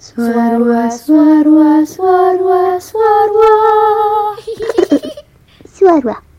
Suarwa, 0.00 0.90
suarwa, 0.90 1.84
suarwa, 1.84 2.80
suarwa. 2.80 3.50
Suara. 5.76 6.29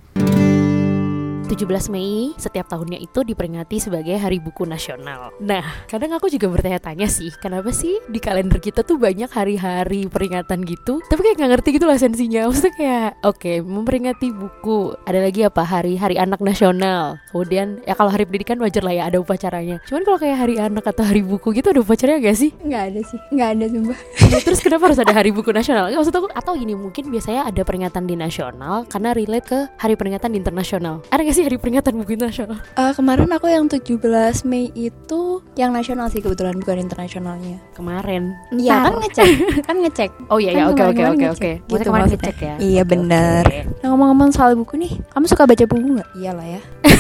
17 1.52 1.92
Mei 1.92 2.32
setiap 2.40 2.72
tahunnya 2.72 2.96
itu 2.96 3.28
diperingati 3.28 3.76
sebagai 3.84 4.16
Hari 4.16 4.40
Buku 4.40 4.64
Nasional. 4.64 5.36
Nah, 5.44 5.84
kadang 5.92 6.16
aku 6.16 6.32
juga 6.32 6.48
bertanya-tanya 6.48 7.12
sih, 7.12 7.28
kenapa 7.44 7.76
sih 7.76 8.00
di 8.08 8.24
kalender 8.24 8.64
kita 8.64 8.88
tuh 8.88 8.96
banyak 8.96 9.28
hari-hari 9.28 10.08
peringatan 10.08 10.64
gitu, 10.64 11.04
tapi 11.12 11.28
kayak 11.28 11.44
nggak 11.44 11.52
ngerti 11.60 11.70
gitu 11.76 11.92
lah 11.92 12.00
sensinya. 12.00 12.42
Maksudnya 12.48 12.74
kayak, 12.80 13.10
oke, 13.28 13.52
memperingati 13.68 14.32
buku. 14.32 14.96
Ada 15.04 15.20
lagi 15.20 15.44
apa? 15.44 15.68
Hari 15.68 16.00
Hari 16.00 16.16
Anak 16.16 16.40
Nasional. 16.40 17.20
Kemudian 17.36 17.84
ya 17.84 18.00
kalau 18.00 18.08
Hari 18.08 18.24
Pendidikan 18.24 18.56
wajar 18.64 18.88
lah 18.88 18.96
ya 18.96 19.04
ada 19.12 19.20
upacaranya. 19.20 19.84
Cuman 19.92 20.08
kalau 20.08 20.24
kayak 20.24 20.38
Hari 20.40 20.56
Anak 20.56 20.88
atau 20.88 21.04
Hari 21.04 21.20
Buku 21.20 21.52
gitu 21.52 21.68
ada 21.68 21.84
upacaranya 21.84 22.32
gak 22.32 22.38
sih? 22.40 22.56
Nggak 22.64 22.84
ada 22.96 23.02
sih, 23.04 23.20
nggak 23.36 23.50
ada 23.60 23.66
sumpah. 23.68 24.00
Ya, 24.32 24.40
terus 24.40 24.60
kenapa 24.64 24.88
harus 24.88 25.00
ada 25.04 25.12
Hari 25.12 25.36
Buku 25.36 25.52
Nasional? 25.52 25.92
Nggak, 25.92 26.00
maksud 26.00 26.16
aku 26.16 26.28
atau 26.32 26.54
gini 26.56 26.80
mungkin 26.80 27.12
biasanya 27.12 27.52
ada 27.52 27.62
peringatan 27.68 28.08
di 28.08 28.16
nasional 28.16 28.88
karena 28.88 29.12
relate 29.12 29.48
ke 29.52 29.60
hari 29.76 30.00
peringatan 30.00 30.32
di 30.32 30.38
internasional. 30.40 31.04
Ada 31.12 31.28
gak 31.28 31.36
sih 31.36 31.41
hari 31.42 31.58
peringatan 31.58 31.94
buku 31.96 32.14
internasional? 32.14 32.58
Eh, 32.74 32.92
kemarin 32.92 33.30
aku 33.30 33.46
yang 33.46 33.66
17 33.66 34.00
Mei 34.44 34.70
itu 34.72 35.22
yang 35.54 35.72
nasional 35.72 36.08
sih 36.08 36.20
kebetulan 36.20 36.56
bukan 36.56 36.80
internasionalnya. 36.80 37.58
Kemarin. 37.72 38.34
Iya 38.52 38.86
kan 38.86 38.94
ngecek, 38.98 39.30
kan 39.64 39.76
ngecek. 39.78 40.10
Oh 40.28 40.38
iya 40.38 40.52
ya, 40.52 40.64
Kan 40.64 40.74
oke 40.74 40.84
oke 40.88 41.04
oke 41.10 41.26
oke. 41.32 41.52
Gitu 41.64 41.82
kemarin 41.84 42.06
maksudnya. 42.06 42.22
ngecek 42.24 42.38
ya. 42.40 42.56
Iya, 42.58 42.82
Oke, 42.82 42.90
bener. 42.90 43.44
oke. 43.44 43.60
Nah 43.78 43.88
ngomong-ngomong 43.90 44.30
soal 44.32 44.52
buku 44.54 44.76
nih, 44.78 44.94
kamu 45.10 45.26
suka 45.26 45.44
baca 45.44 45.64
buku 45.64 45.88
nggak? 45.96 46.10
Iyalah 46.16 46.48
ya. 46.48 46.62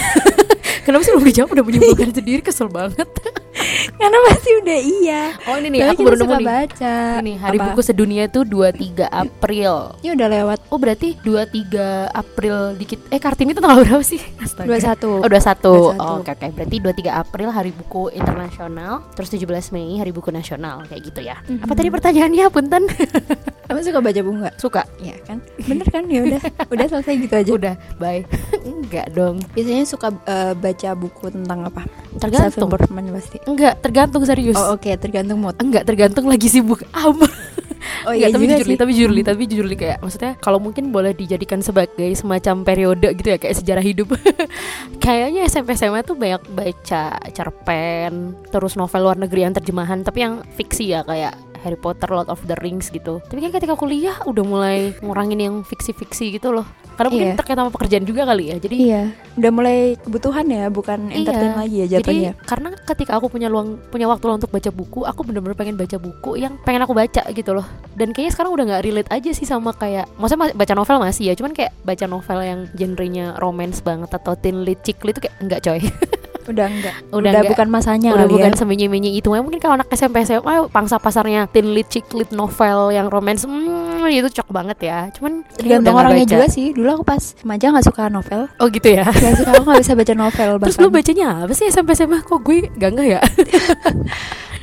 Kenapa 0.82 1.06
sih 1.06 1.14
belum 1.14 1.26
dijawab 1.26 1.50
udah 1.54 1.64
menyebutkan 1.64 2.10
sendiri 2.10 2.42
kesel 2.42 2.66
banget. 2.66 3.06
Karena 4.02 4.18
pasti 4.26 4.50
udah 4.58 4.80
iya. 4.82 5.22
Oh 5.46 5.54
ini 5.56 5.68
nih 5.70 5.80
Tapi 5.86 5.94
aku 5.94 6.02
baru 6.02 6.18
nemu 6.18 6.34
nih. 6.34 6.48
baca. 6.48 6.96
Ini 7.22 7.34
Hari 7.38 7.58
Apa? 7.62 7.66
Buku 7.70 7.82
Sedunia 7.86 8.24
itu 8.26 8.42
23 8.42 9.06
April. 9.06 9.74
Ini 10.02 10.10
udah 10.12 10.28
lewat 10.32 10.60
Oh 10.68 10.82
berarti 10.82 11.14
23 11.22 12.10
April 12.10 12.56
dikit 12.76 12.98
Eh 13.08 13.22
Kartini 13.22 13.54
itu 13.54 13.62
tanggal 13.62 13.86
berapa 13.86 14.02
sih? 14.02 14.18
Astaga. 14.40 14.72
21. 14.72 15.22
Oh 15.22 15.28
21 15.28 15.98
21. 15.98 16.00
Oh 16.00 16.16
oke 16.22 16.32
oke 16.32 16.48
Berarti 16.56 16.76
23 16.80 17.12
April 17.12 17.50
Hari 17.52 17.72
Buku 17.76 18.04
Internasional 18.14 18.94
Terus 19.12 19.30
17 19.34 19.74
Mei 19.76 20.00
Hari 20.00 20.12
Buku 20.14 20.30
Nasional 20.32 20.88
Kayak 20.88 21.02
gitu 21.12 21.22
ya 21.22 21.36
Mhm. 21.42 21.66
Apa 21.66 21.74
tadi 21.74 21.90
pertanyaannya 21.90 22.46
Punten? 22.54 22.84
Kamu 23.72 23.80
suka 23.88 24.04
baca 24.04 24.20
buku 24.20 24.36
nggak? 24.36 24.56
Suka? 24.60 24.84
Iya 25.00 25.16
kan? 25.24 25.40
Bener 25.64 25.88
kan? 25.88 26.04
Ya 26.12 26.28
udah, 26.28 26.42
udah 26.68 26.86
selesai 26.92 27.14
gitu 27.24 27.36
aja. 27.40 27.52
Udah 27.56 27.76
bye 27.96 28.28
Enggak 28.68 29.16
dong 29.16 29.40
Biasanya 29.56 29.88
suka 29.88 30.12
eh, 30.28 30.54
baca 30.60 30.90
buku 30.92 31.32
tentang 31.32 31.72
apa? 31.72 31.88
Tergantung 32.20 32.68
pasti. 33.16 33.40
Enggak 33.48 33.80
tergantung 33.80 34.24
serius 34.28 34.60
Oh 34.60 34.76
oke, 34.76 34.92
tergantung 35.00 35.40
mood. 35.40 35.56
Enggak 35.56 35.88
tergantung 35.88 36.28
lagi 36.28 36.52
sibuk 36.52 36.84
apa 36.92 37.26
Oh 38.08 38.14
iya 38.14 38.30
tapi 38.30 38.46
jujur 38.48 38.68
li, 38.68 38.76
tapi 38.78 38.92
jujur 38.94 39.12
li, 39.12 39.22
tapi 39.26 39.42
jujur 39.50 39.68
li 39.68 39.78
kayak 39.78 40.00
maksudnya 40.02 40.34
kalau 40.38 40.58
mungkin 40.62 40.90
boleh 40.90 41.14
dijadikan 41.14 41.60
sebagai 41.62 42.10
semacam 42.14 42.66
periode 42.66 43.08
gitu 43.18 43.28
ya 43.34 43.38
kayak 43.38 43.56
sejarah 43.58 43.84
hidup. 43.84 44.14
Kayaknya 45.04 45.50
SMP 45.50 45.74
SMA 45.74 46.06
tuh 46.06 46.14
banyak 46.14 46.46
baca 46.54 47.18
cerpen, 47.34 48.38
terus 48.54 48.78
novel 48.78 49.02
luar 49.02 49.18
negeri 49.18 49.50
yang 49.50 49.54
terjemahan, 49.58 50.06
tapi 50.06 50.22
yang 50.22 50.46
fiksi 50.54 50.94
ya 50.94 51.02
kayak 51.02 51.34
Harry 51.62 51.76
Potter, 51.76 52.08
Lord 52.08 52.28
of 52.28 52.42
the 52.44 52.58
Rings 52.58 52.88
gitu. 52.88 53.22
Tapi 53.22 53.40
kan 53.40 53.52
ketika 53.52 53.74
kuliah 53.74 54.18
udah 54.22 54.44
mulai 54.44 54.78
ngurangin 54.98 55.40
yang 55.40 55.56
fiksi-fiksi 55.62 56.36
gitu 56.36 56.52
loh. 56.52 56.66
Karena 56.92 57.08
mungkin 57.10 57.30
Iya. 57.32 57.38
terkait 57.38 57.56
sama 57.56 57.72
pekerjaan 57.72 58.04
juga 58.04 58.22
kali 58.24 58.44
ya. 58.48 58.58
Jadi 58.58 58.76
Iya, 58.78 59.02
udah 59.34 59.52
mulai 59.52 59.78
kebutuhan 59.98 60.46
ya, 60.46 60.68
bukan 60.68 61.00
Iya. 61.08 61.18
entertain 61.18 61.54
lagi 61.56 61.76
ya 61.76 61.88
Jadi 61.88 61.98
jatuhnya. 61.98 62.32
karena 62.44 62.70
ketika 62.76 63.12
aku 63.16 63.28
punya 63.28 63.48
luang 63.48 63.80
punya 63.88 64.06
waktu 64.06 64.24
luang 64.24 64.38
untuk 64.38 64.52
baca 64.52 64.70
buku, 64.70 65.00
aku 65.02 65.22
bener-bener 65.24 65.56
pengen 65.56 65.76
baca 65.76 65.98
buku 65.98 66.38
yang 66.38 66.62
pengen 66.62 66.82
aku 66.82 66.94
baca 66.94 67.24
gitu 67.28 67.52
loh. 67.52 67.66
Dan 67.92 68.12
kayaknya 68.12 68.32
sekarang 68.32 68.52
udah 68.52 68.66
nggak 68.68 68.84
relate 68.84 69.10
aja 69.10 69.32
sih 69.32 69.46
sama 69.46 69.72
kayak, 69.72 70.14
maksudnya 70.16 70.42
ma- 70.46 70.56
baca 70.56 70.74
novel 70.74 70.98
masih 71.00 71.24
ya, 71.26 71.34
cuman 71.34 71.52
kayak 71.52 71.72
baca 71.82 72.06
novel 72.06 72.40
yang 72.40 72.60
genrenya 72.72 73.26
romance 73.36 73.80
banget 73.80 74.12
atau 74.12 74.36
teen 74.36 74.62
lit 74.62 74.82
chick 74.82 75.02
lit 75.02 75.16
itu 75.16 75.26
kayak 75.26 75.36
enggak 75.40 75.62
coy. 75.62 75.82
Udah 76.52 76.68
enggak. 76.68 76.96
Udah 77.06 77.16
Udah, 77.16 77.32
enggak. 77.34 77.52
bukan 77.52 77.68
masanya 77.68 78.10
udah 78.12 78.24
kali 78.24 78.34
bukan 78.36 78.52
ya. 78.52 78.58
semenyi-menyi 78.58 79.12
itu. 79.16 79.28
Mungkin 79.32 79.58
kalau 79.58 79.74
anak 79.76 79.88
SMP 79.90 80.22
SMA 80.22 80.68
pangsa 80.68 80.96
pasarnya 80.98 81.48
teen 81.48 81.72
lit 81.72 81.88
chick 81.88 82.06
lit 82.12 82.30
novel 82.30 82.92
yang 82.92 83.08
romance, 83.08 83.44
hmm, 83.44 84.06
itu 84.06 84.28
cocok 84.28 84.50
banget 84.52 84.78
ya. 84.82 85.00
Cuman 85.12 85.48
Tergantung 85.56 85.96
nggak 85.96 86.04
orangnya 86.04 86.26
baca. 86.26 86.34
juga 86.34 86.46
sih. 86.48 86.68
Dulu 86.72 86.90
aku 86.94 87.04
pas 87.04 87.24
remaja 87.40 87.66
nggak 87.72 87.86
suka 87.86 88.04
novel. 88.08 88.42
Oh 88.58 88.68
gitu 88.68 88.88
ya. 88.92 89.08
Gak 89.08 89.34
suka 89.38 89.52
aku 89.54 89.66
nggak 89.66 89.82
bisa 89.82 89.94
baca 89.96 90.14
novel 90.14 90.50
Terus 90.58 90.76
bahkan. 90.76 90.84
lu 90.84 90.90
bacanya 90.92 91.28
apa 91.42 91.54
sih 91.56 91.66
SMP 91.66 91.90
SMA? 91.94 92.20
Kok 92.22 92.40
gue 92.42 92.68
gak 92.74 92.90
nggak 92.92 93.08
ya? 93.08 93.22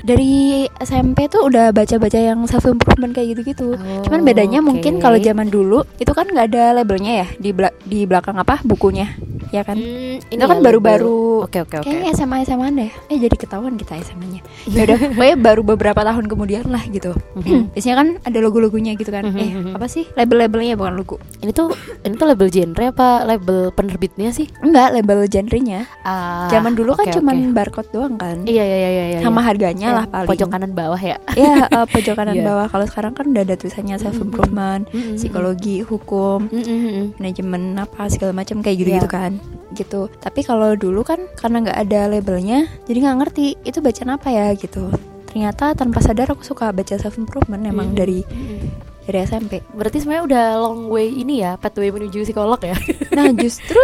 Dari 0.01 0.31
SMP 0.79 1.27
tuh 1.27 1.45
udah 1.45 1.71
baca-baca 1.71 2.17
yang 2.17 2.45
self 2.45 2.65
improvement 2.65 3.11
kayak 3.11 3.35
gitu-gitu. 3.35 3.75
Oh, 3.75 4.03
Cuman 4.03 4.23
bedanya 4.23 4.59
oke. 4.59 4.67
mungkin 4.69 4.99
kalau 4.99 5.19
zaman 5.19 5.49
dulu 5.49 5.83
itu 5.97 6.11
kan 6.11 6.25
nggak 6.25 6.47
ada 6.49 6.65
labelnya 6.73 7.13
ya 7.17 7.29
di 7.35 7.51
bela- 7.51 7.75
di 7.83 8.05
belakang 8.05 8.35
apa 8.35 8.63
bukunya, 8.63 9.11
ya 9.49 9.63
kan? 9.63 9.75
Hmm, 9.75 10.23
ini 10.25 10.35
itu 10.35 10.45
kan 10.45 10.57
ya, 10.57 10.65
baru-baru 10.65 11.19
Oke 11.41 11.59
oke 11.61 11.77
oke. 11.77 11.87
Kayaknya 11.87 12.11
SMA 12.13 12.37
SMA 12.43 12.69
deh. 12.73 12.91
Eh 13.07 13.17
jadi 13.17 13.33
ketahuan 13.33 13.75
kita 13.75 13.95
SMA-nya. 13.97 14.43
Ya 14.67 14.83
udah, 14.85 14.99
pokoknya 15.15 15.37
baru 15.37 15.63
beberapa 15.65 16.01
tahun 16.03 16.27
kemudian 16.27 16.67
lah 16.67 16.83
gitu. 16.85 17.15
Mhm. 17.37 17.71
Biasanya 17.75 17.97
kan 17.97 18.09
ada 18.21 18.39
logo-logonya 18.39 18.93
gitu 18.95 19.09
kan. 19.09 19.23
Mhm, 19.25 19.39
Eh, 19.39 19.51
mhm. 19.53 19.73
apa 19.73 19.87
sih? 19.87 20.03
Label-labelnya 20.13 20.75
bukan 20.75 20.95
logo. 20.95 21.17
Ini 21.39 21.53
tuh 21.53 21.71
ini 22.03 22.15
tuh 22.15 22.27
label 22.27 22.49
genre 22.49 22.85
apa 22.85 23.09
label 23.25 23.71
penerbitnya 23.71 24.31
sih? 24.31 24.51
Enggak, 24.61 24.93
label 24.93 25.27
genrenya. 25.27 25.87
Ah, 26.03 26.51
Zaman 26.51 26.75
dulu 26.75 26.93
kan 26.93 27.07
oke, 27.07 27.15
cuman 27.15 27.37
oke. 27.41 27.55
barcode 27.55 27.91
doang 27.91 28.15
kan. 28.17 28.43
Iya 28.43 28.61
iya 28.61 28.77
iya 28.77 28.91
iya. 28.91 29.05
iya. 29.15 29.19
Sama 29.21 29.41
harganya 29.41 29.88
Yang 29.89 29.97
lah 29.97 30.07
paling. 30.07 30.29
Pojok 30.29 30.49
kanan 30.49 30.73
bawah 30.73 31.01
ya. 31.01 31.17
Ya, 31.33 31.55
eh, 31.67 31.87
pojok 31.95 32.15
kanan 32.15 32.35
Iya. 32.35 32.45
bawah. 32.45 32.67
Kalau 32.69 32.85
sekarang 32.85 33.13
kan 33.13 33.25
udah 33.27 33.43
ada 33.43 33.55
tulisannya 33.55 33.97
self 33.97 34.19
improvement, 34.19 34.85
Mm-mm. 34.89 35.17
psikologi, 35.17 35.81
hukum, 35.81 36.47
Mm-mm. 36.47 37.17
manajemen 37.17 37.75
apa 37.75 38.07
segala 38.07 38.33
macam 38.33 38.61
kayak 38.61 38.77
gitu-gitu 38.79 39.05
Iya. 39.05 39.17
kan 39.19 39.33
gitu 39.71 40.09
tapi 40.19 40.41
kalau 40.41 40.73
dulu 40.75 41.05
kan 41.05 41.21
karena 41.35 41.61
nggak 41.61 41.79
ada 41.79 42.09
labelnya 42.09 42.59
jadi 42.83 43.05
nggak 43.05 43.17
ngerti 43.21 43.47
itu 43.63 43.79
bacaan 43.79 44.11
apa 44.11 44.29
ya 44.29 44.49
gitu 44.53 44.89
ternyata 45.29 45.77
tanpa 45.77 46.01
sadar 46.01 46.25
aku 46.27 46.41
suka 46.41 46.73
baca 46.73 46.97
self 46.97 47.15
improvement 47.15 47.61
emang 47.63 47.93
Mm-mm. 47.93 48.01
dari 48.01 48.25
Mm-mm. 48.25 48.65
Dari 49.09 49.25
SMP 49.25 49.65
Berarti 49.73 49.99
sebenarnya 49.99 50.25
udah 50.27 50.45
long 50.61 50.81
way 50.87 51.09
ini 51.09 51.41
ya, 51.41 51.57
pathway 51.57 51.89
menuju 51.89 52.23
psikolog 52.23 52.61
ya. 52.61 52.77
nah 53.17 53.33
justru 53.33 53.81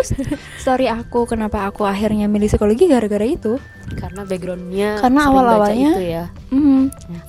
story 0.55 0.87
aku 0.87 1.25
kenapa 1.25 1.65
aku 1.65 1.83
akhirnya 1.83 2.29
milih 2.29 2.47
psikologi 2.47 2.85
gara-gara 2.85 3.25
itu. 3.25 3.57
Karena 3.95 4.23
backgroundnya 4.23 4.99
Karena 4.99 5.21
awal-awalnya- 5.29 5.93
itu 5.93 6.03
ya. 6.03 6.25
hmm, 6.51 6.83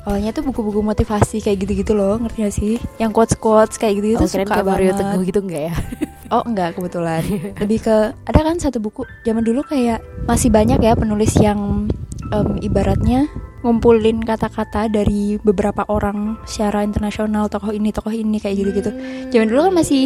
awalnya 0.03 0.31
tuh 0.31 0.43
buku-buku 0.43 0.81
motivasi 0.81 1.39
kayak 1.39 1.61
gitu-gitu 1.61 1.91
loh 1.91 2.17
ngerti 2.17 2.37
gak 2.41 2.53
sih? 2.53 2.73
Yang 2.97 3.11
quotes 3.13 3.35
quotes 3.35 3.75
kayak 3.75 3.95
gitu-gitu 3.95 4.19
Oh, 4.19 4.27
kirain 4.27 4.47
suka 4.47 4.63
banget. 4.65 4.95
Teguh 4.95 5.21
gitu 5.23 5.39
enggak 5.41 5.63
ya? 5.71 5.75
Oh 6.25 6.41
enggak 6.41 6.73
kebetulan. 6.73 7.21
Lebih 7.61 7.79
ke 7.81 7.95
Ada 8.25 8.39
kan 8.41 8.57
satu 8.57 8.81
buku 8.81 9.05
Zaman 9.21 9.45
dulu 9.45 9.61
kayak 9.61 10.01
Masih 10.25 10.49
banyak 10.49 10.81
ya 10.81 10.97
penulis 10.97 11.37
yang 11.37 11.85
em, 12.27 12.49
Ibaratnya 12.59 13.29
Ngumpulin 13.65 14.21
kata-kata 14.21 14.85
dari 14.87 15.41
beberapa 15.41 15.81
orang 15.89 16.37
Secara 16.45 16.85
internasional 16.85 17.49
Tokoh 17.49 17.73
ini, 17.73 17.89
tokoh 17.89 18.13
ini 18.13 18.37
Kayak 18.37 18.55
gitu-gitu 18.61 18.91
Zaman 19.33 19.49
dulu 19.49 19.59
kan 19.65 19.73
masih 19.73 20.05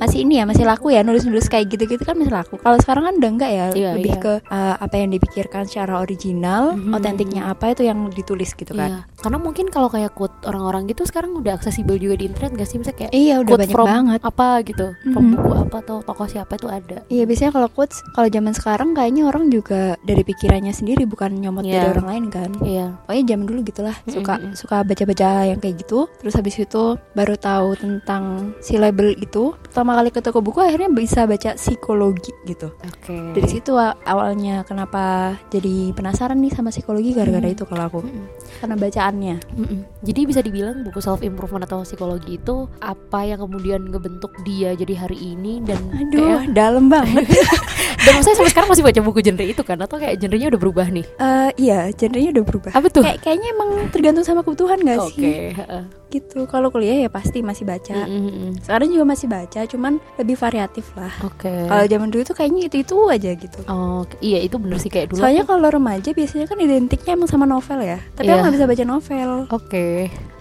Masih 0.00 0.24
ini 0.24 0.40
ya 0.40 0.48
Masih 0.48 0.64
laku 0.64 0.88
ya 0.88 1.04
Nulis-nulis 1.04 1.46
kayak 1.46 1.68
gitu-gitu 1.68 2.00
kan 2.00 2.16
masih 2.16 2.32
laku 2.32 2.56
Kalau 2.56 2.80
sekarang 2.80 3.04
kan 3.04 3.14
udah 3.20 3.30
enggak 3.30 3.50
ya 3.52 3.66
Iya, 3.70 3.90
Lebih 3.94 4.08
iya. 4.10 4.22
ke 4.24 4.32
eh, 4.40 4.74
Apa 4.80 4.94
yang 4.96 5.12
dipikirkan 5.12 5.68
secara 5.68 6.00
original 6.00 6.72
Mhm. 6.74 6.96
Otentiknya 6.96 7.42
apa 7.46 7.70
Itu 7.70 7.84
yang 7.84 8.08
ditulis 8.08 8.50
gitu 8.50 8.72
kan 8.72 8.88
Iya. 8.88 9.00
Karena 9.20 9.36
mungkin 9.36 9.68
kalau 9.68 9.88
kayak 9.88 10.12
quote 10.12 10.32
orang-orang 10.44 10.84
gitu 10.86 11.04
sekarang 11.04 11.32
udah 11.34 11.54
aksesibel 11.54 11.96
juga 11.96 12.16
di 12.16 12.24
internet 12.24 12.54
gak 12.54 12.64
sih? 12.66 12.76
Misalnya 12.76 12.98
kayak 13.00 13.12
Iya 13.12 13.34
udah 13.38 13.50
quote 13.50 13.60
banyak 13.60 13.74
from 13.74 13.86
banget 13.86 14.20
apa 14.22 14.48
gitu, 14.62 14.86
from 15.10 15.22
Mhm. 15.22 15.32
buku 15.34 15.50
apa 15.58 15.76
atau 15.80 15.96
tokoh 16.00 16.26
siapa 16.26 16.52
itu 16.54 16.68
ada. 16.68 16.98
Iya 17.06 17.24
biasanya 17.24 17.52
kalau 17.52 17.68
quotes 17.68 18.00
Kalau 18.10 18.28
zaman 18.28 18.52
sekarang 18.52 18.88
kayaknya 18.92 19.22
orang 19.24 19.48
juga 19.48 19.96
Dari 20.00 20.22
pikirannya 20.22 20.70
sendiri 20.70 21.04
Bukan 21.04 21.34
nyomot 21.34 21.62
dari 21.62 21.76
Iya. 21.78 21.92
orang 21.92 22.06
lain 22.06 22.24
kan 22.28 22.50
Iya. 22.60 22.93
Pokoknya 23.02 23.34
zaman 23.34 23.44
dulu 23.48 23.60
gitulah. 23.66 23.96
Suka 24.06 24.34
Mm-mm. 24.38 24.54
suka 24.54 24.76
baca-baca 24.86 25.28
yang 25.48 25.58
kayak 25.58 25.82
gitu. 25.82 26.06
Terus 26.20 26.34
habis 26.38 26.54
itu 26.60 26.84
baru 27.16 27.34
tahu 27.34 27.74
tentang 27.78 28.54
si 28.62 28.78
label 28.78 29.16
itu 29.18 29.56
pertama 29.74 29.98
kali 29.98 30.08
ke 30.08 30.22
toko 30.22 30.38
buku 30.38 30.62
akhirnya 30.62 30.86
bisa 30.86 31.26
baca 31.26 31.58
psikologi 31.58 32.30
gitu 32.46 32.70
Oke. 32.78 33.34
dari 33.34 33.48
situ 33.50 33.74
awalnya 34.06 34.62
kenapa 34.62 35.34
jadi 35.50 35.90
penasaran 35.90 36.38
nih 36.38 36.54
sama 36.54 36.70
psikologi 36.70 37.10
gara-gara 37.10 37.42
Mm. 37.42 37.52
itu 37.52 37.66
kalau 37.66 37.84
aku 37.84 38.00
Mm-mm. 38.00 38.24
karena 38.56 38.74
bacaannya 38.78 39.36
Mm-mm. 39.52 39.80
Jadi 40.00 40.20
bisa 40.22 40.40
dibilang 40.40 40.86
buku 40.86 41.02
self 41.02 41.20
improvement 41.20 41.66
atau 41.66 41.82
psikologi 41.82 42.38
itu 42.38 42.70
apa 42.78 43.26
yang 43.26 43.42
kemudian 43.42 43.82
ngebentuk 43.82 44.30
dia 44.42 44.72
jadi 44.72 44.94
hari 44.96 45.18
ini 45.18 45.58
dan 45.60 45.82
aduh 45.90 46.22
kayak 46.38 46.54
dalam 46.54 46.86
banget 46.86 47.26
dan 48.04 48.12
maksudnya 48.14 48.36
sampai 48.38 48.52
sekarang 48.52 48.70
masih 48.70 48.84
baca 48.84 49.00
buku 49.02 49.18
genre 49.20 49.42
itu 49.42 49.62
kan 49.62 49.80
atau 49.80 49.96
kayak 49.96 50.14
genrenya 50.18 50.52
udah 50.52 50.60
berubah 50.60 50.86
nih? 50.86 51.04
Eh, 51.16 51.50
iya 51.58 51.88
genrenya 51.90 52.30
udah 52.30 52.44
berubah 52.44 52.70
Apa 52.70 52.86
tuh? 52.86 53.02
kayak 53.02 53.18
kayaknya 53.20 53.48
emang 53.50 53.70
tergantung 53.90 54.22
sama 54.22 54.40
kebutuhan 54.40 54.78
gak 54.78 55.02
Oke. 55.02 55.18
sih 55.18 55.50
heeh. 55.50 55.82
gitu 56.12 56.46
kalau 56.46 56.70
kuliah 56.70 57.02
ya 57.02 57.10
pasti 57.10 57.42
masih 57.42 57.66
baca 57.66 58.06
Mm-mm. 58.06 58.62
sekarang 58.62 58.86
juga 58.86 59.02
masih 59.04 59.26
baca 59.26 59.63
cuman 59.66 60.00
lebih 60.20 60.36
variatif 60.38 60.90
lah. 60.96 61.12
Oke. 61.24 61.50
Kalau 61.50 61.84
zaman 61.86 62.08
dulu 62.12 62.22
tuh 62.24 62.36
kayaknya 62.36 62.68
itu 62.68 62.76
itu 62.82 62.96
aja 63.08 63.30
gitu. 63.34 63.60
Oh, 63.68 64.04
iya 64.20 64.40
itu 64.40 64.56
bener 64.60 64.78
sih 64.80 64.92
kayak 64.92 65.12
dulu. 65.12 65.20
Soalnya 65.24 65.44
kalau 65.44 65.68
remaja 65.68 66.10
biasanya 66.12 66.46
kan 66.46 66.58
identiknya 66.60 67.16
emang 67.16 67.30
sama 67.30 67.44
novel 67.44 67.80
ya. 67.82 67.98
Tapi 68.14 68.28
aku 68.28 68.38
nggak 68.44 68.54
bisa 68.56 68.66
baca 68.68 68.84
novel. 68.84 69.30
Oke. 69.50 69.86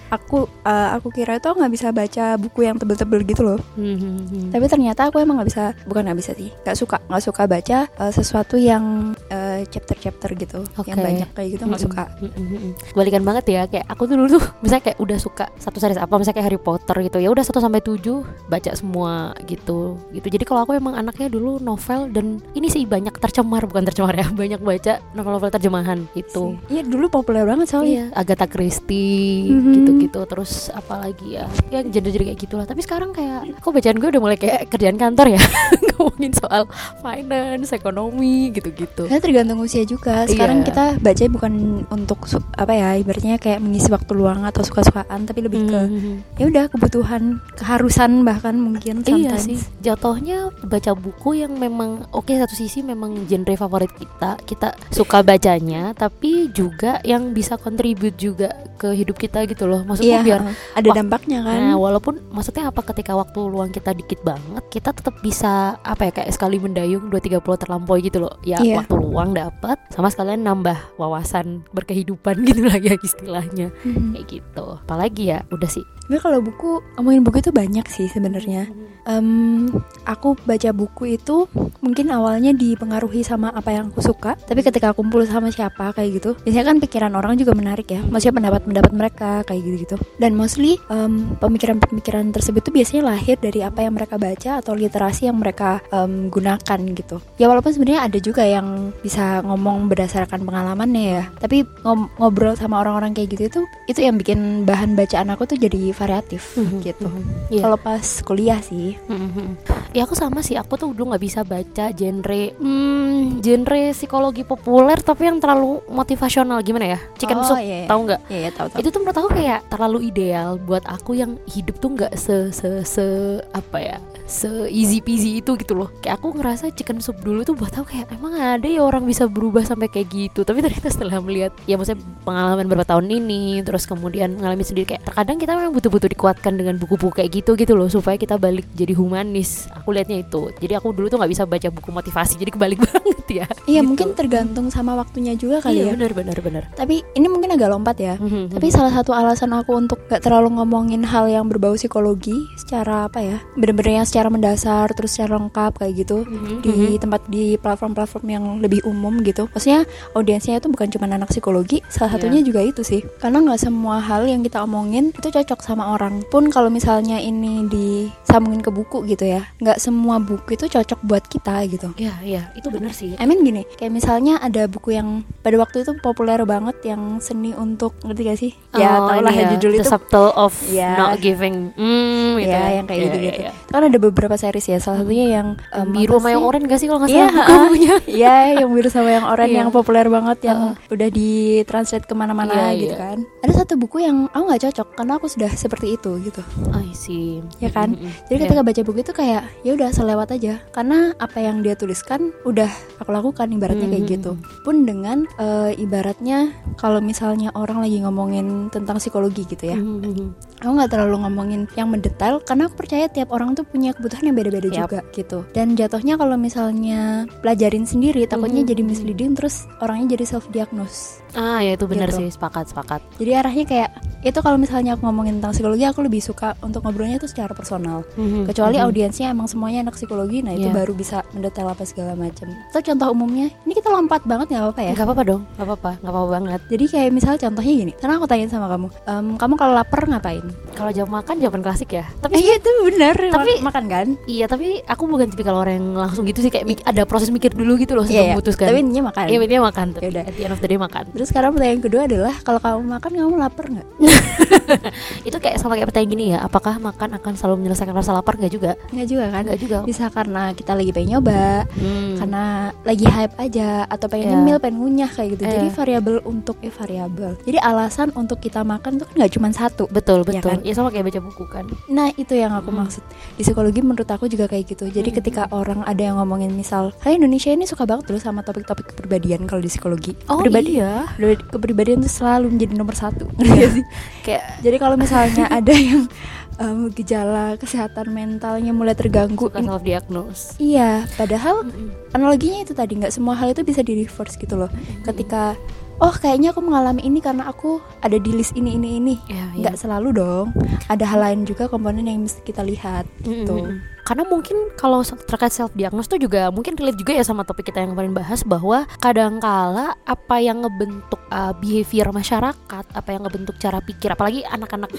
Aku 0.10 0.46
eh, 0.62 0.90
aku 0.92 1.08
kira 1.10 1.38
itu 1.38 1.48
nggak 1.48 1.72
bisa 1.72 1.88
baca 1.90 2.36
buku 2.36 2.60
yang 2.62 2.76
tebel-tebel 2.76 3.24
gitu 3.24 3.42
loh. 3.44 3.60
Hmm, 3.74 3.96
hmm, 3.96 4.20
hmm. 4.26 4.48
Tapi 4.50 4.66
ternyata 4.68 5.08
aku 5.08 5.18
emang 5.18 5.38
nggak 5.38 5.50
bisa, 5.50 5.64
bukan 5.84 6.06
nggak 6.06 6.20
bisa 6.20 6.32
sih, 6.34 6.50
nggak 6.60 6.76
suka, 6.76 6.98
nggak 7.04 7.24
suka 7.24 7.42
baca 7.46 7.78
eh, 7.88 8.12
sesuatu 8.12 8.56
yang 8.56 8.84
eh, 9.28 9.64
chapter-chapter 9.66 10.30
gitu, 10.36 10.60
yang 10.84 10.98
Oke. 10.98 11.04
banyak 11.04 11.30
kayak 11.32 11.50
gitu 11.52 11.64
nggak 11.64 11.82
Mm-mm, 11.82 11.90
suka. 11.90 12.04
mm-mm. 12.20 12.72
Kebalikan 12.90 13.24
banget 13.24 13.46
ya 13.48 13.62
kayak 13.66 13.86
aku 13.88 14.02
tuh 14.04 14.16
dulu 14.16 14.28
tuh 14.34 14.44
misalnya 14.60 14.84
kayak 14.84 15.00
udah 15.00 15.18
suka 15.18 15.46
satu 15.56 15.78
series 15.78 15.98
apa 15.98 16.14
misalnya 16.14 16.36
kayak 16.36 16.48
Harry 16.48 16.62
Potter 16.62 16.96
gitu 17.02 17.18
ya 17.18 17.30
udah 17.30 17.42
1 17.42 17.54
sampai 17.56 17.82
7 17.82 18.22
baca 18.48 18.72
semua 18.74 19.14
gitu 19.44 19.98
gitu. 20.10 20.28
Jadi 20.28 20.44
kalau 20.44 20.62
aku 20.62 20.74
emang 20.74 20.94
anaknya 20.94 21.28
dulu 21.28 21.58
novel 21.58 22.10
dan 22.10 22.38
ini 22.54 22.68
sih 22.68 22.84
banyak 22.84 23.14
tercemar 23.18 23.66
bukan 23.66 23.84
tercemar 23.84 24.14
ya, 24.14 24.28
banyak 24.44 24.60
baca 24.60 25.02
novel-novel 25.12 25.50
terjemahan 25.50 26.06
gitu. 26.14 26.56
Iya 26.68 26.84
dulu 26.84 27.10
populer 27.10 27.44
banget 27.44 27.68
soalnya. 27.68 27.90
Iya, 27.90 28.06
Agatha 28.14 28.46
Christie 28.46 29.50
Mhm. 29.50 29.72
Gitu-gitu 30.06 30.22
terus 30.26 30.52
apalagi 30.70 31.28
ya 31.34 31.46
ya 31.70 31.80
jadi-jadi 31.82 32.24
kayak 32.30 32.40
gitulah 32.40 32.66
tapi 32.66 32.82
sekarang 32.82 33.12
kayak 33.12 33.58
kok 33.58 33.72
bacaan 33.72 33.98
gue 33.98 34.10
udah 34.10 34.22
mulai 34.22 34.38
kayak 34.38 34.68
kerjaan 34.68 34.96
kantor 34.96 35.28
ya 35.30 35.42
ngomongin 35.94 36.34
soal 36.34 36.66
finance 37.00 37.70
ekonomi 37.72 38.50
gitu-gitu 38.52 39.06
Karena 39.06 39.22
tergantung 39.22 39.62
usia 39.62 39.84
juga. 39.84 40.26
Sekarang 40.26 40.60
Iya. 40.60 40.66
kita 40.66 40.86
baca 41.00 41.24
bukan 41.30 41.54
untuk 41.88 42.20
apa 42.54 42.74
ya, 42.74 42.90
ibaratnya 42.96 43.38
kayak 43.38 43.60
mengisi 43.60 43.88
waktu 43.88 44.12
luang 44.12 44.42
atau 44.44 44.62
suka-sukaan, 44.62 45.24
tapi 45.24 45.40
lebih 45.42 45.64
ke 45.64 45.80
Mhm. 45.82 46.14
ya 46.36 46.46
udah 46.48 46.66
kebutuhan, 46.68 47.24
keharusan 47.54 48.24
bahkan 48.24 48.56
mungkin 48.56 49.02
Iya 49.02 49.38
sometimes. 49.38 49.44
sih, 49.44 49.60
jatuhnya 49.80 50.50
baca 50.62 50.92
buku 50.94 51.38
yang 51.38 51.54
memang 51.54 52.10
oke 52.10 52.32
satu 52.32 52.54
sisi 52.54 52.82
memang 52.82 53.26
genre 53.26 53.54
favorit 53.54 53.94
kita, 53.94 54.42
kita 54.42 54.74
suka 54.90 55.22
bacanya, 55.22 55.94
tapi 55.94 56.50
juga 56.50 57.00
yang 57.04 57.32
bisa 57.32 57.56
contribute 57.56 58.16
juga 58.16 58.50
ke 58.76 58.92
hidup 58.94 59.16
kita 59.16 59.46
gitu 59.46 59.64
loh. 59.66 59.83
Maksudnya 59.84 60.20
Iya, 60.20 60.26
biar 60.26 60.42
ada 60.74 60.90
dampaknya 60.94 61.40
kan. 61.44 61.60
Nah, 61.60 61.78
walaupun 61.78 62.14
maksudnya 62.30 62.68
apa 62.68 62.82
ketika 62.84 63.14
waktu 63.14 63.40
luang 63.44 63.70
kita 63.70 63.92
dikit 63.92 64.20
banget, 64.22 64.64
kita 64.70 64.90
tetap 64.92 65.16
bisa 65.20 65.78
apa 65.80 66.08
ya 66.08 66.12
kayak 66.14 66.32
sekali 66.32 66.58
mendayung 66.58 67.08
2 67.08 67.20
3 67.20 67.40
pulau 67.40 67.56
terlampaui 67.56 68.02
gitu 68.04 68.24
loh. 68.24 68.34
Ya 68.42 68.60
Iya. 68.60 68.82
waktu 68.82 68.96
luang 68.96 69.32
dapat 69.32 69.78
sama 69.90 70.08
sekalian 70.08 70.42
nambah 70.42 70.76
wawasan 70.96 71.68
berkehidupan 71.72 72.42
gitu 72.48 72.66
lah 72.66 72.78
ya 72.78 72.96
istilahnya. 72.98 73.70
Mhm. 73.84 74.16
Kayak 74.16 74.26
gitu. 74.28 74.66
Apalagi 74.84 75.24
ya, 75.30 75.40
udah 75.50 75.70
sih. 75.70 75.84
Tapi 76.08 76.18
kalau 76.20 76.40
buku, 76.44 76.84
ngomongin 77.00 77.24
buku 77.24 77.40
itu 77.40 77.52
banyak 77.56 77.86
sih 77.88 78.08
sebenarnya. 78.12 78.68
Em, 79.04 79.68
aku 80.08 80.40
baca 80.48 80.72
buku 80.72 81.20
itu 81.20 81.44
mungkin 81.84 82.08
awalnya 82.16 82.56
dipengaruhi 82.56 83.20
sama 83.20 83.52
apa 83.52 83.76
yang 83.76 83.92
aku 83.92 84.00
suka, 84.00 84.40
tapi 84.48 84.64
ketika 84.64 84.96
kumpul 84.96 85.28
sama 85.28 85.52
siapa 85.52 85.92
kayak 85.92 86.24
gitu, 86.24 86.30
biasanya 86.48 86.66
kan 86.72 86.78
pikiran 86.80 87.14
orang 87.20 87.36
juga 87.36 87.52
menarik 87.52 87.92
ya, 87.92 88.00
maksudnya 88.00 88.40
pendapat-pendapat 88.40 88.92
mereka 88.96 89.32
kayak 89.44 89.60
gitu-gitu. 89.60 89.96
Dan 90.16 90.40
mostly 90.40 90.80
em, 90.88 91.36
pemikiran-pemikiran 91.36 92.32
tersebut 92.32 92.64
tuh 92.64 92.72
biasanya 92.72 93.12
lahir 93.12 93.36
dari 93.36 93.60
apa 93.60 93.84
yang 93.84 94.00
mereka 94.00 94.16
baca 94.16 94.64
atau 94.64 94.72
literasi 94.72 95.28
yang 95.28 95.36
mereka 95.36 95.84
em, 95.92 96.32
gunakan 96.32 96.80
gitu. 96.96 97.20
Ya 97.36 97.52
walaupun 97.52 97.76
sebenarnya 97.76 98.08
ada 98.08 98.20
juga 98.24 98.48
yang 98.48 98.96
bisa 99.04 99.44
ngomong 99.44 99.92
berdasarkan 99.92 100.48
pengalamannya 100.48 101.04
ya, 101.20 101.24
tapi 101.44 101.68
ngobrol 102.16 102.56
sama 102.56 102.80
orang-orang 102.80 103.12
kayak 103.12 103.36
gitu 103.36 103.44
itu 103.52 103.62
itu 103.92 104.00
yang 104.00 104.16
bikin 104.16 104.64
bahan 104.64 104.96
bacaan 104.96 105.28
aku 105.36 105.44
tuh 105.44 105.60
jadi 105.60 105.92
variatif 106.04 106.60
gitu. 106.82 107.08
Iya. 107.48 107.64
Kalau 107.64 107.78
pas 107.78 108.04
kuliah 108.22 108.60
sih, 108.60 109.00
Mhm. 109.08 109.56
Ya 109.94 110.04
aku 110.04 110.18
sama 110.18 110.42
sih, 110.42 110.58
aku 110.58 110.74
tuh 110.74 110.90
dulu 110.90 111.14
nggak 111.14 111.22
bisa 111.22 111.46
baca 111.46 111.94
genre, 111.94 112.44
hmm, 112.58 113.40
genre 113.40 113.94
psikologi 113.94 114.42
populer 114.42 114.98
tapi 114.98 115.30
yang 115.30 115.38
terlalu 115.38 115.86
motivasional 115.88 116.60
gimana 116.60 116.98
ya? 116.98 117.00
Chicken 117.14 117.38
Oh, 117.38 117.46
soup, 117.46 117.62
iya, 117.62 117.86
iya. 117.86 117.88
tahu 117.88 118.00
nggak? 118.10 118.20
Iya, 118.26 118.40
ya, 118.42 118.52
tahu 118.52 118.68
tahu. 118.74 118.80
Itu 118.82 118.88
tuh 118.90 119.00
menurut 119.00 119.18
aku 119.22 119.30
kayak 119.32 119.60
terlalu 119.70 120.00
ideal 120.10 120.58
buat 120.58 120.82
aku 120.84 121.14
yang 121.14 121.38
hidup 121.46 121.78
tuh 121.78 121.94
nggak 121.94 122.18
se 122.18 122.50
se 122.50 122.82
se 122.82 123.06
apa 123.54 123.78
ya, 123.78 123.98
se 124.26 124.50
easy 124.68 124.98
peasy 124.98 125.40
itu 125.40 125.54
gitu 125.56 125.78
loh. 125.78 125.94
Kayak 126.02 126.18
aku 126.18 126.34
ngerasa 126.34 126.74
chicken 126.74 126.98
soup 126.98 127.22
dulu 127.22 127.46
tuh 127.46 127.54
buat 127.54 127.70
aku 127.72 127.94
kayak 127.94 128.10
emang 128.12 128.34
ada 128.34 128.66
ya 128.66 128.82
orang 128.82 129.06
bisa 129.06 129.30
berubah 129.30 129.62
sampai 129.62 129.88
kayak 129.88 130.10
gitu. 130.10 130.42
Tapi 130.42 130.58
ternyata 130.60 130.90
setelah 130.90 131.22
melihat 131.22 131.54
ya 131.70 131.78
maksudnya 131.78 132.02
pengalaman 132.26 132.66
beberapa 132.66 132.90
tahun 132.90 133.14
ini, 133.14 133.62
terus 133.62 133.86
kemudian 133.86 134.34
mengalami 134.34 134.66
sendiri 134.66 134.90
kayak 134.90 135.06
terkadang 135.06 135.38
kita 135.38 135.54
memang 135.54 135.70
butuh-butuh 135.84 136.08
dikuatkan 136.10 136.56
dengan 136.56 136.80
buku-buku 136.80 137.12
kayak 137.14 137.44
gitu 137.44 137.60
gitu 137.60 137.76
loh 137.76 137.92
supaya 137.92 138.16
kita 138.16 138.40
balik 138.40 138.64
jadi 138.72 138.96
humanis. 138.96 139.68
Aku 139.76 139.92
lihatnya 139.92 140.24
itu. 140.24 140.48
Jadi 140.56 140.80
aku 140.80 140.96
dulu 140.96 141.12
tuh 141.12 141.20
nggak 141.20 141.28
bisa 141.30 141.44
baca 141.44 141.68
buku 141.68 141.92
motivasi. 141.92 142.40
Jadi 142.40 142.56
kebalik 142.56 142.80
banget 142.88 143.28
ya. 143.28 143.46
Iya, 143.68 143.84
Gitu. 143.84 143.92
mungkin 143.92 144.08
tergantung 144.16 144.72
sama 144.72 144.96
waktunya 144.96 145.36
juga 145.36 145.60
kali 145.60 145.84
Iya 145.84 145.92
ya. 145.92 145.94
benar 145.94 146.12
benar 146.16 146.38
benar. 146.40 146.64
Tapi 146.72 147.04
ini 147.12 147.28
mungkin 147.28 147.52
agak 147.52 147.68
lompat 147.68 148.00
ya. 148.00 148.16
Mhm, 148.16 148.56
Tapi 148.56 148.72
salah 148.72 148.96
satu 148.96 149.12
alasan 149.12 149.52
aku 149.52 149.76
untuk 149.76 150.00
gak 150.08 150.24
terlalu 150.24 150.56
ngomongin 150.56 151.04
hal 151.04 151.28
yang 151.28 151.52
berbau 151.52 151.76
psikologi 151.76 152.32
secara 152.56 153.12
apa 153.12 153.20
ya, 153.20 153.44
bener-bener 153.54 154.00
yang 154.00 154.08
secara 154.08 154.32
mendasar 154.32 154.88
terus 154.94 155.12
secara 155.12 155.36
lengkap 155.36 155.84
kayak 155.84 155.94
gitu 156.00 156.24
Mhm, 156.24 156.64
di 156.64 156.76
tempat 156.96 157.28
di 157.28 157.60
platform-platform 157.60 158.26
yang 158.26 158.46
lebih 158.60 158.88
umum 158.88 159.20
gitu. 159.20 159.52
Maksudnya 159.52 159.84
audiensnya 160.14 160.64
itu 160.64 160.72
bukan 160.72 160.88
cuma 160.88 161.12
anak 161.12 161.28
psikologi, 161.28 161.84
salah 161.92 162.08
Iya. 162.08 162.24
satunya 162.24 162.40
juga 162.42 162.64
itu 162.64 162.88
sih. 162.88 163.04
Karena 163.20 163.44
nggak 163.44 163.60
semua 163.60 164.00
hal 164.00 164.24
yang 164.24 164.40
kita 164.40 164.64
omongin 164.64 165.12
itu 165.12 165.28
cocok 165.28 165.60
sama 165.60 165.73
orang. 165.80 166.22
Pun 166.28 166.50
kalau 166.50 166.68
misalnya 166.68 167.18
ini 167.18 167.66
disambungin 167.66 168.60
ke 168.60 168.70
buku 168.70 169.08
gitu 169.08 169.24
ya, 169.24 169.48
nggak 169.58 169.78
semua 169.78 170.18
buku 170.18 170.54
itu 170.54 170.68
cocok 170.68 171.00
buat 171.02 171.24
kita 171.24 171.66
gitu. 171.68 171.90
Iya 171.96 172.14
iya 172.22 172.44
itu 172.54 172.68
benar 172.68 172.92
sih. 172.92 173.16
I 173.16 173.24
mean 173.24 173.42
gini, 173.42 173.66
kayak 173.72 173.90
misalnya 173.90 174.38
ada 174.38 174.66
buku 174.66 174.94
yang 174.94 175.24
pada 175.40 175.56
waktu 175.56 175.82
itu 175.82 175.96
populer 175.98 176.38
banget 176.44 176.76
yang 176.84 177.18
seni 177.18 177.54
untuk 177.54 177.96
ngerti 178.02 178.22
gak 178.24 178.40
sih? 178.40 178.52
ya 178.74 178.90
Oh, 178.96 179.08
tau 179.08 179.22
lah 179.22 179.32
ya 179.32 179.46
ya, 179.46 179.50
judul 179.54 179.72
The 179.74 179.82
itu. 179.82 179.90
Subtle 179.90 180.30
of 180.34 180.54
Iya. 180.66 180.90
Not 180.96 181.12
Giving. 181.18 181.72
Hmm, 181.74 182.36
gitu 182.36 182.50
Ya, 182.50 182.64
yang 182.74 182.86
kayak 182.86 183.00
Iya, 183.00 183.06
gitu-gitu. 183.08 183.40
iya, 183.40 183.50
iya. 183.50 183.52
Itu 183.54 183.72
kan 183.72 183.84
ada 183.84 184.00
beberapa 184.00 184.36
series 184.36 184.66
ya, 184.66 184.78
salah 184.78 184.98
satunya 185.00 185.26
yang 185.32 185.48
em, 185.70 185.88
biru 185.90 186.18
sama 186.18 186.30
yang 186.30 186.44
oranye 186.44 186.66
gak 186.68 186.80
sih 186.80 186.88
kalau 186.88 187.00
nggak 187.00 187.12
Iya, 187.12 187.26
salah 187.26 187.36
ha-ha. 187.40 187.54
bukunya? 187.64 187.94
Iya, 188.20 188.34
yang 188.60 188.70
biru 188.70 188.90
sama 188.90 189.10
yang 189.12 189.26
oranye 189.26 189.52
Iya. 189.52 189.60
yang 189.60 189.70
populer 189.70 190.06
banget 190.08 190.38
yang 190.44 190.60
Heeh. 190.74 190.94
udah 190.94 191.10
ditranslate 191.10 192.06
ke 192.06 192.14
mana-mana 192.14 192.54
Iya, 192.74 192.80
gitu 192.80 192.96
iya. 192.96 192.98
kan. 193.00 193.18
Ada 193.44 193.54
satu 193.56 193.74
buku 193.76 193.98
yang 194.00 194.28
aku 194.30 194.44
nggak 194.44 194.62
cocok 194.64 194.88
karena 194.96 195.14
aku 195.16 195.28
sudah 195.28 195.52
seperti 195.64 195.96
itu 195.96 196.20
gitu. 196.20 196.44
I 196.76 196.92
see. 196.92 197.40
Ya 197.64 197.72
kan? 197.72 197.96
Jadi 198.28 198.38
ketika 198.44 198.62
baca 198.68 198.82
buku 198.84 199.00
itu 199.00 199.14
kayak 199.16 199.48
ya 199.64 199.72
udah 199.80 199.90
selewat 199.96 200.36
aja 200.36 200.60
karena 200.76 201.16
apa 201.16 201.40
yang 201.40 201.64
dia 201.64 201.80
tuliskan 201.80 202.36
udah 202.44 202.68
aku 203.00 203.10
lakukan 203.16 203.48
ibaratnya 203.48 203.88
kayak 203.88 204.20
gitu. 204.20 204.36
Pun 204.68 204.84
dengan 204.84 205.24
eh, 205.40 205.72
ibaratnya 205.80 206.52
kalau 206.76 207.00
misalnya 207.00 207.56
orang 207.56 207.80
lagi 207.80 208.04
ngomongin 208.04 208.68
tentang 208.68 209.00
psikologi 209.00 209.48
gitu 209.48 209.72
ya. 209.72 209.80
Mhm. 209.80 210.60
Aku 210.60 210.72
nggak 210.76 210.92
terlalu 210.92 211.24
ngomongin 211.24 211.62
yang 211.80 211.88
mendetail 211.88 212.44
karena 212.44 212.68
aku 212.68 212.76
percaya 212.84 213.08
tiap 213.08 213.32
orang 213.32 213.56
tuh 213.56 213.64
punya 213.64 213.96
kebutuhan 213.96 214.28
yang 214.28 214.36
beda-beda 214.36 214.68
Yap. 214.68 214.76
juga 214.88 215.00
gitu. 215.16 215.48
Dan 215.56 215.80
jatuhnya 215.80 216.20
kalau 216.20 216.36
misalnya 216.36 217.24
pelajarin 217.40 217.88
sendiri 217.88 218.28
takutnya 218.28 218.68
jadi 218.68 218.84
misleading 218.84 219.36
terus 219.36 219.64
orangnya 219.80 220.20
jadi 220.20 220.36
self 220.36 220.48
diagnose. 220.52 221.23
Ah 221.34 221.60
ya 221.60 221.74
itu 221.74 221.86
benar 221.86 222.10
Gitu. 222.10 222.20
sih 222.22 222.28
sepakat 222.32 222.70
sepakat. 222.70 223.02
Jadi 223.18 223.32
arahnya 223.34 223.66
kayak 223.66 223.90
itu 224.22 224.40
kalau 224.40 224.56
misalnya 224.56 224.96
aku 224.96 225.04
ngomongin 225.04 225.38
tentang 225.38 225.52
psikologi 225.52 225.84
aku 225.84 226.00
lebih 226.00 226.20
suka 226.20 226.56
untuk 226.60 226.80
ngobrolnya 226.82 227.18
itu 227.18 227.26
secara 227.26 227.52
personal. 227.52 228.08
Mhm. 228.14 228.48
Kecuali 228.48 228.78
Mhm. 228.78 228.86
audiensnya 228.86 229.28
emang 229.30 229.46
semuanya 229.46 229.84
anak 229.84 229.96
psikologi, 229.96 230.40
nah 230.40 230.52
itu 230.52 230.70
Iya. 230.70 230.76
baru 230.76 230.94
bisa 230.94 231.26
mendetail 231.32 231.68
apa 231.68 231.84
segala 231.84 232.14
macam. 232.14 232.48
Atau 232.70 232.82
contoh 232.82 233.08
umumnya, 233.12 233.52
ini 233.62 233.74
kita 233.74 233.90
lompat 233.90 234.24
banget 234.24 234.48
nggak 234.50 234.64
apa-apa 234.64 234.82
ya? 234.82 234.92
Nggak 234.94 235.06
apa-apa 235.06 235.24
dong, 235.26 235.42
nggak 235.54 235.68
apa-apa, 235.68 235.92
nggak 236.00 236.12
apa-apa 236.12 236.30
banget. 236.32 236.62
Jadi 236.70 236.86
kayak 236.88 237.10
misalnya 237.12 237.40
contohnya 237.42 237.74
gini, 237.76 237.94
karena 237.94 238.14
aku 238.16 238.26
tanyain 238.26 238.48
sama 238.48 238.68
kamu, 238.68 238.88
"Em, 239.04 239.26
kamu 239.36 239.54
kalau 239.56 239.74
lapar 239.74 240.02
ngapain? 240.06 240.46
Kalau 240.74 240.92
jam 240.92 241.08
makan 241.08 241.36
jawaban 241.38 241.62
klasik 241.62 241.90
ya. 241.92 242.06
Tapi 242.18 242.34
Eh, 242.34 242.42
iya 242.42 242.54
itu 242.56 242.70
bener, 242.86 243.16
Tapi- 243.28 243.60
mak- 243.60 243.66
makan 243.70 243.86
kan? 243.88 244.08
iya 244.26 244.46
tapi 244.46 244.80
aku 244.84 245.04
bukan 245.06 245.28
tipikal 245.28 245.56
orang 245.56 245.78
yang 245.78 245.88
langsung 246.00 246.24
gitu 246.24 246.40
sih 246.40 246.50
kayak 246.50 246.82
ada 246.84 247.04
proses 247.04 247.28
mikir 247.28 247.52
dulu 247.52 247.76
gitu 247.76 247.94
loh 247.94 248.04
sebelum 248.04 248.16
Iya, 248.16 248.24
iya. 248.26 248.34
memutuskan. 248.34 248.68
Tapi 248.70 248.80
intinya 248.80 249.04
makan. 249.12 249.26
Iya 249.28 249.38
intinya 249.40 249.64
makan. 249.66 249.88
Tapi 249.92 250.06
Yaudah. 250.08 250.24
at 250.24 250.34
the 250.34 250.44
end 250.44 250.54
of 250.54 250.60
the 250.60 250.68
day 250.68 250.78
makan. 250.78 251.04
Terus 251.14 251.23
sekarang 251.24 251.52
pertanyaan 251.52 251.82
kedua 251.82 252.02
adalah 252.04 252.34
kalau 252.40 252.60
kamu 252.60 252.82
makan 252.90 253.12
kamu 253.14 253.36
lapar 253.36 253.66
nggak? 253.70 253.88
Itu 255.28 255.38
kayak 255.38 255.58
sama 255.58 255.76
kayak 255.76 255.90
pertanyaan 255.90 256.12
gini 256.12 256.26
ya, 256.32 256.40
apakah 256.42 256.78
makan 256.78 257.16
akan 257.16 257.34
selalu 257.34 257.56
menyelesaikan 257.62 257.94
rasa 257.94 258.12
lapar? 258.12 258.36
Nggak 258.36 258.52
juga. 258.52 258.72
Nggak 258.90 259.08
juga 259.08 259.26
kan? 259.30 259.42
Nggak 259.46 259.60
juga. 259.60 259.78
Bisa 259.84 260.06
karena 260.08 260.52
kita 260.52 260.72
lagi 260.74 260.92
pengen 260.92 261.10
nyoba, 261.14 261.66
Hmm. 261.74 262.16
karena 262.18 262.44
lagi 262.82 263.06
hype 263.06 263.36
aja 263.38 263.70
atau 263.86 264.08
pengen 264.08 264.26
Iya. 264.26 264.34
nyemil, 264.36 264.58
pengen 264.60 264.78
ngunyah 264.80 265.10
kayak 265.10 265.30
gitu. 265.34 265.44
Jadi 265.46 265.68
Iya. 265.68 265.76
variabel 265.76 266.18
untuk 266.24 266.56
eh 266.60 266.70
variabel. 266.70 267.32
Jadi 267.42 267.58
alasan 267.58 268.10
untuk 268.14 268.38
kita 268.38 268.62
makan 268.62 268.92
tuh 268.98 269.06
kan 269.06 269.16
nggak 269.16 269.32
cuma 269.32 269.48
satu. 269.50 269.84
Betul 269.88 270.24
Ya 270.24 270.40
betul. 270.40 270.50
kan? 270.50 270.60
Ya 270.62 270.74
sama 270.74 270.90
kayak 270.90 271.06
baca 271.06 271.20
buku 271.22 271.44
kan. 271.46 271.66
Nah 271.88 272.10
itu 272.14 272.34
yang 272.34 272.54
aku 272.54 272.70
Hmm. 272.70 272.80
maksud 272.82 273.04
Di 273.34 273.44
psikologi 273.44 273.82
menurut 273.82 274.06
aku 274.06 274.26
juga 274.26 274.46
kayak 274.46 274.66
gitu 274.68 274.86
Jadi 274.88 275.10
Hmm. 275.10 275.18
ketika 275.18 275.44
orang 275.50 275.82
ada 275.84 276.00
yang 276.00 276.16
ngomongin 276.16 276.52
misal 276.52 276.94
Hai 277.00 277.16
Indonesia 277.16 277.50
ini 277.50 277.64
suka 277.64 277.84
banget 277.84 278.06
dulu 278.06 278.18
sama 278.18 278.42
topik-topik 278.42 278.90
kepribadian 278.90 279.44
kalau 279.44 279.60
di 279.60 279.68
psikologi 279.68 280.14
Oh 280.28 280.40
Pribadi- 280.40 280.78
iya. 280.78 281.08
Kepribadian 281.50 282.02
tuh 282.02 282.12
selalu 282.12 282.54
menjadi 282.54 282.74
nomor 282.74 282.94
satu 282.94 283.30
gak 283.36 283.72
sih? 283.72 283.86
Kayak 284.22 284.44
Jadi 284.66 284.78
kalau 284.78 284.96
misalnya 284.96 285.46
ada 285.48 285.74
yang 285.74 286.08
em, 286.56 286.90
gejala 286.92 287.58
kesehatan 287.58 288.10
mentalnya 288.10 288.72
mulai 288.72 288.94
terganggu. 288.94 289.50
suka 289.50 289.60
self 289.60 289.82
diagnose 289.82 290.56
Iya, 290.58 291.06
padahal 291.14 291.66
analoginya 292.12 292.62
itu 292.62 292.74
tadi 292.74 292.94
nggak 292.96 293.14
semua 293.14 293.34
hal 293.34 293.52
itu 293.52 293.62
bisa 293.62 293.82
di 293.82 293.98
reverse 294.00 294.38
gitu 294.38 294.56
loh. 294.56 294.70
Ketika 295.04 295.58
oh 295.98 296.12
kayaknya 296.12 296.52
aku 296.52 296.60
mengalami 296.60 297.02
ini 297.02 297.22
karena 297.22 297.48
aku 297.48 297.78
ada 298.02 298.18
di 298.18 298.32
list 298.34 298.54
ini 298.54 298.76
ini 298.76 298.90
ini. 298.98 299.16
ya, 299.26 299.46
Nggak 299.56 299.76
selalu 299.78 300.10
dong. 300.14 300.48
Ada 300.90 301.06
hal 301.06 301.20
lain 301.22 301.40
juga 301.46 301.66
komponen 301.66 302.06
yang 302.06 302.22
mesti 302.22 302.42
kita 302.42 302.62
lihat 302.62 303.06
gitu. 303.22 303.54
Mm-mm. 303.70 303.82
Karena 304.04 304.24
mungkin 304.28 304.72
kalau 304.78 305.04
terkait 305.04 305.52
self 305.52 305.72
diagnose 305.76 306.08
tuh 306.08 306.20
juga 306.20 306.52
mungkin 306.52 306.76
relate 306.78 307.00
juga 307.00 307.16
ya 307.16 307.24
sama 307.24 307.44
topik 307.44 307.72
kita 307.72 307.84
yang 307.84 307.96
kemarin 307.96 308.14
bahas 308.16 308.44
bahwa 308.46 308.86
kadangkala 309.00 309.96
apa 310.06 310.36
yang 310.40 310.64
ngebentuk 310.64 311.20
uh, 311.32 311.52
behavior 311.58 312.12
masyarakat, 312.14 312.86
apa 312.94 313.10
yang 313.10 313.24
ngebentuk 313.26 313.56
cara 313.60 313.80
pikir, 313.84 314.14
apalagi 314.14 314.44
anak-anak 314.48 314.92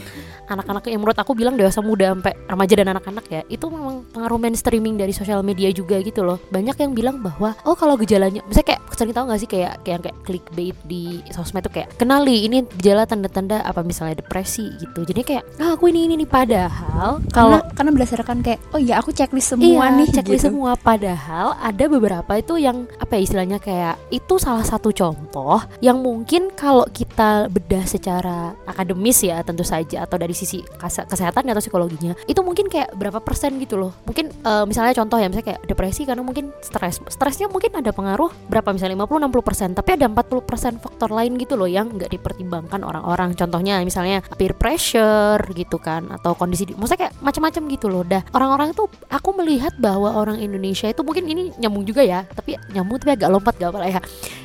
anak-anak 0.48 0.82
yang 0.90 1.00
menurut 1.00 1.18
aku 1.20 1.32
bilang 1.32 1.56
dewasa 1.56 1.80
muda 1.80 2.12
sampai 2.12 2.34
remaja 2.48 2.74
dan 2.76 2.88
anak-anak 2.92 3.24
ya, 3.30 3.40
itu 3.48 3.66
memang 3.70 4.04
pengaruh 4.12 4.38
mainstreaming 4.40 4.98
dari 4.98 5.12
sosial 5.14 5.40
media 5.46 5.70
juga 5.70 6.00
gitu 6.02 6.26
loh. 6.26 6.42
Banyak 6.52 6.76
yang 6.76 6.92
bilang 6.92 7.20
bahwa 7.24 7.56
oh 7.64 7.76
kalau 7.78 7.96
gejalanya, 7.96 8.44
misalnya 8.44 8.76
kayak 8.76 8.82
sering 8.94 9.14
tahu 9.14 9.24
gak 9.30 9.40
sih 9.42 9.50
kayak 9.50 9.72
kayak 9.82 10.00
kayak 10.06 10.16
clickbait 10.22 10.76
di 10.86 11.18
sosmed 11.34 11.66
tuh 11.66 11.72
kayak 11.72 11.90
kenali 11.98 12.46
ini 12.46 12.62
gejala 12.78 13.06
tanda-tanda 13.06 13.60
apa 13.64 13.82
misalnya 13.82 14.20
depresi 14.20 14.70
gitu. 14.78 15.02
Jadi 15.06 15.20
kayak 15.22 15.44
ah 15.60 15.74
aku 15.74 15.90
ini 15.90 16.06
ini 16.06 16.14
nih 16.22 16.28
padahal 16.28 17.18
Kalau 17.30 17.54
kalau 17.54 17.60
karena 17.76 17.90
berdasarkan 17.92 18.38
kayak 18.40 18.60
oh 18.72 18.80
ya 18.80 18.93
aku 18.96 19.12
checklist 19.12 19.52
semua 19.52 19.92
iya, 19.92 19.96
nih 20.00 20.08
checklist 20.08 20.48
gitu. 20.48 20.48
semua 20.56 20.72
padahal 20.80 21.52
ada 21.60 21.84
beberapa 21.84 22.32
itu 22.40 22.56
yang 22.56 22.88
apa 22.96 23.20
ya 23.20 23.20
istilahnya 23.20 23.58
kayak 23.60 24.00
itu 24.08 24.34
salah 24.40 24.64
satu 24.64 24.88
contoh 24.90 25.60
yang 25.84 26.00
mungkin 26.00 26.48
kalau 26.56 26.88
kita 26.88 27.03
bedah 27.22 27.84
secara 27.86 28.58
akademis 28.66 29.22
ya 29.22 29.40
tentu 29.46 29.62
saja 29.62 30.02
atau 30.02 30.18
dari 30.18 30.34
sisi 30.34 30.64
kesehatan 30.82 31.46
atau 31.46 31.62
psikologinya 31.62 32.18
itu 32.26 32.40
mungkin 32.42 32.66
kayak 32.66 32.96
berapa 32.98 33.22
persen 33.22 33.56
gitu 33.62 33.78
loh. 33.78 33.94
Mungkin 34.08 34.34
eh, 34.34 34.64
misalnya 34.66 34.92
contoh 34.98 35.18
ya 35.22 35.30
misalnya 35.30 35.54
kayak 35.54 35.62
depresi 35.70 36.02
karena 36.02 36.22
mungkin 36.26 36.50
stres 36.58 36.98
stresnya 37.06 37.46
mungkin 37.46 37.74
ada 37.78 37.94
pengaruh 37.94 38.30
berapa 38.50 38.74
misalnya 38.74 38.98
50 39.06 39.30
60 39.30 39.46
persen 39.46 39.68
tapi 39.72 39.90
ada 39.94 40.06
40 40.10 40.48
persen 40.48 40.72
faktor 40.82 41.10
lain 41.14 41.38
gitu 41.38 41.54
loh 41.54 41.70
yang 41.70 41.92
nggak 41.94 42.10
dipertimbangkan 42.10 42.82
orang-orang. 42.82 43.32
Contohnya 43.38 43.78
misalnya 43.86 44.20
peer 44.34 44.56
pressure 44.58 45.40
gitu 45.54 45.78
kan 45.78 46.10
atau 46.10 46.34
kondisi 46.34 46.66
di- 46.66 46.76
maksudnya 46.76 47.08
kayak 47.08 47.14
macam-macam 47.22 47.62
gitu 47.70 47.86
loh. 47.86 48.02
Dah 48.02 48.22
orang-orang 48.34 48.74
itu 48.74 48.84
aku 49.06 49.30
melihat 49.38 49.72
bahwa 49.78 50.14
orang 50.14 50.42
Indonesia 50.42 50.90
itu 50.90 51.06
mungkin 51.06 51.30
ini 51.30 51.54
nyambung 51.60 51.86
juga 51.86 52.02
ya 52.02 52.26
tapi 52.26 52.58
nyambung 52.72 52.98
tapi 53.00 53.12
agak 53.14 53.28
lompat 53.30 53.54
gak 53.60 53.70
apa 53.70 53.78
lah 53.78 53.90
ya 53.90 54.00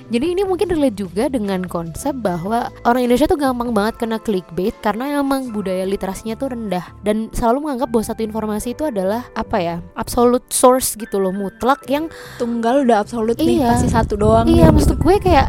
jadi 0.10 0.26
ini 0.34 0.42
mungkin 0.42 0.70
relate 0.70 0.98
juga 0.98 1.30
dengan 1.30 1.62
konsep 1.64 2.18
bahwa 2.18 2.74
orang 2.84 3.06
Indonesia 3.06 3.30
tuh 3.30 3.38
gampang 3.38 3.72
banget 3.72 4.02
kena 4.02 4.18
clickbait 4.18 4.74
karena 4.82 5.22
emang 5.22 5.54
budaya 5.54 5.86
literasinya 5.86 6.34
tuh 6.34 6.52
rendah 6.52 6.82
dan 7.02 7.30
selalu 7.32 7.70
menganggap 7.70 7.90
bahwa 7.90 8.06
satu 8.06 8.22
informasi 8.22 8.74
itu 8.74 8.84
adalah 8.84 9.30
apa 9.34 9.58
ya 9.58 9.76
absolute 9.94 10.46
source 10.50 10.98
gitu 10.98 11.18
loh 11.18 11.30
mutlak 11.30 11.86
yang 11.86 12.10
Tunggal 12.38 12.84
udah 12.84 13.02
absolut 13.02 13.38
nih 13.38 13.62
Iya. 13.62 13.70
pasti 13.70 13.88
satu 13.88 14.14
doang. 14.16 14.46
iya 14.46 14.68
nih, 14.68 14.74
maksud 14.74 14.98
gitu. 14.98 15.04
gue 15.06 15.16
kayak 15.22 15.48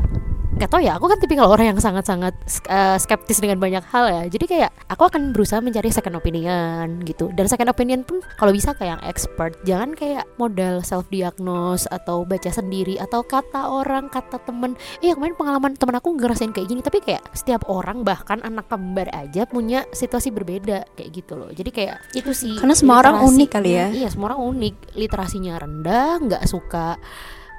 Gak 0.61 0.77
tau 0.77 0.85
ya, 0.85 1.01
aku 1.01 1.09
kan 1.09 1.17
tipikal 1.17 1.49
orang 1.49 1.73
yang 1.73 1.81
sangat-sangat 1.81 2.37
eh, 2.69 3.01
skeptis 3.01 3.41
dengan 3.41 3.57
banyak 3.57 3.81
hal 3.81 4.05
ya. 4.13 4.23
Jadi 4.29 4.45
kayak 4.45 4.71
aku 4.93 5.09
akan 5.09 5.33
berusaha 5.33 5.65
mencari 5.65 5.89
second 5.89 6.21
opinion 6.21 7.01
gitu. 7.09 7.33
Dan 7.33 7.49
second 7.49 7.73
opinion 7.73 8.05
pun 8.05 8.21
kalau 8.37 8.53
bisa 8.53 8.77
kayak 8.77 9.01
yang 9.01 9.03
expert. 9.09 9.57
Jangan 9.65 9.97
kayak 9.97 10.29
modal 10.37 10.85
self 10.85 11.09
diagnose 11.09 11.89
atau 11.89 12.29
baca 12.29 12.53
sendiri. 12.53 13.01
Atau 13.01 13.25
kata 13.25 13.73
orang, 13.73 14.13
kata 14.13 14.37
temen. 14.45 14.77
Iya 15.01 15.17
kemarin 15.17 15.33
pengalaman 15.41 15.73
temen 15.81 15.97
aku 15.97 16.13
ngerasain 16.21 16.53
kayak 16.53 16.69
gini. 16.69 16.85
Tapi 16.85 17.01
kayak 17.01 17.25
setiap 17.33 17.65
orang 17.73 18.05
bahkan 18.05 18.45
anak 18.45 18.69
kembar 18.69 19.09
aja 19.17 19.49
punya 19.49 19.89
situasi 19.97 20.29
berbeda 20.29 20.93
Kayak 20.93 21.25
gitu 21.25 21.41
loh. 21.41 21.49
Jadi 21.57 21.73
kayak 21.73 22.13
itu 22.13 22.37
sih 22.37 22.61
Karena 22.61 22.77
semua 22.77 23.01
orang 23.01 23.25
unik 23.25 23.49
kali 23.49 23.71
ya. 23.73 23.89
Iya 23.89 24.13
semua 24.13 24.37
orang 24.37 24.45
unik. 24.45 24.93
Literasinya 24.93 25.57
rendah, 25.57 26.21
nggak 26.21 26.45
suka 26.45 27.01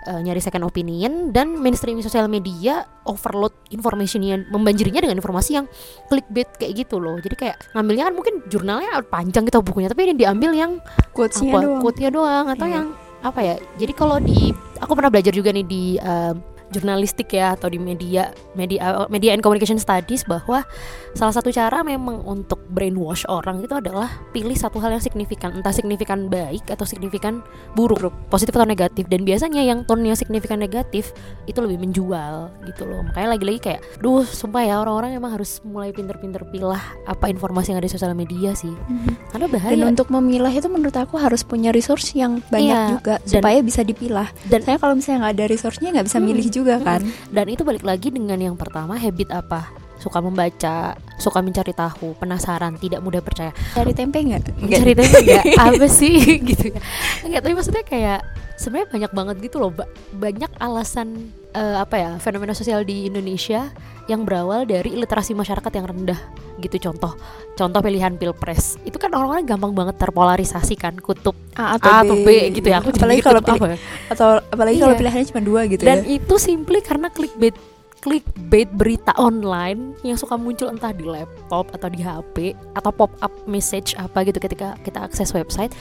uh, 0.07 0.19
nyari 0.21 0.41
second 0.41 0.65
opinion 0.65 1.29
dan 1.29 1.57
mainstream 1.57 1.99
sosial 2.01 2.25
media 2.31 2.85
overload 3.05 3.53
informationnya 3.69 4.47
membanjirinya 4.49 5.05
dengan 5.05 5.17
informasi 5.17 5.61
yang 5.61 5.65
clickbait 6.07 6.49
kayak 6.57 6.85
gitu 6.85 6.97
loh 6.97 7.17
jadi 7.19 7.35
kayak 7.35 7.57
ngambilnya 7.73 8.03
kan 8.09 8.13
mungkin 8.15 8.33
jurnalnya 8.47 9.01
panjang 9.07 9.45
gitu 9.49 9.61
bukunya 9.61 9.89
tapi 9.89 10.09
ini 10.09 10.15
diambil 10.17 10.51
yang 10.53 10.71
Quotes-nya 11.13 11.59
doang. 11.59 11.81
doang 12.13 12.45
atau 12.49 12.65
Iya. 12.67 12.75
yang 12.79 12.87
apa 13.21 13.39
ya 13.45 13.55
jadi 13.77 13.93
kalau 13.93 14.17
di 14.17 14.49
aku 14.81 14.91
pernah 14.97 15.13
belajar 15.13 15.33
juga 15.33 15.53
nih 15.53 15.65
di 15.65 15.83
um, 16.01 16.41
jurnalistik 16.71 17.29
ya 17.29 17.53
atau 17.53 17.67
di 17.67 17.77
media 17.77 18.27
media 18.51 18.79
media 19.07 19.31
and 19.31 19.39
communication 19.39 19.75
studies 19.75 20.23
bahwa 20.23 20.63
salah 21.11 21.31
satu 21.31 21.49
cara 21.49 21.81
memang 21.81 22.23
untuk 22.23 22.63
brainwash 22.67 23.27
orang 23.27 23.59
itu 23.59 23.71
adalah 23.73 24.07
pilih 24.31 24.55
satu 24.55 24.79
hal 24.79 24.91
yang 24.91 25.03
signifikan 25.03 25.51
entah 25.53 25.71
signifikan 25.71 26.27
baik 26.27 26.63
atau 26.65 26.83
signifikan 26.83 27.43
buruk, 27.73 27.99
positif 28.27 28.51
atau 28.51 28.63
negatif. 28.63 29.05
Dan 29.05 29.21
biasanya 29.21 29.59
yang 29.61 29.83
tone-nya 29.83 30.15
signifikan 30.15 30.57
negatif 30.57 31.11
itu 31.45 31.59
lebih 31.59 31.81
menjual 31.81 32.47
gitu 32.65 32.83
loh. 32.83 33.03
Makanya 33.03 33.35
lagi-lagi 33.35 33.59
kayak 33.61 33.81
duh 33.97 34.23
sumpah 34.23 34.63
ya 34.63 34.75
orang-orang 34.77 35.13
emang 35.13 35.33
harus 35.33 35.59
mulai 35.61 35.91
pinter-pinter 35.91 36.47
pilah 36.47 36.79
apa 37.03 37.27
informasi 37.27 37.71
yang 37.71 37.79
ada 37.79 37.87
di 37.87 37.93
sosial 37.93 38.13
media 38.13 38.53
sih. 38.53 38.71
Mhm. 38.71 39.13
karena 39.29 39.47
bahaya. 39.47 39.71
Dan 39.73 39.83
untuk 39.91 40.07
memilah 40.09 40.51
itu 40.51 40.67
menurut 40.67 40.93
aku 40.93 41.15
harus 41.15 41.41
punya 41.41 41.71
resource 41.71 42.13
yang 42.13 42.39
banyak 42.47 42.71
Iya, 42.71 42.87
juga 42.91 43.13
dan- 43.17 43.27
supaya 43.33 43.59
bisa 43.59 43.81
dipilah. 43.81 44.27
dan 44.45 44.61
Saya 44.61 44.77
kalau 44.77 44.93
misalnya 44.93 45.17
nggak 45.21 45.33
ada 45.33 45.45
resource-nya 45.47 45.89
nggak 45.91 46.05
bisa 46.05 46.17
Hmm, 46.17 46.27
milih 46.27 46.47
juga 46.47 46.60
kan. 46.81 47.01
Dan 47.33 47.45
itu 47.49 47.61
balik 47.65 47.85
lagi 47.85 48.13
dengan 48.13 48.37
yang 48.37 48.55
pertama 48.55 48.95
habit 48.97 49.29
apa? 49.33 49.90
Suka 50.01 50.17
membaca, 50.17 50.97
suka 51.15 51.39
mencari 51.39 51.71
tahu, 51.71 52.17
penasaran, 52.17 52.73
tidak 52.75 52.99
mudah 52.99 53.21
percaya. 53.21 53.53
Cari 53.71 53.93
tempe 53.93 54.17
nggak? 54.17 54.57
Mencari 54.57 54.97
tahu 54.97 55.09
enggak 55.21 55.43
apa 55.69 55.85
sih 55.85 56.17
gitu 56.49 56.73
ya. 56.73 56.81
Enggak, 57.21 57.41
tapi 57.45 57.53
maksudnya 57.53 57.83
kayak 57.85 58.19
sebenarnya 58.57 58.89
banyak 58.89 59.11
banget 59.13 59.35
gitu 59.43 59.57
loh, 59.57 59.69
Ba- 59.69 59.85
banyak 60.11 60.49
alasan 60.57 61.29
eh, 61.51 61.77
apa 61.77 61.95
ya, 61.95 62.11
fenomena 62.17 62.51
sosial 62.51 62.81
di 62.81 63.05
Indonesia 63.05 63.69
yang 64.05 64.25
berawal 64.25 64.65
dari 64.65 64.91
literasi 64.91 65.31
masyarakat 65.31 65.69
yang 65.71 65.85
rendah 65.87 66.17
gitu 66.59 66.77
contoh 66.83 67.15
contoh 67.55 67.79
pilihan 67.79 68.13
pilpres 68.13 68.77
itu 68.83 68.93
kan 68.95 69.09
orang-orang 69.09 69.47
gampang 69.47 69.73
banget 69.73 69.97
terpolarisasi 69.97 70.75
kan 70.75 70.93
kutub 70.93 71.33
A 71.55 71.73
atau, 71.73 71.89
A 71.89 71.95
atau 72.03 72.15
B 72.19 72.27
gitu 72.53 72.69
ya 72.69 72.77
aku 72.77 72.91
jadi 72.91 73.01
apalagi 73.01 73.21
kalau 73.23 73.41
pilih 73.41 73.57
apa 73.57 73.65
ya? 73.65 73.77
atau 74.11 74.27
apalagi 74.45 74.77
kalau 74.77 74.93
Iya. 74.93 74.99
pilihannya 74.99 75.25
cuma 75.31 75.41
dua 75.41 75.61
gitu 75.65 75.81
dan 75.81 76.05
ya. 76.05 76.21
itu 76.21 76.35
simply 76.37 76.79
karena 76.79 77.07
clickbait 77.09 77.55
clickbait 78.01 78.67
berita 78.73 79.13
online 79.21 79.93
yang 80.01 80.17
suka 80.17 80.33
muncul 80.35 80.73
entah 80.73 80.89
di 80.89 81.05
laptop 81.05 81.69
atau 81.71 81.87
di 81.87 82.01
HP 82.01 82.57
atau 82.73 82.89
pop 82.89 83.13
up 83.21 83.31
message 83.45 83.93
apa 83.95 84.25
gitu 84.25 84.41
ketika 84.41 84.73
kita 84.81 85.05
akses 85.05 85.31
website 85.37 85.71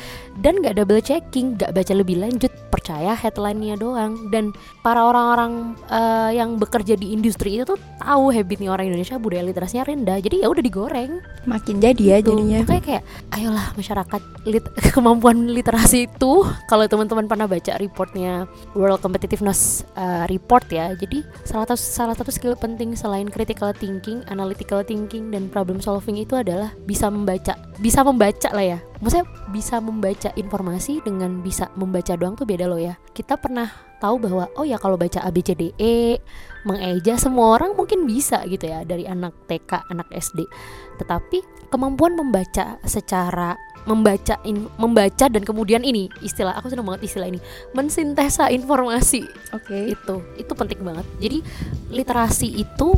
dan 0.45 0.61
nggak 0.61 0.77
double 0.77 1.01
checking 1.01 1.57
nggak 1.57 1.73
baca 1.73 1.93
lebih 1.97 2.21
lanjut 2.21 2.53
percaya 2.69 3.17
headline-nya 3.17 3.81
doang 3.81 4.29
dan 4.29 4.53
para 4.85 5.01
orang-orang 5.03 5.75
eh, 5.89 6.37
yang 6.37 6.61
bekerja 6.61 6.95
di 6.95 7.17
industri 7.17 7.57
itu 7.57 7.65
tuh 7.65 7.81
tahu 7.99 8.31
habitnya 8.31 8.71
orang 8.71 8.93
Indonesia 8.93 9.17
budaya 9.17 9.43
literasinya 9.43 9.89
rendah 9.89 10.21
jadi 10.21 10.45
ya 10.45 10.49
udah 10.53 10.63
digoreng 10.63 11.13
Makin 11.49 11.81
jadi 11.81 12.03
ya 12.05 12.17
gitu. 12.21 12.37
jadinya. 12.37 12.61
Makanya 12.69 12.85
kayak 12.85 13.03
ayolah 13.33 13.67
masyarakat 13.73 14.23
lit 14.45 14.65
kemampuan 14.95 15.49
literasi 15.49 16.05
itu 16.05 16.33
kalau 16.69 16.85
teman-teman 16.85 17.25
pernah 17.25 17.49
baca 17.49 17.73
reportnya 17.81 18.45
World 18.77 19.01
Competitiveness 19.01 19.89
uh, 19.97 20.29
Report 20.29 20.65
ya. 20.69 20.93
Jadi 20.93 21.25
salah 21.49 21.65
satu 21.65 21.81
salah 22.11 22.27
satu 22.27 22.35
skill 22.35 22.59
penting 22.59 22.99
selain 22.99 23.31
critical 23.31 23.71
thinking, 23.71 24.27
analytical 24.27 24.83
thinking 24.83 25.31
dan 25.31 25.47
problem 25.47 25.79
solving 25.79 26.19
itu 26.19 26.35
adalah 26.35 26.75
bisa 26.83 27.07
membaca. 27.07 27.55
Bisa 27.79 28.03
membaca 28.03 28.51
lah 28.51 28.67
ya. 28.67 28.79
Maksudnya 28.99 29.31
bisa 29.55 29.79
membaca 29.79 30.35
informasi 30.35 30.99
dengan 31.07 31.39
bisa 31.39 31.71
membaca 31.79 32.19
doang 32.19 32.35
tuh 32.35 32.51
beda 32.51 32.67
loh 32.67 32.83
ya. 32.83 32.99
Kita 33.15 33.39
pernah 33.39 33.71
tahu 34.03 34.19
bahwa 34.27 34.51
oh 34.59 34.67
ya 34.67 34.75
kalau 34.83 34.99
baca 34.99 35.23
ABCDE 35.23 36.19
mengeja 36.67 37.15
semua 37.15 37.55
orang 37.55 37.79
mungkin 37.79 38.11
bisa 38.11 38.43
gitu 38.51 38.67
ya 38.67 38.83
dari 38.83 39.07
anak 39.07 39.47
TK, 39.47 39.87
anak 39.87 40.11
SD 40.11 40.51
tetapi 41.01 41.41
kemampuan 41.73 42.13
membaca 42.13 42.77
secara 42.85 43.57
membaca 43.89 44.37
in- 44.45 44.69
membaca 44.77 45.27
dan 45.29 45.43
kemudian 45.45 45.81
ini 45.81 46.13
istilah 46.21 46.53
aku 46.57 46.69
senang 46.69 46.85
banget 46.85 47.09
istilah 47.09 47.29
ini 47.33 47.41
mensintesa 47.73 48.53
informasi. 48.53 49.25
Oke. 49.57 49.97
itu 49.97 50.15
itu 50.37 50.53
penting 50.53 50.81
banget. 50.85 51.07
Jadi 51.21 51.39
literasi 51.89 52.49
itu 52.61 52.97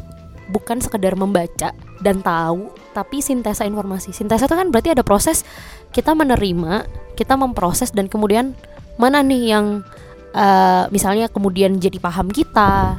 bukan 0.50 0.82
sekedar 0.82 1.16
membaca 1.16 1.72
dan 2.02 2.16
tahu 2.20 2.74
tapi 2.92 3.22
sintesa 3.22 3.64
informasi. 3.64 4.12
Sintesa 4.12 4.50
itu 4.50 4.56
kan 4.58 4.68
berarti 4.68 4.92
ada 4.92 5.06
proses 5.06 5.46
kita 5.94 6.12
menerima 6.12 6.84
kita 7.14 7.36
memproses 7.36 7.92
dan 7.92 8.08
kemudian 8.08 8.56
mana 9.00 9.24
nih 9.24 9.56
yang 9.56 9.66
eh, 10.32 10.84
misalnya 10.88 11.28
kemudian 11.28 11.76
jadi 11.76 11.96
paham 11.96 12.28
kita 12.28 12.96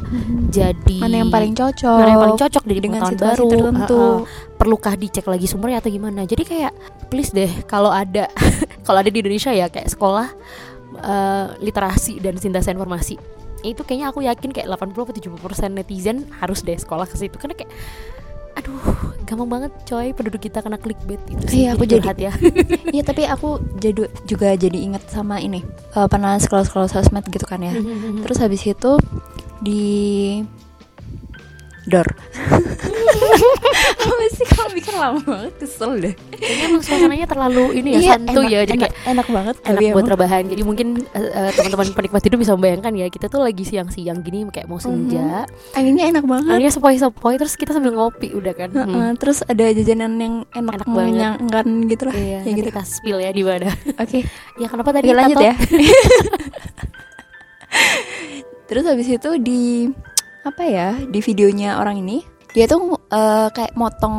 jadi 0.50 0.98
Mana 1.02 1.26
yang 1.26 1.32
paling 1.34 1.54
cocok? 1.54 1.98
mana 1.98 2.10
yang 2.14 2.24
paling 2.24 2.40
cocok 2.40 2.64
dari 2.64 2.82
dengan 2.82 3.02
situasi 3.04 3.22
baru 3.26 3.46
tertentu. 3.50 3.98
Heeh. 3.98 4.18
perlukah 4.54 4.94
dicek 4.96 5.26
lagi 5.26 5.46
sumbernya 5.46 5.82
atau 5.82 5.92
gimana 5.92 6.24
jadi 6.24 6.44
kayak 6.46 6.74
please 7.10 7.34
deh 7.34 7.50
kalau 7.66 7.90
ada 7.90 8.30
kalau 8.86 9.02
ada 9.02 9.10
di 9.10 9.20
Indonesia 9.20 9.52
ya 9.52 9.68
kayak 9.68 9.90
sekolah 9.92 10.30
eh, 10.98 11.46
literasi 11.60 12.22
dan 12.22 12.38
sintesa 12.38 12.70
informasi 12.70 13.18
itu 13.64 13.80
kayaknya 13.82 14.12
aku 14.12 14.20
yakin 14.28 14.52
kayak 14.52 14.68
80 14.68 14.92
atau 14.92 15.16
70% 15.40 15.72
netizen 15.72 16.28
harus 16.44 16.60
deh 16.62 16.76
sekolah 16.76 17.08
ke 17.08 17.16
situ 17.16 17.40
karena 17.40 17.56
kayak 17.56 17.72
aduh 18.54 18.78
gampang 19.24 19.50
banget 19.50 19.72
coy 19.84 20.12
penduduk 20.12 20.42
kita 20.42 20.60
kena 20.60 20.78
clickbait 20.78 21.18
itu 21.26 21.44
sih 21.46 21.60
Iya, 21.64 21.74
aku 21.74 21.84
jadi- 21.84 22.06
ya 22.20 22.34
Iya 22.96 23.04
tapi 23.04 23.26
aku 23.26 23.50
jadi 23.76 24.06
juga 24.24 24.54
jadi 24.54 24.78
inget 24.78 25.04
sama 25.08 25.38
ini 25.38 25.66
eh, 25.92 26.08
pernah 26.08 26.38
scroll 26.38 26.62
scroll 26.62 26.86
sosmed 26.86 27.26
gitu 27.26 27.44
kan 27.44 27.58
ya. 27.60 27.74
Terus 28.22 28.38
habis 28.38 28.62
itu 28.62 28.92
di 29.60 29.82
door. 31.86 32.06
Apa 33.34 34.26
sih 34.30 34.46
kalau 34.48 34.72
bikin 34.72 34.94
lama 34.94 35.20
banget 35.22 35.54
kesel 35.58 35.92
deh. 35.96 36.14
kayaknya 36.34 36.66
emang 36.68 36.82
suasananya 36.82 37.26
terlalu 37.26 37.66
ini 37.76 37.90
ya 37.90 38.00
Iya, 38.00 38.12
santuy 38.14 38.34
enak, 38.36 38.46
ya 38.46 38.60
jadi 38.64 38.72
enak, 38.76 38.82
kayak 38.84 38.94
enak 39.08 39.28
banget 39.28 39.56
enak 39.64 39.82
buat 39.82 39.90
emang. 39.96 40.08
rebahan 40.10 40.44
jadi 40.46 40.62
mungkin 40.62 40.88
eh, 41.10 41.52
teman-teman 41.54 41.88
penikmat 41.92 42.22
hidup 42.22 42.38
bisa 42.38 42.52
membayangkan 42.54 42.94
ya 42.94 43.08
kita 43.08 43.26
tuh 43.26 43.40
lagi 43.40 43.64
siang-siang 43.64 44.20
gini 44.20 44.44
kayak 44.48 44.66
mau 44.66 44.78
senja 44.78 45.46
Anginnya 45.74 46.06
enak 46.10 46.24
banget. 46.24 46.52
anginnya 46.52 46.74
sepoi-sepoi 46.74 47.36
terus 47.36 47.54
kita 47.54 47.72
sambil 47.72 47.92
ngopi 47.92 48.30
udah 48.32 48.54
kan 48.54 48.70
Hmm. 48.74 48.90
Heeh, 48.90 49.10
terus 49.16 49.42
ada 49.42 49.66
jajanan 49.66 50.14
yang 50.16 50.36
enak, 50.52 50.74
Enak 50.76 50.84
banget. 50.84 50.98
mengenyangkan 50.98 51.66
gitu 51.88 52.04
lah. 52.04 52.16
Iya, 52.16 52.40
ya 52.40 52.52
gitu. 52.52 52.68
kita 52.68 52.82
spill 52.84 53.18
ya 53.18 53.30
di 53.30 53.42
mana. 53.42 53.70
Oke, 53.96 54.20
ya 54.62 54.68
kenapa 54.68 54.90
tadi 54.92 55.08
Oke, 55.08 55.16
lanjut 55.16 55.38
Tato? 55.38 55.46
ya. 55.46 55.54
Terus 58.66 58.84
habis 58.84 59.08
itu 59.08 59.30
di 59.40 59.90
apa 60.44 60.60
ya 60.62 61.00
di 61.00 61.20
videonya 61.20 61.78
orang 61.78 62.00
ini 62.00 62.20
dia 62.54 62.66
tuh 62.70 62.98
eh, 63.10 63.48
kayak 63.50 63.74
motong 63.74 64.18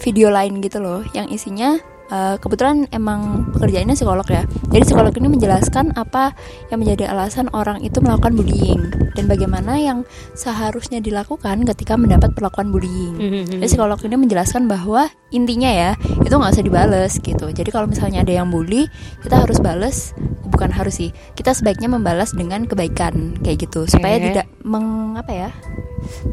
video 0.00 0.32
lain 0.32 0.64
gitu 0.64 0.80
loh 0.80 1.04
yang 1.12 1.28
isinya 1.28 1.76
eh, 2.12 2.36
kebetulan 2.40 2.88
emang 2.90 3.52
pekerjaannya 3.54 3.94
psikolog 3.96 4.26
ya. 4.28 4.42
Jadi 4.72 4.82
psikolog 4.84 5.12
ini 5.16 5.28
menjelaskan 5.32 5.96
apa 5.96 6.32
yang 6.72 6.80
menjadi 6.82 7.12
alasan 7.12 7.48
orang 7.52 7.80
itu 7.84 8.00
melakukan 8.00 8.36
bullying 8.36 8.88
dan 9.16 9.24
bagaimana 9.26 9.80
yang 9.80 10.06
seharusnya 10.36 11.02
dilakukan 11.02 11.66
ketika 11.74 11.98
mendapat 11.98 12.32
perlakuan 12.32 12.70
bullying. 12.70 13.16
Mhm. 13.18 13.58
Jadi 13.58 13.66
psikolog 13.66 13.98
ini 14.04 14.16
menjelaskan 14.16 14.70
bahwa 14.70 15.10
intinya 15.28 15.68
ya 15.68 15.90
itu 16.24 16.32
nggak 16.32 16.52
usah 16.54 16.64
dibales 16.64 17.12
gitu. 17.20 17.46
Jadi 17.52 17.68
kalau 17.68 17.90
misalnya 17.90 18.24
ada 18.24 18.32
yang 18.32 18.48
bully, 18.48 18.88
kita 19.20 19.44
harus 19.44 19.60
bales, 19.60 20.16
bukan 20.48 20.72
harus 20.72 20.96
sih. 20.96 21.10
Kita 21.36 21.52
sebaiknya 21.52 21.92
membalas 21.92 22.32
dengan 22.32 22.64
kebaikan 22.64 23.36
kayak 23.44 23.68
gitu 23.68 23.84
supaya 23.84 24.16
Oke. 24.16 24.24
tidak 24.32 24.46
meng 24.64 25.18
apa 25.18 25.32
ya 25.34 25.50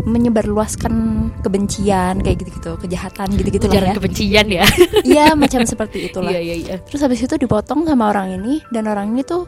menyebarluaskan 0.06 0.94
kebencian 1.42 2.22
kayak 2.22 2.38
gitu-gitu, 2.46 2.78
kejahatan 2.78 3.28
gitu-gitu 3.34 3.66
lah 3.66 3.92
ya. 3.92 3.94
kebencian 3.98 4.48
ya. 4.48 4.66
Iya 5.02 5.26
macam 5.34 5.65
seperti 5.66 6.10
itulah. 6.10 6.32
Iya 6.34 6.42
iya 6.42 6.56
iya. 6.56 6.76
Terus 6.82 7.02
habis 7.06 7.22
itu 7.22 7.36
dipotong 7.36 7.86
sama 7.86 8.10
orang 8.14 8.38
ini 8.40 8.62
dan 8.72 8.90
orang 8.90 9.14
ini 9.14 9.22
tuh 9.26 9.46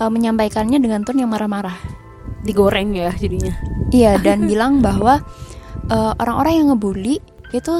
uh, 0.00 0.10
menyampaikannya 0.10 0.80
dengan 0.80 1.04
tone 1.04 1.24
yang 1.24 1.30
marah-marah. 1.32 1.76
Digoreng 2.44 2.92
ya 2.92 3.12
jadinya. 3.16 3.56
Iya 3.88 4.20
dan 4.20 4.44
bilang 4.44 4.84
bahwa 4.84 5.16
eh, 5.88 6.12
orang-orang 6.20 6.52
yang 6.60 6.66
ngebully 6.76 7.16
itu 7.56 7.72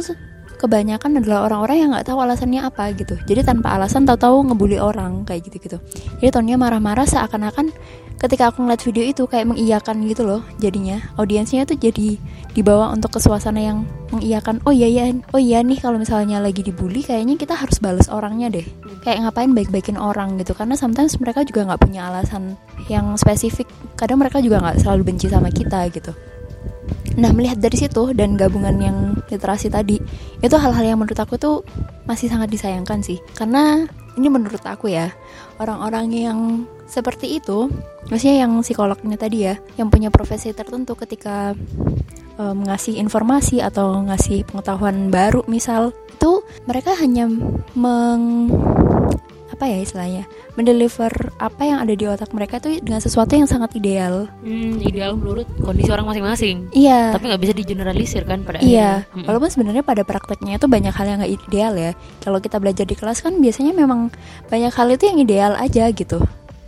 kebanyakan 0.64 1.20
adalah 1.20 1.44
orang-orang 1.44 1.76
yang 1.76 1.88
nggak 1.92 2.08
tahu 2.08 2.18
alasannya 2.24 2.64
apa 2.64 2.96
gitu. 2.96 3.20
Jadi 3.28 3.44
tanpa 3.44 3.76
alasan 3.76 4.08
tahu-tahu 4.08 4.48
ngebully 4.48 4.80
orang 4.80 5.28
kayak 5.28 5.44
gitu-gitu. 5.46 5.76
Jadi 6.24 6.30
tonnya 6.32 6.56
marah-marah 6.56 7.04
seakan-akan 7.04 7.68
ketika 8.24 8.48
aku 8.48 8.64
ngeliat 8.64 8.80
video 8.80 9.04
itu 9.04 9.22
kayak 9.28 9.52
mengiyakan 9.52 10.00
gitu 10.08 10.24
loh 10.24 10.40
jadinya 10.56 10.96
audiensnya 11.20 11.68
tuh 11.68 11.76
jadi 11.76 12.16
dibawa 12.56 12.88
untuk 12.94 13.12
ke 13.12 13.20
suasana 13.20 13.60
yang 13.60 13.84
mengiyakan 14.14 14.64
oh 14.64 14.72
iya 14.72 14.86
iya 14.86 15.04
oh 15.34 15.40
iya 15.42 15.60
nih 15.60 15.82
kalau 15.82 16.00
misalnya 16.00 16.38
lagi 16.38 16.64
dibully 16.64 17.04
kayaknya 17.04 17.36
kita 17.36 17.52
harus 17.58 17.82
bales 17.82 18.08
orangnya 18.08 18.48
deh 18.48 18.64
kayak 19.04 19.28
ngapain 19.28 19.52
baik-baikin 19.52 19.98
orang 20.00 20.40
gitu 20.40 20.54
karena 20.54 20.72
sometimes 20.72 21.18
mereka 21.20 21.44
juga 21.44 21.68
nggak 21.68 21.82
punya 21.84 22.08
alasan 22.08 22.56
yang 22.88 23.12
spesifik 23.18 23.68
kadang 23.98 24.22
mereka 24.22 24.40
juga 24.40 24.62
nggak 24.62 24.80
selalu 24.80 25.02
benci 25.04 25.26
sama 25.28 25.50
kita 25.50 25.84
gitu 25.90 26.14
Nah 27.14 27.30
melihat 27.30 27.62
dari 27.62 27.78
situ 27.78 28.10
dan 28.16 28.34
gabungan 28.34 28.76
yang 28.78 28.98
literasi 29.30 29.70
tadi 29.70 30.02
itu 30.42 30.56
hal-hal 30.58 30.82
yang 30.82 30.98
menurut 30.98 31.18
aku 31.18 31.38
tuh 31.38 31.62
masih 32.08 32.26
sangat 32.26 32.50
disayangkan 32.50 33.00
sih. 33.00 33.22
Karena 33.38 33.86
ini 34.18 34.26
menurut 34.30 34.62
aku 34.62 34.90
ya 34.90 35.10
orang-orang 35.58 36.06
yang 36.10 36.38
seperti 36.86 37.40
itu 37.40 37.70
maksudnya 38.10 38.46
yang 38.46 38.52
psikolognya 38.62 39.16
tadi 39.18 39.48
ya 39.50 39.54
yang 39.80 39.88
punya 39.90 40.12
profesi 40.12 40.54
tertentu 40.54 40.94
ketika 40.94 41.56
eh, 42.38 42.54
ngasih 42.54 43.00
informasi 43.00 43.58
atau 43.64 44.04
ngasih 44.06 44.46
pengetahuan 44.46 45.10
baru 45.10 45.42
misal 45.50 45.90
itu 46.14 46.46
mereka 46.64 46.94
hanya 46.96 47.26
meng 47.74 48.48
apa 49.64 49.72
ya 49.72 49.80
istilahnya 49.80 50.22
mendeliver 50.54 51.08
apa 51.40 51.62
yang 51.64 51.80
ada 51.80 51.96
di 51.96 52.04
otak 52.04 52.28
mereka 52.30 52.60
tuh 52.60 52.76
dengan 52.76 53.00
sesuatu 53.00 53.32
yang 53.32 53.48
sangat 53.48 53.72
ideal 53.72 54.28
Hmm, 54.44 54.76
ideal 54.78 55.16
menurut 55.16 55.48
kondisi 55.56 55.88
orang 55.88 56.04
masing-masing. 56.04 56.68
iya 56.70 57.16
Tapi 57.16 57.32
nggak 57.32 57.40
bisa 57.40 57.54
digeneralisir 57.56 58.22
kan 58.22 58.44
pada 58.44 58.60
Iya, 58.60 58.68
akhirnya. 59.00 59.08
Mm-mm. 59.08 59.24
walaupun 59.24 59.48
sebenarnya 59.48 59.80
pada 59.80 60.04
prakteknya 60.04 60.60
itu 60.60 60.68
banyak 60.68 60.92
hal 60.92 61.06
yang 61.08 61.18
nggak 61.18 61.32
ideal 61.40 61.72
ya. 61.72 61.90
Kalau 62.20 62.38
kita 62.38 62.60
belajar 62.60 62.84
di 62.84 62.92
kelas 62.92 63.18
kan 63.18 63.40
biasanya 63.40 63.72
memang 63.72 64.12
banyak 64.46 64.68
hal 64.70 64.88
itu 64.90 65.08
yang 65.08 65.16
ideal 65.18 65.56
aja 65.56 65.88
gitu. 65.88 66.20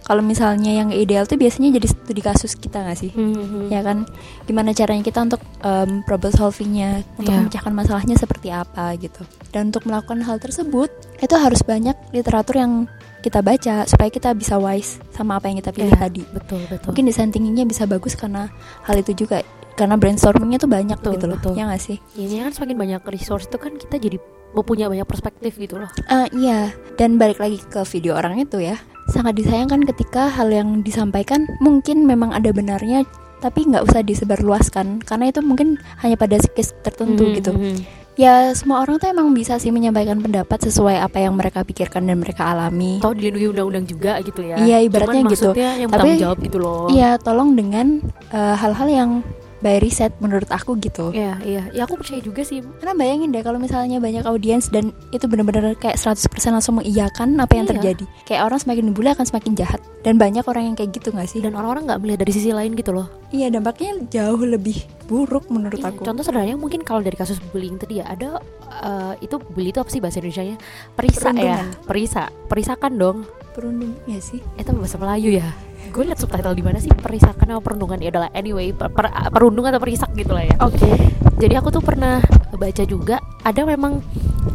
Kalau 0.07 0.23
misalnya 0.23 0.71
yang 0.71 0.95
ideal 0.95 1.27
tuh 1.27 1.35
biasanya 1.35 1.83
jadi 1.83 1.87
studi 1.91 2.23
kasus 2.23 2.55
kita 2.55 2.79
nggak 2.79 2.95
sih? 2.95 3.11
Mhm. 3.11 3.75
Ya 3.75 3.83
kan, 3.83 4.07
gimana 4.47 4.71
caranya 4.71 5.03
kita 5.03 5.19
untuk 5.21 5.43
em, 5.61 6.07
problem 6.07 6.31
solvingnya, 6.31 7.03
untuk 7.19 7.27
Iya. 7.29 7.43
memecahkan 7.43 7.73
masalahnya 7.75 8.15
seperti 8.15 8.49
apa 8.49 8.95
gitu. 8.97 9.27
Dan 9.51 9.75
untuk 9.75 9.83
melakukan 9.83 10.23
hal 10.23 10.39
tersebut 10.39 10.87
itu 11.19 11.35
harus 11.35 11.59
banyak 11.61 11.99
literatur 12.15 12.55
yang 12.55 12.73
kita 13.19 13.43
baca 13.43 13.83
supaya 13.83 14.07
kita 14.07 14.31
bisa 14.33 14.55
wise 14.55 15.03
sama 15.11 15.43
apa 15.43 15.51
yang 15.51 15.59
kita 15.59 15.75
pilih 15.75 15.91
Iya, 15.91 15.99
tadi. 15.99 16.23
Betul 16.23 16.63
betul. 16.71 16.87
Mungkin 16.87 17.05
desain 17.05 17.35
tingginya 17.35 17.67
bisa 17.67 17.83
bagus 17.83 18.15
karena 18.15 18.47
hal 18.87 19.03
itu 19.03 19.11
juga 19.17 19.43
karena 19.75 19.99
brainstormingnya 19.99 20.57
tuh 20.57 20.71
banyak 20.71 20.97
Betul, 20.97 21.13
gitu 21.19 21.27
loh, 21.27 21.37
betul. 21.37 21.53
ya 21.53 21.67
nggak 21.67 21.83
sih? 21.83 21.99
ini 22.17 22.41
kan 22.41 22.49
semakin 22.49 22.77
banyak 22.79 23.03
resource 23.11 23.45
itu 23.45 23.59
kan 23.59 23.75
kita 23.75 23.99
jadi 23.99 24.17
punya 24.57 24.89
banyak 24.89 25.05
perspektif 25.05 25.59
gitu 25.59 25.77
loh. 25.77 25.91
Ah 26.09 26.25
iya, 26.33 26.73
dan 26.97 27.21
balik 27.21 27.37
lagi 27.37 27.61
ke 27.61 27.85
video 27.85 28.17
orang 28.17 28.41
itu 28.41 28.57
ya, 28.57 28.81
sangat 29.07 29.37
disayangkan 29.37 29.87
ketika 29.87 30.29
hal 30.29 30.49
yang 30.49 30.81
disampaikan 30.81 31.47
mungkin 31.59 32.05
memang 32.05 32.31
ada 32.31 32.51
benarnya, 32.51 33.07
tapi 33.39 33.65
nggak 33.65 33.85
usah 33.85 34.01
disebarluaskan 34.01 35.03
karena 35.03 35.31
itu 35.31 35.41
mungkin 35.41 35.77
hanya 36.01 36.17
pada 36.17 36.41
case 36.41 36.75
tertentu 36.83 37.25
Mhm, 37.27 37.35
gitu. 37.37 37.53
mhm. 37.53 37.77
Ya 38.17 38.49
semua 38.57 38.81
orang 38.81 38.97
tuh 38.97 39.13
emang 39.13 39.37
bisa 39.37 39.61
sih 39.61 39.69
menyampaikan 39.69 40.17
pendapat 40.17 40.57
sesuai 40.65 41.05
apa 41.05 41.21
yang 41.21 41.37
mereka 41.37 41.61
pikirkan 41.61 42.09
dan 42.09 42.17
mereka 42.17 42.49
alami. 42.49 42.97
Atau 43.05 43.13
dilindungi 43.13 43.53
undang-undang 43.53 43.85
juga 43.85 44.17
gitu 44.25 44.41
ya. 44.41 44.57
Iya, 44.57 44.89
ibaratnya 44.89 45.21
Cuman 45.21 45.35
gitu. 45.37 45.49
yang 45.53 45.91
Tapi- 45.93 46.17
jawab 46.17 46.39
gitu 46.41 46.57
loh. 46.57 46.89
Iya, 46.89 47.21
tolong 47.21 47.53
dengan 47.53 48.01
eh, 48.33 48.55
hal-hal 48.57 48.89
yang 48.89 49.11
by 49.59 49.81
riset 49.81 50.13
menurut 50.21 50.49
aku 50.49 50.77
gitu. 50.77 51.11
Iya, 51.11 51.41
iya. 51.41 51.63
Ya 51.73 51.83
aku 51.85 51.97
percaya 51.97 52.21
juga 52.21 52.45
sih. 52.45 52.61
Karena 52.61 52.93
bayangin 52.93 53.33
deh 53.33 53.41
kalau 53.41 53.57
misalnya 53.57 53.97
banyak 53.97 54.25
audiens 54.25 54.69
dan 54.69 54.93
itu 55.11 55.25
benar-benar 55.25 55.73
kayak 55.75 55.97
100% 55.97 56.29
langsung 56.53 56.77
mengiyakan 56.77 57.41
apa 57.41 57.53
yang 57.55 57.65
Iya. 57.65 57.73
terjadi. 57.77 58.05
Kayak 58.29 58.43
orang 58.47 58.59
semakin 58.61 58.85
dibully 58.93 59.11
akan 59.11 59.27
semakin 59.27 59.53
jahat. 59.55 59.81
Dan 60.05 60.21
banyak 60.21 60.45
orang 60.47 60.71
yang 60.71 60.77
kayak 60.77 60.95
gitu 60.95 61.11
gak 61.11 61.27
sih? 61.27 61.43
Dan 61.43 61.57
orang-orang 61.57 61.89
nggak 61.89 61.99
melihat 61.99 62.21
dari 62.23 62.33
sisi 62.33 62.55
lain 62.55 62.79
gitu 62.79 62.95
loh. 62.95 63.11
Iya 63.35 63.51
dampaknya 63.51 64.07
jauh 64.07 64.39
lebih 64.39 64.87
buruk 65.11 65.51
menurut 65.51 65.83
Iya, 65.83 65.91
aku. 65.91 66.07
Contoh 66.07 66.23
sederhananya 66.23 66.55
mungkin 66.55 66.87
kalau 66.87 67.03
dari 67.03 67.17
kasus 67.17 67.43
bullying 67.51 67.75
tadi 67.75 67.99
ya 67.99 68.07
ada 68.07 68.39
eh, 68.77 69.15
itu 69.25 69.41
bully 69.41 69.73
itu 69.73 69.81
apa 69.83 69.91
sih 69.91 69.99
bahasa 69.99 70.21
Indonesia-nya? 70.23 70.57
Perisa 70.95 71.33
ya. 71.33 71.65
Perisa. 71.89 72.29
Perisakan 72.47 72.93
dong. 73.01 73.19
Perundung 73.57 73.97
ya 74.05 74.21
sih. 74.21 74.39
Itu 74.55 74.77
bahasa 74.77 75.01
Melayu 75.01 75.41
ya. 75.41 75.49
Gue 75.97 76.05
liat 76.05 76.21
subtitle 76.21 76.53
di 76.53 76.61
mana 76.61 76.77
sih 76.77 76.93
perisakan 76.93 77.49
apa 77.51 77.65
perundungan 77.65 77.97
ya 77.97 78.13
adalah 78.13 78.29
anyway 78.31 78.69
per, 78.71 78.93
per- 78.93 79.09
perundung 79.33 79.65
atau 79.65 79.81
perisak 79.81 80.13
gitu 80.13 80.31
lah 80.31 80.45
ya. 80.45 80.55
Oke. 80.61 80.93
Jadi 81.37 81.55
aku 81.55 81.69
tuh 81.71 81.81
pernah 81.81 82.21
baca 82.53 82.85
juga 82.85 83.17
ada 83.43 83.65
memang 83.65 84.05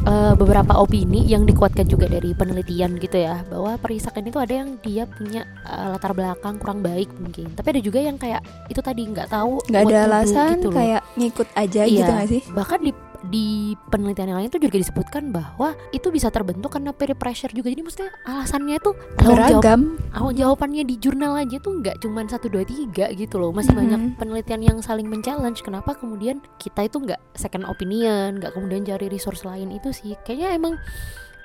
eh, 0.03 0.33
beberapa 0.33 0.73
opini 0.75 1.21
yang 1.23 1.41
dikuatkan 1.43 1.85
juga 1.85 2.05
dari 2.05 2.33
penelitian 2.33 2.97
gitu 2.97 3.17
ya 3.17 3.41
bahwa 3.43 3.77
perisakan 3.77 4.21
itu 4.23 4.37
ada 4.37 4.53
yang 4.55 4.77
dia 4.79 5.05
punya 5.05 5.41
eh, 5.63 5.87
latar 5.89 6.13
belakang 6.13 6.57
kurang 6.57 6.81
baik 6.81 7.09
mungkin. 7.15 7.49
Tapi 7.51 7.67
ada 7.71 7.81
juga 7.81 7.99
yang 7.99 8.17
kayak 8.17 8.41
itu 8.67 8.77
tadi 8.79 9.01
nggak 9.03 9.29
tahu 9.29 9.65
Gak 9.65 9.81
what 9.81 9.89
ada 9.89 9.99
alasan 10.07 10.57
gitu 10.57 10.69
loh. 10.69 10.77
kayak 10.77 11.01
ngikut 11.15 11.47
aja 11.53 11.81
Iya. 11.81 11.93
gitu 11.95 12.11
gak 12.11 12.29
sih? 12.29 12.41
Bahkan 12.49 12.79
di 12.79 12.91
di 13.23 13.71
penelitian 13.87 14.33
yang 14.33 14.37
lain 14.37 14.49
itu 14.49 14.57
juga 14.57 14.77
disebutkan 14.77 15.29
bahwa 15.29 15.73
itu 15.89 16.09
bisa 16.09 16.27
terbentuk 16.27 16.73
karena 16.73 16.89
peer 16.89 17.13
pressure 17.13 17.51
juga. 17.51 17.69
Jadi 17.69 17.81
maksudnya 17.81 18.09
alasannya 18.23 18.75
itu 18.75 18.91
jawab 19.15 19.37
Beragam. 19.61 19.81
awal 20.11 20.31
jawabannya 20.31 20.83
di 20.83 20.95
jurnal 20.97 21.37
aja 21.37 21.57
tuh 21.57 21.77
nggak 21.77 21.99
cuman 21.99 22.25
satu 22.25 22.47
dua 22.47 22.63
tiga 22.63 23.11
gitu 23.11 23.37
loh 23.37 23.51
masih 23.51 23.71
Mhm. 23.71 23.79
banyak 23.79 24.01
penelitian 24.17 24.61
yang 24.63 24.77
saling 24.79 25.05
men-challenge 25.05 25.61
kenapa 25.61 25.93
kemudian 25.93 26.41
kita 26.57 26.81
itu 26.83 26.97
nggak 26.97 27.21
second 27.33 27.63
opinion 27.63 28.35
nggak 28.35 28.51
kemudian 28.51 28.81
cari 28.81 29.05
resource 29.07 29.41
lain 29.41 29.69
itu 29.69 29.91
sih 29.91 30.17
kayaknya 30.19 30.49
emang 30.53 30.73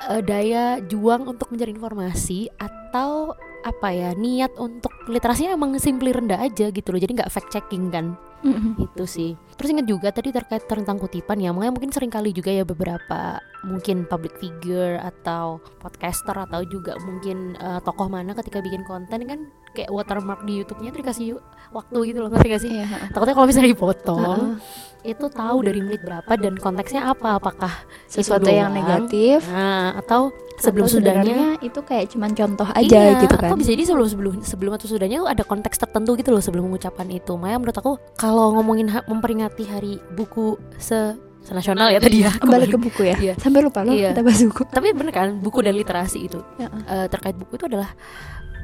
eh, 0.03 0.21
daya 0.21 0.77
juang 0.79 1.25
untuk 1.25 1.49
mencari 1.49 1.73
informasi 1.73 2.53
atau 2.53 3.33
apa 3.63 3.89
ya 3.91 4.13
niat 4.13 4.55
untuk 4.55 4.93
literasinya 5.07 5.53
emang 5.53 5.75
simply 5.77 6.13
rendah 6.13 6.39
aja 6.39 6.69
gitu 6.69 6.89
loh 6.89 7.01
jadi 7.01 7.13
nggak 7.17 7.33
fact 7.33 7.49
checking 7.49 7.89
kan 7.89 8.13
Mm-mm. 8.47 8.73
itu 8.79 9.05
sih 9.05 9.31
terus 9.59 9.75
ingat 9.75 9.85
juga 9.85 10.09
tadi 10.09 10.31
terkait 10.31 10.65
tentang 10.65 10.97
kutipan 10.97 11.37
ya 11.37 11.51
makanya 11.51 11.75
mungkin 11.75 11.91
sering 11.91 12.09
kali 12.09 12.31
juga 12.31 12.49
ya 12.49 12.63
beberapa 12.63 13.43
mungkin 13.63 14.07
public 14.07 14.39
figure 14.39 15.03
atau 15.03 15.59
podcaster 15.83 16.39
atau 16.39 16.63
juga 16.63 16.95
mungkin 17.03 17.59
eh, 17.59 17.81
tokoh 17.83 18.07
mana 18.07 18.33
ketika 18.33 18.63
bikin 18.63 18.87
konten 18.87 19.27
kan 19.27 19.41
kayak 19.75 19.91
watermark 19.91 20.41
di 20.43 20.63
YouTube-nya 20.63 20.89
tuh 20.89 21.01
dikasih 21.03 21.27
waktu 21.69 21.99
gitu 22.09 22.19
loh 22.23 22.31
ngerti 22.31 22.49
gak 22.49 22.63
sih 22.63 22.71
Iya, 22.73 22.87
ha-ha. 22.87 23.07
takutnya 23.11 23.35
kalau 23.35 23.47
misalnya 23.47 23.71
dipotong 23.75 24.41
Heeh. 24.57 25.13
itu 25.13 25.27
tahu 25.29 25.57
dari 25.61 25.81
menit 25.83 26.01
berapa 26.01 26.33
dan 26.33 26.55
konteksnya 26.57 27.05
apa 27.05 27.37
apakah 27.37 27.73
sesuatu 28.07 28.49
yang 28.49 28.73
negatif 28.73 29.45
nah 29.51 29.93
atau 29.97 30.33
sebelum 30.57 30.89
atau 30.89 30.97
sudahnya 30.97 31.61
itu 31.61 31.81
kayak 31.85 32.09
cuman 32.09 32.33
contoh 32.33 32.65
aja 32.73 32.89
Iya, 32.89 33.21
gitu 33.21 33.37
kan 33.37 33.53
Atau 33.53 33.59
bisa 33.61 33.77
jadi 33.77 33.85
sebelum 33.85 34.09
sebelum 34.09 34.33
sebelum 34.41 34.73
atau 34.73 34.87
sudahnya 34.89 35.19
ada 35.23 35.45
konteks 35.45 35.77
tertentu 35.77 36.17
gitu 36.17 36.33
loh 36.33 36.41
sebelum 36.41 36.73
mengucapkan 36.73 37.05
itu. 37.13 37.37
Makanya 37.37 37.59
menurut 37.61 37.77
aku 37.77 37.93
kalau 38.17 38.36
ngomongin 38.53 38.89
ha- 38.89 39.05
memperingati 39.05 39.65
hari 39.65 39.93
buku 40.11 40.55
se 40.77 41.15
senasional 41.41 41.89
ya 41.89 41.99
tadi 41.99 42.21
ya. 42.21 42.31
kembali 42.35 42.67
ke 42.67 42.75
buku 42.77 43.03
ya? 43.05 43.17
Iya. 43.17 43.35
sampai 43.37 43.63
lupa 43.63 43.81
loh 43.81 43.95
Iya. 43.95 44.11
kita 44.11 44.21
bahas 44.21 44.43
buku. 44.43 44.63
Tapi 44.67 44.89
bener 44.93 45.13
kan 45.13 45.29
buku 45.39 45.59
dan 45.61 45.75
literasi 45.75 46.19
itu. 46.23 46.43
Ya, 46.57 46.67
Eh, 46.69 47.07
terkait 47.07 47.35
buku 47.35 47.55
itu 47.55 47.67
adalah 47.67 47.95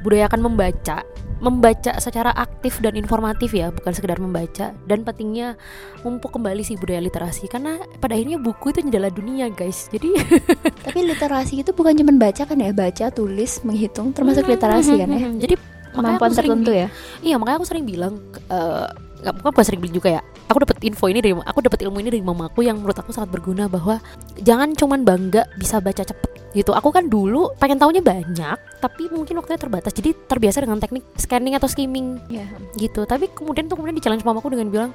budayakan 0.03 0.43
membaca, 0.43 0.99
membaca 1.39 1.95
secara 1.95 2.27
aktif 2.29 2.83
dan 2.83 2.91
informatif 2.93 3.55
ya, 3.55 3.71
bukan 3.71 3.87
sekedar 3.89 4.19
membaca. 4.19 4.75
Dan 4.83 5.01
pentingnya 5.01 5.55
mumpuk 6.01 6.35
kembali 6.35 6.59
sih 6.59 6.75
budaya 6.75 6.99
literasi 6.99 7.47
karena 7.47 7.79
pada 7.97 8.11
akhirnya 8.11 8.35
buku 8.35 8.69
itu 8.69 8.83
jendela 8.83 9.07
dunia 9.07 9.47
guys. 9.47 9.87
Jadi 9.87 10.11
tapi 10.85 11.07
literasi 11.07 11.63
itu 11.63 11.71
bukan 11.71 11.95
cuma 11.95 12.11
baca 12.19 12.43
kan 12.43 12.57
ya? 12.57 12.75
Baca 12.75 13.05
tulis 13.09 13.63
menghitung 13.63 14.11
termasuk 14.11 14.43
literasi 14.43 14.91
kan 14.97 15.07
ya? 15.07 15.31
Jadi 15.39 15.55
makanya 15.55 15.95
kemampuan 16.19 16.31
tertentu 16.35 16.71
ya? 16.75 16.87
Iya 17.21 17.39
makanya 17.39 17.57
aku 17.57 17.67
sering 17.69 17.85
bilang 17.85 18.19
eh, 18.49 18.87
nggak 19.23 19.35
bukan 19.39 19.51
bukan 19.55 19.65
sering 19.65 19.81
bilang 19.81 19.95
juga 19.95 20.09
ya. 20.19 20.21
Aku 20.51 20.59
dapat 20.59 20.77
info 20.83 21.07
ini 21.07 21.19
dari 21.23 21.33
aku 21.33 21.59
dapat 21.63 21.79
ilmu 21.87 21.97
ini 22.03 22.11
dari 22.11 22.21
mamaku 22.21 22.67
yang 22.67 22.77
menurut 22.83 22.99
aku 22.99 23.15
sangat 23.15 23.31
berguna 23.31 23.71
bahwa 23.71 24.03
jangan 24.43 24.75
cuman 24.75 25.07
bangga 25.07 25.47
bisa 25.55 25.79
baca 25.79 26.03
cepet 26.03 26.29
gitu. 26.53 26.75
Aku 26.75 26.93
kan 26.93 27.09
dulu 27.09 27.49
pengen 27.57 27.81
tahunya 27.81 28.05
banyak, 28.05 28.57
tapi 28.77 29.09
mungkin 29.09 29.41
waktunya 29.41 29.57
terbatas. 29.57 29.91
Jadi 29.95 30.13
terbiasa 30.13 30.61
dengan 30.61 30.77
teknik 30.77 31.01
scanning 31.17 31.57
atau 31.57 31.65
skimming 31.65 32.21
Iya. 32.29 32.45
gitu. 32.77 33.07
Tapi 33.09 33.31
kemudian 33.33 33.65
tuh 33.65 33.79
kemudian 33.79 33.97
di 33.97 34.03
challenge 34.03 34.21
mamaku 34.21 34.53
dengan 34.53 34.69
bilang 34.69 34.91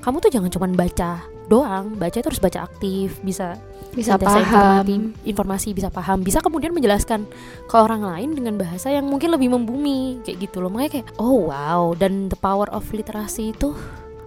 kamu 0.00 0.16
tuh 0.20 0.30
jangan 0.32 0.50
cuman 0.52 0.72
baca 0.76 1.24
doang, 1.50 1.98
baca 1.98 2.14
itu 2.14 2.28
harus 2.30 2.42
baca 2.42 2.62
aktif, 2.62 3.18
bisa 3.26 3.58
bisa 3.90 4.14
paham. 4.14 4.38
informasi, 4.38 4.94
informasi 5.26 5.68
bisa 5.74 5.88
paham. 5.90 6.22
Bisa 6.22 6.38
kemudian 6.38 6.70
menjelaskan 6.70 7.26
ke 7.66 7.74
orang 7.74 8.06
lain 8.06 8.38
dengan 8.38 8.54
bahasa 8.54 8.94
yang 8.94 9.10
mungkin 9.10 9.34
lebih 9.34 9.50
membumi 9.50 10.22
kayak 10.22 10.46
gitu 10.46 10.62
loh. 10.62 10.70
Makanya 10.70 11.02
kayak 11.02 11.06
oh 11.18 11.50
wow. 11.50 11.90
Dan 11.98 12.30
the 12.30 12.38
power 12.38 12.70
of 12.70 12.86
literasi 12.94 13.50
itu 13.50 13.74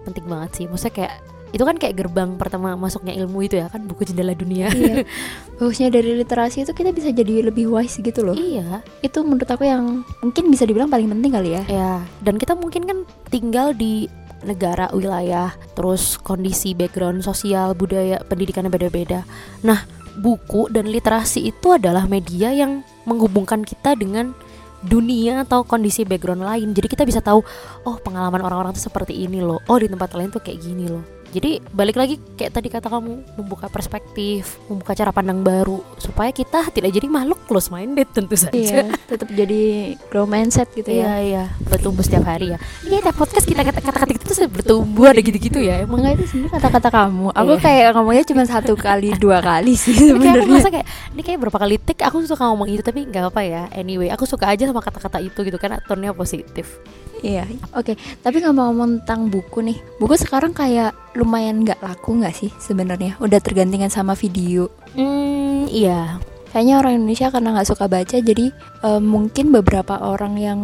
penting 0.03 0.27
banget 0.27 0.51
sih. 0.59 0.65
Maksudnya 0.67 0.95
kayak 0.95 1.13
itu 1.53 1.63
kan 1.63 1.77
kayak 1.77 1.95
gerbang 2.01 2.33
pertama 2.33 2.73
masuknya 2.73 3.13
ilmu 3.13 3.45
itu 3.45 3.55
ya 3.55 3.71
kan? 3.71 3.87
Buku 3.87 4.03
jendela 4.03 4.35
dunia. 4.35 4.67
Iya. 4.73 5.07
Bagusnya 5.61 5.87
dari 5.95 6.11
literasi 6.19 6.67
itu 6.67 6.73
kita 6.75 6.91
bisa 6.91 7.15
jadi 7.15 7.47
lebih 7.47 7.71
wise 7.71 8.03
gitu 8.03 8.19
loh. 8.19 8.35
Iya. 8.35 8.83
Itu 8.99 9.23
menurut 9.23 9.47
aku 9.47 9.63
yang 9.63 10.03
mungkin 10.19 10.51
bisa 10.51 10.67
dibilang 10.67 10.91
paling 10.91 11.07
penting 11.07 11.31
kali 11.31 11.49
ya. 11.55 11.63
Ya 11.71 11.91
dan 12.19 12.35
kita 12.35 12.59
mungkin 12.59 12.83
kan 12.83 12.97
tinggal 13.31 13.71
di 13.71 14.11
negara 14.45 14.91
wilayah 14.91 15.55
terus 15.73 16.19
kondisi 16.19 16.75
background 16.77 17.23
sosial 17.23 17.73
budaya 17.73 18.21
pendidikannya 18.23 18.69
beda-beda. 18.69 19.25
Nah 19.63 19.83
buku 20.19 20.69
dan 20.69 20.87
literasi 20.87 21.49
itu 21.49 21.73
adalah 21.73 22.05
media 22.05 22.53
yang 22.53 22.85
menghubungkan 23.09 23.65
kita 23.65 23.97
dengan 23.97 24.35
dunia 24.83 25.47
atau 25.47 25.63
kondisi 25.63 26.03
background 26.03 26.43
lain. 26.43 26.75
Jadi 26.75 26.87
kita 26.91 27.03
bisa 27.07 27.23
tahu 27.23 27.41
oh 27.87 27.95
pengalaman 28.03 28.43
orang-orang 28.43 28.75
tuh 28.75 28.87
seperti 28.91 29.15
ini 29.23 29.39
loh. 29.39 29.63
Oh 29.71 29.79
di 29.79 29.87
tempat 29.87 30.13
lain 30.13 30.29
tuh 30.29 30.43
kayak 30.43 30.59
gini 30.59 30.91
loh 30.91 31.22
jadi 31.33 31.57
balik 31.67 31.97
lagi 31.97 32.15
kayak 32.37 32.53
tadi 32.53 32.69
kata 32.69 32.87
kamu 32.87 33.11
membuka 33.35 33.65
perspektif 33.67 34.61
membuka 34.65 34.93
cara 34.93 35.09
pandang 35.09 35.41
baru 35.41 35.81
supaya 35.97 36.29
kita 36.29 36.69
tidak 36.69 36.93
jadi 36.93 37.09
makhluk 37.09 37.41
close 37.43 37.67
minded 37.67 38.05
tentu 38.07 38.37
saja 38.37 38.53
iya 38.53 38.85
tetap 39.03 39.27
jadi 39.27 39.61
grow 40.07 40.23
mindset 40.23 40.69
gitu 40.71 40.85
Iya 40.85 41.01
ya 41.03 41.15
iya 41.19 41.43
bertumbuh 41.63 42.01
setiap 42.01 42.23
hari 42.23 42.53
ya. 42.53 42.57
Ini 42.83 43.01
tiap 43.01 43.17
podcast 43.17 43.43
kita 43.43 43.61
kata 43.61 43.81
kata 43.81 44.05
itu 44.07 44.23
tuh 44.23 44.45
bertumbuh 44.45 45.09
ada 45.09 45.17
gitu-gitu 45.17 45.57
ya 45.57 45.81
emang. 45.81 46.05
Enggak 46.05 46.21
itu 46.21 46.25
sebenarnya 46.29 46.53
kata-kata 46.53 46.89
kamu 46.91 47.25
aku 47.31 47.51
Iya. 47.51 47.61
kayak 47.61 47.87
ngomongnya 47.95 48.23
cuma 48.29 48.43
satu 48.45 48.73
kali 48.75 49.09
dua 49.23 49.41
kali 49.41 49.73
sih 49.73 49.89
kayak 49.91 50.09
sebenarnya 50.13 50.45
merasa 50.45 50.69
kayak 50.69 50.87
ini 51.11 51.21
kayak 51.23 51.39
berapa 51.41 51.57
kali 51.57 51.75
tik 51.81 51.99
aku 51.99 52.21
suka 52.23 52.43
ngomong 52.45 52.67
itu 52.69 52.85
tapi 52.85 53.09
nggak 53.09 53.33
apa 53.33 53.41
ya. 53.41 53.63
Anyway 53.73 54.13
aku 54.13 54.23
suka 54.23 54.45
aja 54.45 54.69
sama 54.69 54.79
kata-kata 54.79 55.17
itu 55.17 55.39
gitu 55.41 55.57
kan 55.57 55.81
tone-nya 55.83 56.13
positif. 56.13 56.77
Iya, 57.23 57.47
oke. 57.71 57.95
Tapi 58.19 58.37
ngomong-ngomong 58.43 59.07
tentang 59.07 59.31
buku 59.31 59.63
nih, 59.63 59.79
buku 59.95 60.19
sekarang 60.19 60.51
kayak 60.51 60.91
lumayan 61.13 61.61
nggak 61.61 61.81
laku 61.81 62.17
nggak 62.19 62.35
sih 62.35 62.51
sebenarnya? 62.57 63.17
Udah 63.21 63.39
tergantikan 63.39 63.89
sama 63.89 64.13
video. 64.13 64.69
Hmm 64.93 65.65
iya. 65.69 66.17
Kayaknya 66.53 66.75
orang 66.85 66.93
Indonesia 67.01 67.33
karena 67.33 67.49
nggak 67.57 67.69
suka 67.69 67.85
baca, 67.89 68.17
jadi 68.21 68.45
eh, 68.85 69.01
mungkin 69.01 69.49
beberapa 69.49 69.97
orang 69.97 70.37
yang 70.37 70.59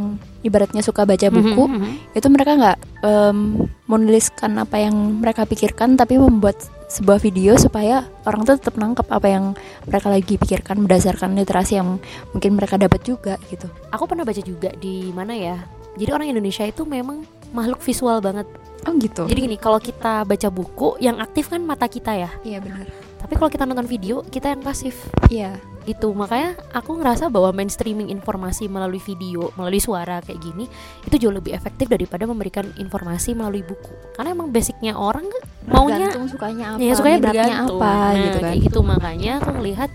ibaratnya 0.45 0.85
suka 0.85 1.01
baca 1.03 1.27
buku, 1.27 1.63
Mhm. 1.65 2.15
itu 2.15 2.27
mereka 2.29 2.51
nggak 2.55 2.77
em, 3.03 3.65
menuliskan 3.89 4.55
apa 4.55 4.77
yang 4.79 4.95
mereka 5.19 5.43
pikirkan, 5.43 5.97
tapi 5.97 6.15
membuat 6.21 6.55
sebuah 6.89 7.17
video 7.19 7.57
supaya 7.57 8.05
orang 8.25 8.45
tuh 8.45 8.57
tetap 8.57 8.77
nangkep 8.77 9.05
apa 9.09 9.27
yang 9.29 9.45
mereka 9.85 10.07
lagi 10.09 10.37
pikirkan 10.37 10.85
berdasarkan 10.85 11.33
literasi 11.37 11.77
yang 11.81 11.97
mungkin 12.33 12.53
mereka 12.53 12.77
dapat 12.77 13.01
juga 13.01 13.35
gitu. 13.49 13.65
Aku 13.89 14.05
pernah 14.05 14.25
baca 14.25 14.41
juga 14.41 14.69
di 14.77 15.09
mana 15.09 15.33
ya. 15.33 15.57
Jadi 15.97 16.09
orang 16.13 16.31
Indonesia 16.31 16.63
itu 16.63 16.85
memang 16.85 17.25
makhluk 17.51 17.81
visual 17.81 18.19
banget. 18.19 18.45
Oh 18.87 18.95
gitu. 18.95 19.27
Jadi 19.27 19.39
gini, 19.43 19.57
kalau 19.59 19.77
kita 19.77 20.23
baca 20.23 20.47
buku 20.47 20.95
yang 21.03 21.19
aktif 21.19 21.51
kan 21.51 21.59
mata 21.59 21.85
kita 21.85 22.15
ya. 22.15 22.31
Iya 22.41 22.63
benar. 22.63 22.87
Tapi 23.19 23.33
kalau 23.35 23.51
kita 23.51 23.67
nonton 23.67 23.83
video, 23.85 24.23
kita 24.23 24.55
yang 24.55 24.63
pasif. 24.63 24.95
Iya. 25.27 25.57
gitu 25.87 26.13
makanya 26.13 26.53
aku 26.69 27.01
ngerasa 27.01 27.33
bahwa 27.33 27.49
mainstreaming 27.49 28.13
informasi 28.13 28.69
melalui 28.69 29.01
video 29.01 29.49
melalui 29.57 29.81
suara 29.81 30.21
kayak 30.21 30.37
gini 30.37 30.69
itu 31.01 31.15
jauh 31.17 31.33
lebih 31.33 31.49
efektif 31.57 31.89
daripada 31.89 32.29
memberikan 32.29 32.69
informasi 32.77 33.33
melalui 33.33 33.65
buku 33.65 33.89
karena 34.13 34.37
emang 34.37 34.53
basicnya 34.53 34.93
orang 34.93 35.25
kan 35.25 35.41
maunya 35.65 36.13
Tergantung 36.13 36.29
sukanya 36.29 36.65
apa, 36.77 36.83
ya 36.83 36.93
sukanya 36.93 37.17
bergantung 37.25 37.81
apa 37.81 37.89
Nah, 37.89 38.21
gitu 38.21 38.37
kan. 38.37 38.45
kayak 38.53 38.59
gitu 38.69 38.79
makanya 38.85 39.31
aku 39.41 39.49
ngelihat 39.57 39.89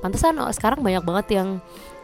pantesan 0.00 0.32
oh, 0.40 0.48
sekarang 0.48 0.80
banyak 0.80 1.04
banget 1.04 1.26
yang 1.36 1.48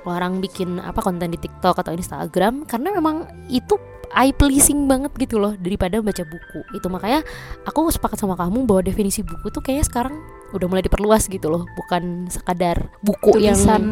orang 0.05 0.33
bikin 0.45 0.77
apa 0.77 1.01
konten 1.01 1.33
di 1.33 1.41
TikTok 1.41 1.81
atau 1.81 1.97
Instagram 1.97 2.69
karena 2.69 2.93
memang 2.93 3.25
itu 3.49 3.81
eye 4.15 4.35
pleasing 4.35 4.91
banget 4.91 5.13
gitu 5.19 5.39
loh 5.39 5.55
daripada 5.59 6.03
baca 6.03 6.23
buku. 6.27 6.61
Itu 6.75 6.87
makanya 6.91 7.23
aku 7.67 7.91
sepakat 7.91 8.19
sama 8.19 8.35
kamu 8.35 8.67
bahwa 8.67 8.83
definisi 8.83 9.23
buku 9.23 9.51
tuh 9.55 9.63
kayaknya 9.63 9.87
sekarang 9.87 10.15
udah 10.53 10.67
mulai 10.67 10.83
diperluas 10.85 11.27
gitu 11.27 11.47
loh 11.51 11.63
bukan 11.75 12.27
sekadar 12.29 12.91
buku 13.03 13.39
yang 13.41 13.57
tulisan 13.57 13.83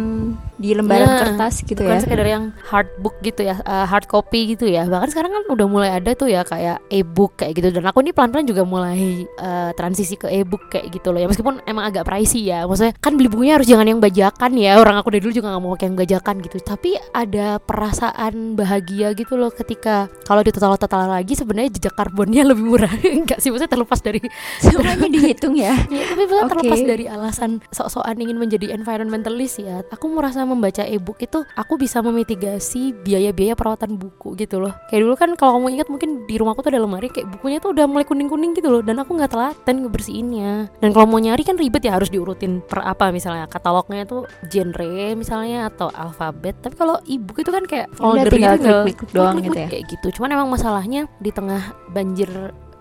di 0.58 0.74
lembaran 0.74 1.06
Nah, 1.08 1.18
kertas 1.24 1.62
gitu 1.62 1.78
bukan 1.86 1.96
ya. 1.96 2.02
sekedar 2.02 2.26
yang 2.26 2.44
hard 2.66 2.90
book 2.98 3.16
gitu 3.22 3.46
ya 3.46 3.62
uh, 3.62 3.86
hard 3.86 4.10
copy 4.10 4.54
gitu 4.54 4.66
ya. 4.66 4.84
Bahkan 4.84 5.08
sekarang 5.14 5.30
kan 5.30 5.42
udah 5.48 5.66
mulai 5.70 5.90
ada 5.94 6.12
tuh 6.18 6.26
ya 6.26 6.42
kayak 6.42 6.82
e-book 6.90 7.38
kayak 7.38 7.56
gitu. 7.62 7.70
Dan 7.70 7.86
aku 7.86 8.02
ini 8.02 8.10
pelan-pelan 8.10 8.44
juga 8.44 8.66
mulai 8.66 9.24
uh, 9.38 9.70
transisi 9.78 10.18
ke 10.18 10.26
e-book 10.28 10.66
kayak 10.68 10.90
gitu 10.90 11.14
loh 11.14 11.22
ya. 11.22 11.30
Meskipun 11.30 11.62
emang 11.64 11.86
agak 11.88 12.04
pricey 12.04 12.50
ya. 12.50 12.66
Maksudnya 12.66 12.92
kan 12.98 13.14
beli 13.14 13.30
bukunya 13.30 13.54
harus 13.56 13.70
jangan 13.70 13.86
yang 13.86 14.02
bajakan 14.02 14.50
ya. 14.58 14.82
Orang 14.82 14.98
aku 14.98 15.14
dari 15.14 15.22
dulu 15.22 15.32
juga 15.32 15.54
nggak 15.54 15.62
mau 15.62 15.72
pakai 15.78 15.86
yang 15.88 15.96
bajakan 15.96 16.34
gitu. 16.42 16.56
Tapi 16.60 16.90
ada 17.14 17.46
perasaan 17.62 18.34
bahagia 18.58 19.14
gitu 19.14 19.38
loh 19.38 19.54
ketika 19.54 20.10
kalau 20.26 20.42
ditotal-total 20.42 21.06
lagi 21.08 21.38
sebenarnya 21.38 21.70
jejak 21.78 21.94
karbonnya 21.94 22.42
lebih 22.50 22.66
murah. 22.66 22.90
Enggak 23.06 23.38
sih 23.38 23.54
maksudnya 23.54 23.70
terlepas 23.70 24.02
dari 24.02 24.20
Semuanya 24.58 25.06
dihitung 25.06 25.54
ya. 25.54 25.72
Ya, 25.88 26.04
tapi 26.10 26.24
Oke. 26.48 26.64
terlepas 26.64 26.80
dari 26.82 27.04
alasan 27.06 27.60
sok-sokan 27.70 28.18
ingin 28.18 28.40
menjadi 28.40 28.72
environmentalist 28.72 29.60
ya, 29.60 29.84
aku 29.92 30.08
merasa 30.08 30.42
membaca 30.42 30.82
e-book 30.82 31.20
itu 31.20 31.44
aku 31.54 31.76
bisa 31.76 32.00
memitigasi 32.00 32.96
biaya-biaya 33.04 33.54
perawatan 33.54 34.00
buku 34.00 34.34
gitu 34.40 34.58
loh. 34.58 34.72
Kayak 34.88 35.00
dulu 35.04 35.14
kan 35.14 35.30
kalau 35.36 35.60
kamu 35.60 35.80
ingat 35.80 35.88
mungkin 35.92 36.24
di 36.24 36.34
rumahku 36.40 36.64
tuh 36.64 36.72
ada 36.72 36.80
lemari 36.80 37.12
kayak 37.12 37.28
bukunya 37.38 37.58
tuh 37.60 37.76
udah 37.76 37.84
mulai 37.84 38.04
kuning-kuning 38.08 38.56
gitu 38.56 38.68
loh 38.72 38.82
dan 38.82 38.98
aku 38.98 39.14
nggak 39.14 39.30
telaten 39.32 39.76
ngebersihinnya. 39.84 40.52
Dan 40.80 40.90
kalau 40.96 41.06
mau 41.06 41.20
nyari 41.20 41.42
kan 41.44 41.60
ribet 41.60 41.84
ya 41.84 41.94
harus 41.94 42.08
diurutin 42.08 42.64
per 42.64 42.82
apa 42.82 43.12
misalnya 43.12 43.46
katalognya 43.46 44.08
tuh 44.08 44.24
genre 44.48 45.14
misalnya 45.14 45.68
atau 45.68 45.92
alfabet. 45.92 46.56
Tapi 46.58 46.74
kalau 46.74 46.96
e-book 47.04 47.38
itu 47.38 47.50
kan 47.52 47.64
kayak 47.68 47.92
folder 47.94 48.32
gitu 48.32 49.12
doang 49.12 49.38
gitu 49.42 49.58
ya. 49.58 49.68
kayak 49.68 49.84
gitu. 49.88 50.20
Cuman 50.20 50.34
emang 50.34 50.48
masalahnya 50.48 51.10
di 51.18 51.30
tengah 51.30 51.74
banjir 51.92 52.28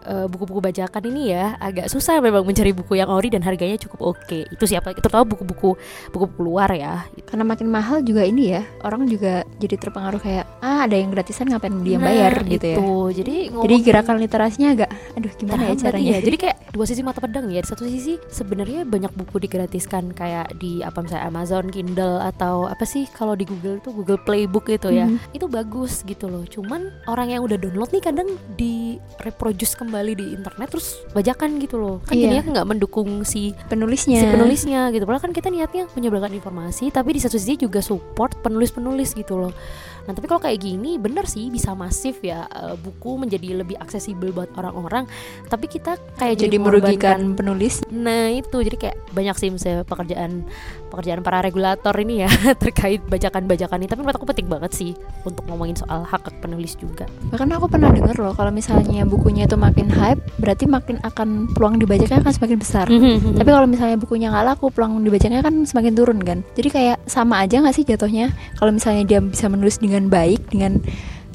eh, 0.08 0.26
buku-buku 0.26 0.64
bajakan 0.64 1.04
ini 1.06 1.36
ya 1.36 1.54
agak 1.58 1.88
susah 1.88 2.18
memang 2.18 2.42
mencari 2.42 2.72
buku 2.72 2.96
yang 2.96 3.08
ori 3.08 3.28
dan 3.28 3.44
harganya 3.44 3.76
cukup 3.76 4.16
oke. 4.16 4.40
Itu 4.48 4.64
siapa? 4.64 4.96
Terutama 4.96 5.28
buku-buku 5.28 5.76
buku-buku 6.10 6.40
luar 6.42 6.72
ya. 6.72 7.04
Karena 7.24 7.44
makin 7.44 7.68
mahal 7.68 8.00
juga 8.00 8.24
ini 8.24 8.56
ya, 8.56 8.64
orang 8.82 9.04
juga 9.06 9.44
jadi 9.58 9.76
terpengaruh 9.78 10.18
kayak 10.18 10.46
ah 10.60 10.84
ada 10.84 10.96
yang 10.96 11.12
gratisan 11.12 11.48
ngapain 11.48 11.76
dia 11.84 11.98
Nah, 11.98 12.08
bayar 12.08 12.34
gitu 12.44 12.64
ya. 12.66 12.78
itu. 12.78 12.90
Jadi 13.14 13.36
Jadi 13.38 13.52
ngomong- 13.52 13.84
gerakan 13.84 14.16
literasinya 14.18 14.70
agak 14.74 14.90
aduh 15.14 15.34
gimana 15.34 15.62
ya 15.66 15.76
caranya? 15.78 16.08
iya. 16.08 16.18
Jadi 16.22 16.38
kayak 16.38 16.56
dua 16.72 16.86
sisi 16.86 17.02
mata 17.02 17.20
pedang 17.20 17.50
ya. 17.50 17.60
Di 17.60 17.68
satu 17.68 17.84
sisi 17.84 18.16
sebenarnya 18.30 18.86
banyak 18.86 19.12
buku 19.12 19.42
digratiskan 19.42 20.14
kayak 20.14 20.56
di 20.56 20.80
apa 20.80 21.02
misalnya 21.02 21.28
Amazon 21.28 21.68
Kindle 21.68 22.22
atau 22.22 22.66
apa 22.66 22.86
sih 22.86 23.10
kalau 23.10 23.34
di 23.34 23.44
Google 23.44 23.80
tuh 23.80 23.92
Google 23.92 24.18
Playbook 24.18 24.70
gitu 24.70 24.88
ya. 24.90 25.06
Mhm. 25.06 25.34
Itu 25.34 25.50
bagus 25.50 26.02
gitu 26.02 26.26
loh. 26.26 26.46
Cuman 26.46 26.88
orang 27.06 27.28
yang 27.30 27.42
udah 27.42 27.58
download 27.58 27.90
nih 27.90 28.04
kadang 28.04 28.30
di 28.54 28.96
reproduce 29.20 29.74
kembali 29.74 29.97
di 30.04 30.36
internet 30.36 30.68
terus 30.70 31.02
bajakan 31.16 31.58
gitu 31.58 31.80
loh. 31.80 31.98
Kan 32.06 32.14
Iya. 32.14 32.30
jadinya 32.30 32.44
nggak 32.62 32.68
mendukung 32.68 33.24
si 33.24 33.56
penulisnya. 33.72 34.22
si 34.22 34.26
penulisnya 34.28 34.92
gitu. 34.94 35.08
Padahal 35.08 35.24
kan 35.26 35.34
kita 35.34 35.48
niatnya 35.50 35.90
menyebarkan 35.98 36.34
informasi, 36.36 36.94
tapi 36.94 37.18
di 37.18 37.22
satu 37.24 37.40
sisi 37.40 37.58
juga 37.58 37.82
support 37.82 38.38
penulis-penulis 38.46 39.18
gitu 39.18 39.40
loh. 39.40 39.54
Nah 40.08 40.16
tapi 40.16 40.24
kalau 40.24 40.40
kayak 40.40 40.64
gini 40.64 40.96
bener 40.96 41.28
sih 41.28 41.52
bisa 41.52 41.76
masif 41.76 42.24
ya 42.24 42.48
eh, 42.48 42.80
buku 42.80 43.20
menjadi 43.20 43.60
lebih 43.60 43.76
aksesibel 43.76 44.32
buat 44.32 44.48
orang-orang. 44.56 45.04
Tapi 45.52 45.68
kita 45.68 46.00
kayak 46.16 46.40
jadi, 46.40 46.48
jadi 46.48 46.58
merugikan 46.64 47.20
penulis. 47.36 47.84
Nah 47.92 48.32
itu 48.32 48.64
jadi 48.64 48.78
kayak 48.80 48.98
banyak 49.12 49.36
sih 49.36 49.52
misalnya 49.52 49.84
pekerjaan 49.84 50.48
pekerjaan 50.88 51.20
para 51.20 51.44
regulator 51.44 51.92
ini 52.00 52.24
ya 52.24 52.32
terkait 52.64 53.04
bajakan-bajakan 53.04 53.84
ini. 53.84 53.90
Tapi 53.92 54.00
menurut 54.00 54.16
aku 54.16 54.28
penting 54.32 54.48
banget 54.48 54.72
sih 54.72 54.96
untuk 55.28 55.44
ngomongin 55.52 55.76
soal 55.76 56.08
hak 56.08 56.24
hak 56.24 56.40
penulis 56.40 56.80
juga. 56.80 57.04
Bahkan 57.28 57.48
aku 57.60 57.68
pernah 57.68 57.92
dengar 57.92 58.16
loh 58.16 58.32
kalau 58.32 58.52
misalnya 58.56 59.04
bukunya 59.04 59.44
itu 59.44 59.60
makin 59.60 59.87
hype, 59.90 60.22
berarti 60.38 60.70
makin 60.70 61.02
akan 61.02 61.52
peluang 61.52 61.82
dibacakannya 61.82 62.22
akan 62.22 62.34
semakin 62.34 62.58
besar. 62.62 62.86
Tapi 62.88 63.48
Tapi 63.48 63.50
kalau 63.56 63.68
misalnya 63.72 63.96
bukunya 63.96 64.28
nggak 64.28 64.44
laku, 64.44 64.68
peluang 64.76 65.00
dibacanya 65.08 65.40
kan 65.40 65.64
semakin 65.64 65.94
turun 65.96 66.20
kan. 66.20 66.44
Jadi 66.60 66.68
kayak 66.68 66.98
sama 67.08 67.40
aja 67.48 67.64
nggak 67.64 67.76
sih 67.80 67.88
jatuhnya? 67.88 68.36
Kalau 68.60 68.76
misalnya 68.76 69.08
dia 69.08 69.20
bisa 69.24 69.48
menulis 69.48 69.80
dengan 69.80 70.12
baik, 70.12 70.52
dengan 70.52 70.84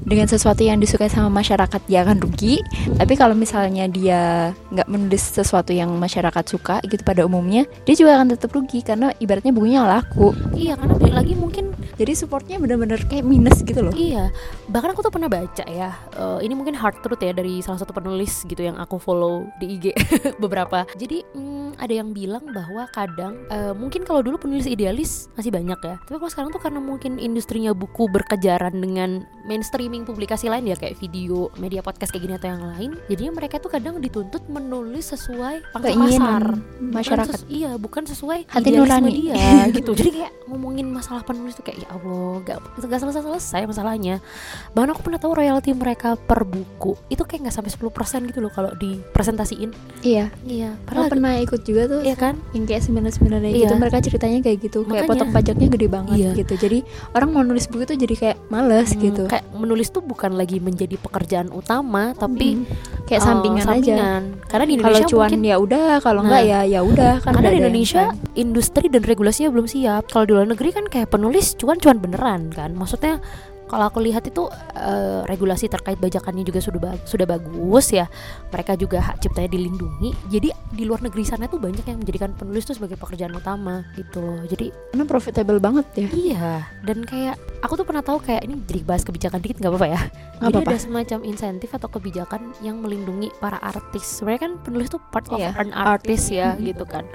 dengan 0.03 0.27
sesuatu 0.27 0.63
yang 0.63 0.79
disukai 0.83 1.09
sama 1.09 1.31
masyarakat 1.31 1.81
dia 1.87 2.03
akan 2.03 2.19
rugi. 2.23 2.63
Tapi 2.99 3.15
kalau 3.15 3.35
misalnya 3.39 3.87
dia 3.87 4.53
nggak 4.75 4.89
menulis 4.91 5.23
sesuatu 5.23 5.71
yang 5.71 5.91
masyarakat 5.97 6.45
suka 6.47 6.83
gitu 6.87 7.03
pada 7.03 7.27
umumnya, 7.27 7.65
dia 7.87 7.95
juga 7.95 8.19
akan 8.19 8.35
tetap 8.35 8.51
rugi 8.55 8.83
karena 8.83 9.15
ibaratnya 9.23 9.55
bukunya 9.55 9.81
laku. 9.83 10.35
iya 10.57 10.77
karena 10.79 10.95
balik 10.99 11.15
lagi 11.15 11.35
mungkin 11.35 11.65
Jadi 11.93 12.13
supportnya 12.17 12.57
bener-bener 12.57 12.99
kayak 13.05 13.23
minus 13.23 13.61
gitu 13.63 13.85
loh. 13.85 13.93
Iya, 13.93 14.33
bahkan 14.73 14.97
aku 14.97 15.05
tuh 15.05 15.13
pernah 15.13 15.29
baca 15.29 15.63
ya. 15.69 15.93
eh, 16.17 16.39
ini 16.43 16.57
mungkin 16.57 16.73
hard 16.73 17.05
truth 17.05 17.21
ya 17.21 17.37
dari 17.37 17.61
salah 17.61 17.79
satu 17.79 17.93
penulis 17.93 18.49
gitu 18.49 18.59
yang 18.65 18.81
aku 18.81 18.97
follow 18.97 19.45
di 19.61 19.77
IG 19.77 19.87
beberapa. 20.43 20.89
Jadi 20.97 21.21
hmm, 21.37 21.77
ada 21.79 21.93
yang 21.93 22.17
bilang 22.17 22.49
bahwa 22.51 22.89
kadang 22.91 23.45
eh, 23.53 23.77
mungkin 23.77 24.09
kalau 24.09 24.25
dulu 24.25 24.41
penulis 24.41 24.65
idealis 24.67 25.29
masih 25.37 25.53
banyak 25.53 25.79
ya. 25.85 25.97
Tapi 26.03 26.17
kalau 26.17 26.33
sekarang 26.33 26.51
tuh 26.51 26.63
karena 26.65 26.81
mungkin 26.81 27.21
industrinya 27.21 27.77
buku 27.77 28.09
berkejaran 28.09 28.73
dengan 28.81 29.29
mainstreaming 29.43 30.03
publikasi 30.03 30.47
lain 30.47 30.65
ya 30.65 30.75
kayak 30.75 30.97
video, 30.97 31.51
media 31.57 31.79
podcast 31.79 32.11
kayak 32.11 32.23
gini 32.23 32.35
atau 32.35 32.49
yang 32.49 32.65
lain. 32.69 32.91
Jadinya 33.07 33.33
mereka 33.35 33.57
tuh 33.57 33.69
kadang 33.69 33.99
dituntut 33.99 34.47
menulis 34.47 35.09
sesuai 35.09 35.67
pangsa 35.71 35.91
pasar. 35.93 36.43
Bukan 36.53 36.93
masyarakat. 36.93 37.35
ses- 37.37 37.49
iya, 37.49 37.75
bukan 37.75 38.03
sesuai 38.05 38.47
Hati 38.47 38.71
nurani. 38.71 39.11
dia 39.11 39.67
gitu. 39.69 39.93
Jadi 39.93 40.11
kayak 40.17 40.33
ngomongin 40.47 40.87
masalah 40.87 41.23
penulis 41.23 41.53
tuh 41.53 41.63
kayak 41.63 41.83
ya 41.83 41.89
Allah, 41.91 42.33
gak, 42.43 42.59
gak 42.81 43.01
selesai-selesai 43.01 43.63
masalahnya. 43.65 44.23
Bahkan 44.71 44.89
aku 44.91 45.01
pernah 45.03 45.19
tahu 45.19 45.33
royalti 45.35 45.71
mereka 45.73 46.15
per 46.15 46.43
buku 46.43 46.95
itu 47.09 47.23
kayak 47.23 47.41
nggak 47.43 47.55
sampai 47.55 47.73
10% 47.73 47.91
gitu 48.25 48.39
loh 48.39 48.51
kalau 48.51 48.71
dipresentasiin. 48.73 49.71
Iya, 50.01 50.31
Iya, 50.43 50.75
aku 50.81 50.87
padahal 50.89 51.11
pernah 51.11 51.33
ikut 51.39 51.61
juga 51.63 51.83
tuh 51.89 52.01
iya 52.03 52.15
kan? 52.15 52.35
yang 52.53 52.65
kayak 52.65 52.83
sembilan-sembilan 52.83 53.41
Iya. 53.45 53.55
gitu 53.61 53.75
mereka 53.75 53.97
ceritanya 53.99 54.39
kayak 54.41 54.59
gitu 54.61 54.79
kayak 54.83 54.93
Makanya. 54.99 55.11
potong 55.11 55.31
pajaknya 55.31 55.69
gede 55.69 55.87
banget 55.89 56.17
Iya. 56.17 56.31
gitu 56.37 56.55
jadi 56.59 56.79
orang 57.13 57.29
mau 57.31 57.43
nulis 57.43 57.65
buku 57.65 57.83
itu 57.85 57.95
jadi 57.97 58.15
kayak 58.15 58.37
males 58.49 58.91
Hmm, 58.91 59.01
gitu 59.01 59.25
Kayak 59.33 59.49
menulis 59.57 59.89
tuh 59.89 60.05
bukan 60.05 60.37
lagi 60.37 60.61
menjadi 60.61 61.01
pekerjaan 61.01 61.49
utama, 61.49 62.13
tapi 62.13 62.61
Mm. 62.61 62.69
kayak 63.09 63.23
sampingan, 63.25 63.65
aja 63.65 63.81
sampingan. 63.81 64.23
Karena 64.45 64.65
di 64.69 64.75
kalau 64.77 64.93
Indonesia 64.93 65.07
cuan 65.09 65.25
mungkin 65.33 65.41
ya 65.49 65.57
udah 65.57 65.89
kalau 66.05 66.21
Nah. 66.21 66.27
enggak 66.29 66.43
ya 66.45 66.61
ya 66.69 66.81
udah 66.85 67.13
kan 67.25 67.33
karena 67.33 67.41
di 67.41 67.49
yang 67.49 67.61
Indonesia 67.65 68.03
keren. 68.13 68.37
industri 68.37 68.85
dan 68.93 69.03
regulasinya 69.03 69.49
belum 69.49 69.65
siap. 69.65 70.03
Kalau 70.13 70.25
di 70.29 70.33
luar 70.37 70.45
negeri 70.45 70.69
kan 70.69 70.85
kayak 70.85 71.09
penulis 71.09 71.57
cuan-cuan 71.57 71.97
beneran 71.97 72.53
kan. 72.53 72.77
Maksudnya 72.77 73.25
kalau 73.73 73.89
aku 73.89 73.99
lihat 73.99 74.21
itu 74.23 74.45
eh, 74.75 75.25
regulasi 75.25 75.65
terkait 75.67 75.97
bajakannya 75.97 76.45
juga 76.45 76.61
sudah 76.61 76.77
ba- 76.79 77.01
sudah 77.03 77.25
bagus 77.27 77.89
ya. 77.91 78.05
Mereka 78.49 78.77
juga 78.77 79.01
hak 79.03 79.17
ciptanya 79.19 79.49
dilindungi. 79.49 80.13
Jadi 80.29 80.49
di 80.53 80.85
luar 80.85 81.01
negeri 81.01 81.25
sana 81.25 81.47
tuh 81.47 81.57
banyak 81.57 81.81
yang 81.83 81.97
menjadikan 81.97 82.33
penulis 82.33 82.63
tuh 82.63 82.77
sebagai 82.77 82.95
pekerjaan 82.95 83.33
utama 83.33 83.89
gitu 83.95 84.21
loh. 84.21 84.45
Jadi 84.45 84.69
karena 84.93 85.05
profitable 85.05 85.57
banget 85.59 85.87
ya 85.95 86.09
iya 86.13 86.53
dan 86.81 87.01
kayak 87.03 87.35
aku 87.59 87.75
tuh 87.75 87.85
pernah 87.85 88.01
tahu 88.01 88.21
kayak 88.21 88.43
ini 88.43 88.61
jadi 88.63 88.81
bahas 88.83 89.03
kebijakan 89.03 89.41
dikit 89.41 89.57
nggak 89.57 89.73
apa-apa 89.73 89.89
ya. 89.89 90.01
Nggak 90.35 90.43
Jadi 90.43 90.53
apa-apa. 90.55 90.71
ada 90.71 90.79
semacam 90.79 91.19
insentif 91.25 91.71
atau 91.71 91.89
kebijakan 91.89 92.41
yang 92.61 92.77
melindungi 92.77 93.33
para 93.39 93.57
artis. 93.57 94.05
Sebenarnya 94.13 94.41
kan 94.43 94.61
penulis 94.61 94.89
tuh 94.89 95.01
part 95.01 95.25
of 95.27 95.39
Iya, 95.39 95.55
an 95.55 95.71
artist 95.73 96.29
ya 96.29 96.53
Mhm. 96.53 96.61
gitu 96.67 96.85
kan. 96.85 97.07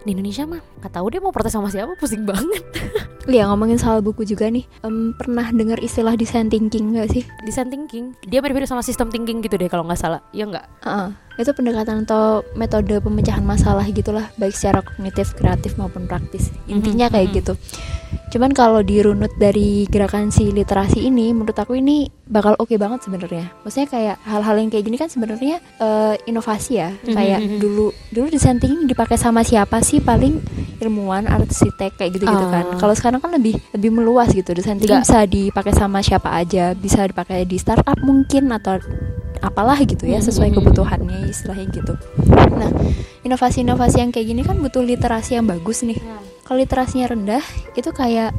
Di 0.00 0.12
Indonesia 0.12 0.44
mah 0.44 0.60
nggak 0.78 0.92
tahu 0.92 1.06
dia 1.08 1.18
mau 1.18 1.32
protes 1.32 1.50
sama 1.50 1.66
siapa 1.66 1.96
pusing 1.96 2.22
banget. 2.22 2.60
Iya 3.24 3.48
ngomongin 3.48 3.80
soal 3.80 4.04
buku 4.04 4.22
juga 4.22 4.44
nih 4.46 4.68
em, 4.80 5.16
pernah 5.16 5.48
dengar 5.48 5.80
istilah 5.80 6.03
design 6.12 6.52
thinking 6.52 6.92
gak 6.92 7.08
sih 7.08 7.24
Design 7.48 7.72
thinking 7.72 8.12
dia 8.28 8.44
mirip-mirip 8.44 8.68
sama 8.68 8.84
sistem 8.84 9.08
thinking 9.08 9.40
gitu 9.40 9.56
deh 9.56 9.72
kalau 9.72 9.88
nggak 9.88 9.96
salah. 9.96 10.20
Iya 10.36 10.44
nggak? 10.52 10.66
Heeh. 10.84 11.08
itu 11.34 11.50
pendekatan 11.50 12.06
atau 12.06 12.46
metode 12.54 12.94
pemecahan 13.02 13.42
masalah 13.42 13.82
gitulah 13.90 14.30
baik 14.38 14.54
secara 14.54 14.86
kognitif 14.86 15.34
kreatif 15.34 15.74
maupun 15.74 16.06
praktis 16.06 16.54
intinya 16.70 17.10
kayak 17.10 17.34
mhm. 17.34 17.36
gitu 17.42 17.52
cuman 18.38 18.54
kalau 18.54 18.86
dirunut 18.86 19.34
dari 19.34 19.82
gerakan 19.90 20.30
si 20.30 20.54
literasi 20.54 21.02
ini 21.02 21.34
menurut 21.34 21.58
aku 21.58 21.74
ini 21.74 22.06
bakal 22.24 22.56
oke 22.56 22.72
banget 22.74 23.04
sebenarnya 23.04 23.52
maksudnya 23.60 23.84
kayak 23.86 24.16
hal-hal 24.22 24.56
yang 24.56 24.68
kayak 24.68 24.84
gini 24.84 24.96
kan 24.96 25.06
sebenarnya 25.06 25.60
eh, 25.76 26.14
inovasi 26.24 26.72
ya 26.74 26.88
Mhm, 26.94 27.12
kayak 27.12 27.38
mhm. 27.38 27.58
dulu 27.58 27.86
dulu 28.08 28.26
desain 28.28 28.56
thinking 28.56 28.84
dipakai 28.84 29.14
sama 29.14 29.40
siapa 29.40 29.78
sih 29.78 30.00
paling 30.00 30.40
ilmuwan 30.78 31.24
arsitek 31.24 31.94
kayak 31.94 32.10
gitu 32.12 32.24
gitu 32.24 32.46
kan 32.46 32.64
Ah. 32.66 32.78
kalau 32.78 32.92
sekarang 32.92 33.18
kan 33.18 33.28
lebih 33.30 33.60
lebih 33.70 33.90
meluas 33.90 34.28
gitu 34.30 34.50
desain 34.50 34.74
thinking 34.74 34.98
bisa 34.98 35.20
dipakai 35.24 35.72
sama 35.72 36.00
siapa 36.00 36.32
aja 36.32 36.72
bisa 36.72 37.04
dipakai 37.04 37.44
di 37.44 37.56
startup 37.56 38.00
mungkin 38.00 38.48
atau 38.50 38.80
apalah 39.40 39.76
gitu 39.78 40.04
ya 40.04 40.16
sesuai 40.18 40.48
Mhm. 40.48 40.56
kebutuhannya 40.56 41.28
istilahnya 41.28 41.68
gitu. 41.70 41.92
Nah, 42.50 42.72
inovasi-inovasi 43.20 43.96
yang 43.98 44.08
kayak 44.08 44.26
gini 44.26 44.40
kan 44.40 44.56
butuh 44.56 44.80
literasi 44.80 45.36
yang 45.36 45.44
bagus 45.44 45.84
nih. 45.84 46.00
Kalau 46.42 46.56
literasinya 46.56 47.06
rendah, 47.06 47.44
itu 47.72 47.88
kayak 47.90 48.32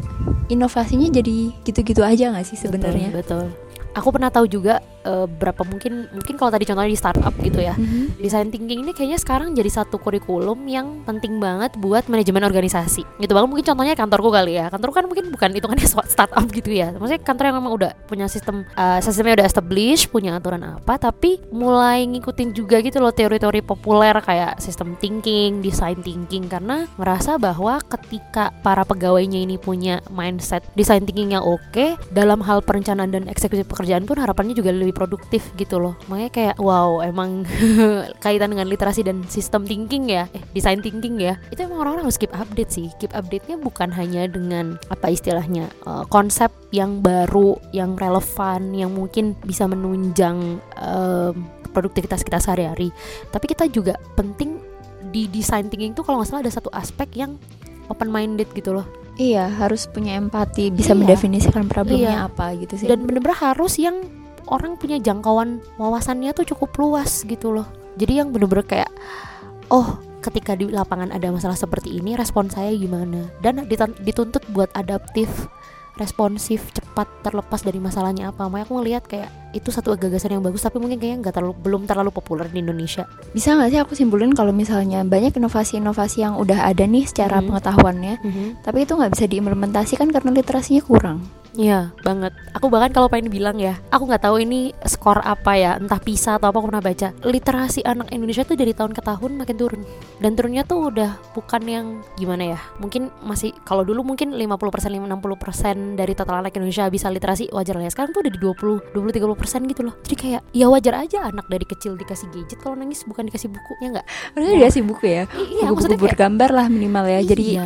inovasinya 0.47 1.05
jadi 1.07 1.53
gitu-gitu 1.61 2.01
aja 2.01 2.29
nggak 2.29 2.45
sih 2.45 2.57
sebenarnya? 2.57 3.09
Betul. 3.11 3.49
betul. 3.49 3.64
Aku 3.95 4.11
pernah 4.11 4.27
tahu 4.27 4.43
juga 4.51 4.83
eh, 5.05 5.27
berapa 5.29 5.61
mungkin 5.63 6.09
mungkin 6.09 6.35
kalau 6.35 6.49
tadi 6.49 6.65
contohnya 6.65 6.91
di 6.91 6.99
startup 6.99 7.33
gitu 7.39 7.61
ya. 7.61 7.77
Mhm. 7.77 8.17
Design 8.17 8.49
thinking 8.49 8.81
ini 8.83 8.91
kayaknya 8.91 9.21
sekarang 9.21 9.53
jadi 9.53 9.69
satu 9.69 10.01
kurikulum 10.01 10.65
yang 10.65 11.05
penting 11.05 11.37
banget 11.37 11.77
buat 11.77 12.09
manajemen 12.09 12.43
organisasi. 12.43 13.05
Gitu 13.21 13.31
bahkan 13.31 13.47
mungkin 13.47 13.65
contohnya 13.65 13.93
kantorku 13.93 14.29
kali 14.33 14.57
ya. 14.57 14.73
Kantorku 14.73 14.95
kan 14.97 15.05
mungkin 15.05 15.29
bukan 15.29 15.49
hitungannya 15.53 15.87
startup 16.13 16.45
gitu 16.49 16.73
ya. 16.73 16.91
Maksudnya 16.97 17.21
kantor 17.21 17.43
yang 17.53 17.57
memang 17.61 17.73
udah 17.77 17.91
punya 18.09 18.25
sistem 18.25 18.65
eh, 18.73 18.99
sistemnya 18.99 19.43
udah 19.43 19.47
established, 19.47 20.09
punya 20.09 20.37
aturan 20.41 20.65
apa, 20.65 20.97
tapi 20.97 21.37
mulai 21.53 22.03
ngikutin 22.09 22.49
juga 22.55 22.81
gitu 22.81 22.97
loh 22.97 23.13
teori-teori 23.13 23.61
populer 23.61 24.17
kayak 24.23 24.57
sistem 24.57 24.97
thinking, 24.97 25.61
design 25.61 25.99
thinking 26.01 26.49
karena 26.49 26.89
merasa 26.97 27.37
bahwa 27.37 27.77
ketika 27.85 28.49
para 28.63 28.81
pegawainya 28.87 29.43
ini 29.43 29.59
punya 29.59 30.01
mindset 30.09 30.65
design 30.73 31.03
thinking 31.05 31.35
yang 31.35 31.43
oke 31.45 31.99
dalam 32.09 32.41
hal 32.41 32.63
perencanaan 32.63 33.11
dan 33.11 33.23
eksekusi 33.29 33.67
pekerjaan 33.67 34.07
pun 34.07 34.17
harapannya 34.17 34.55
juga 34.55 34.71
lebih 34.71 34.94
produktif 34.95 35.51
gitu 35.53 35.77
loh. 35.77 35.99
Makanya 36.07 36.31
kayak 36.31 36.55
wow 36.57 37.03
emang 37.03 37.43
kaitan 38.23 38.55
dengan 38.55 38.65
literasi 38.65 39.03
dan 39.03 39.27
sistem 39.27 39.67
thinking 39.67 40.07
ya, 40.07 40.31
eh 40.31 40.41
design 40.55 40.79
thinking 40.79 41.19
ya. 41.19 41.35
Itu 41.51 41.67
emang 41.67 41.83
orang-orang 41.83 42.07
harus 42.07 42.15
keep 42.15 42.31
update 42.31 42.71
sih. 42.71 42.87
Keep 42.97 43.11
update-nya 43.11 43.59
bukan 43.59 43.91
hanya 43.91 44.25
dengan 44.25 44.79
apa 44.87 45.11
istilahnya 45.11 45.67
eh, 45.67 46.03
konsep 46.07 46.49
yang 46.71 47.03
baru, 47.03 47.59
yang 47.69 47.93
relevan, 47.93 48.71
yang 48.71 48.89
mungkin 48.89 49.35
bisa 49.43 49.67
menunjang 49.67 50.57
em, 50.75 51.35
produktivitas 51.69 52.23
kita 52.23 52.39
sehari-hari. 52.39 52.95
Tapi 53.29 53.45
kita 53.45 53.67
juga 53.67 53.99
penting 54.15 54.63
di 55.05 55.27
design 55.27 55.67
thinking 55.67 55.91
tuh 55.91 56.03
kalau 56.03 56.19
nggak 56.19 56.27
salah 56.27 56.43
ada 56.43 56.51
satu 56.51 56.71
aspek 56.71 57.11
yang 57.15 57.35
open 57.87 58.07
minded 58.07 58.47
gitu 58.51 58.71
loh. 58.71 58.87
Iya, 59.15 59.47
harus 59.47 59.87
punya 59.87 60.15
empati, 60.15 60.75
bisa 60.75 60.91
Iya. 60.91 60.99
mendefinisikan 60.99 61.71
problemnya 61.71 62.19
Iya. 62.19 62.27
apa 62.27 62.51
gitu 62.59 62.75
sih. 62.75 62.87
dan 62.87 62.99
bener-bener 62.99 63.35
harus 63.37 63.79
yang 63.79 63.95
orang 64.47 64.77
punya 64.77 64.97
jangkauan 64.97 65.61
wawasannya 65.77 66.31
tuh 66.33 66.45
cukup 66.55 66.71
luas 66.77 67.23
gitu 67.23 67.51
loh. 67.51 67.67
Jadi 67.95 68.19
yang 68.19 68.29
bener-bener 68.35 68.67
kayak 68.67 68.91
oh 69.69 69.97
ketika 70.19 70.57
di 70.57 70.67
lapangan 70.67 71.13
ada 71.13 71.29
masalah 71.29 71.55
seperti 71.55 71.95
ini 71.97 72.17
respon 72.17 72.49
saya 72.49 72.73
gimana? 72.73 73.29
Dan 73.39 73.65
dituntut 74.01 74.41
buat 74.51 74.73
adaptif 74.73 75.29
responsif 75.95 76.75
cepat 76.75 77.07
terlepas 77.23 77.63
dari 77.63 77.79
masalahnya 77.79 78.35
apa. 78.35 78.51
Makanya 78.51 78.67
aku 78.67 78.73
ngelihat 78.83 79.03
kayak 79.07 79.31
itu 79.55 79.71
satu 79.71 79.95
gagasan 79.95 80.35
yang 80.35 80.43
bagus 80.43 80.59
tapi 80.59 80.75
mungkin 80.75 80.99
kayaknya 80.99 81.23
nggak 81.23 81.35
terlalu 81.39 81.55
belum 81.55 81.87
terlalu 81.87 82.11
populer 82.11 82.51
di 82.51 82.59
Indonesia. 82.59 83.07
Bisa 83.31 83.55
nggak 83.55 83.69
sih 83.71 83.79
aku 83.79 83.95
simpulin 83.95 84.35
kalau 84.35 84.51
misalnya 84.51 85.07
banyak 85.07 85.31
inovasi-inovasi 85.39 86.27
yang 86.27 86.35
udah 86.35 86.67
ada 86.67 86.83
nih 86.83 87.07
secara 87.07 87.39
Mhm. 87.39 87.47
pengetahuannya, 87.47 88.13
tapi 88.59 88.83
itu 88.83 88.91
nggak 88.91 89.11
bisa 89.15 89.25
diimplementasikan 89.31 90.11
karena 90.11 90.35
literasinya 90.35 90.83
kurang. 90.83 91.23
Iya 91.55 91.95
banget. 92.03 92.35
Aku 92.55 92.67
bahkan 92.67 92.91
kalau 92.91 93.07
pengen 93.07 93.31
bilang 93.31 93.57
ya, 93.59 93.79
aku 93.91 94.07
nggak 94.07 94.23
tahu 94.27 94.43
ini 94.43 94.75
skor 94.83 95.23
apa 95.23 95.55
ya, 95.55 95.71
entah 95.79 95.99
PISA 95.99 96.37
atau 96.39 96.51
apa 96.51 96.57
aku 96.59 96.67
pernah 96.71 96.83
baca. 96.83 97.07
Literasi 97.23 97.81
anak 97.87 98.11
Indonesia 98.11 98.43
tuh 98.43 98.59
dari 98.59 98.75
tahun 98.75 98.91
ke 98.91 99.01
tahun 99.01 99.39
makin 99.39 99.55
turun. 99.55 99.81
Dan 100.19 100.35
turunnya 100.35 100.63
tuh 100.67 100.91
udah 100.91 101.15
bukan 101.35 101.61
yang 101.67 101.85
gimana 102.19 102.55
ya? 102.55 102.59
Mungkin 102.79 103.11
masih 103.23 103.55
kalau 103.63 103.87
dulu 103.87 104.03
mungkin 104.03 104.35
50% 104.35 105.07
60% 105.07 105.99
dari 105.99 106.13
total 106.15 106.43
anak 106.43 106.55
Indonesia 106.55 106.87
bisa 106.91 107.07
literasi 107.07 107.49
wajar 107.51 107.79
lah 107.79 107.87
ya. 107.87 107.91
Sekarang 107.91 108.11
tuh 108.11 108.21
udah 108.27 108.31
di 108.31 108.39
20 108.39 108.93
20 108.95 109.15
30% 109.15 109.71
gitu 109.71 109.81
loh. 109.87 109.95
Jadi 110.03 110.15
kayak 110.15 110.41
ya 110.51 110.67
wajar 110.67 110.93
aja 111.07 111.31
anak 111.31 111.47
dari 111.47 111.65
kecil 111.67 111.95
dikasih 111.95 112.27
gadget 112.31 112.59
kalau 112.59 112.75
nangis 112.75 113.03
bukan 113.07 113.27
dikasih 113.27 113.47
buku 113.47 113.71
ya 113.79 113.87
nggak? 113.95 114.05
Harusnya 114.35 114.51
Wah. 114.51 114.59
dikasih 114.63 114.83
buku 114.83 115.03
ya, 115.07 115.23
Iya, 115.35 115.65
maksudnya 115.71 115.97
kayak 115.99 116.05
bergambar 116.15 116.49
lah 116.51 116.67
minimal 116.67 117.05
ya. 117.07 117.19
Jadi 117.23 117.43
Iya. 117.55 117.63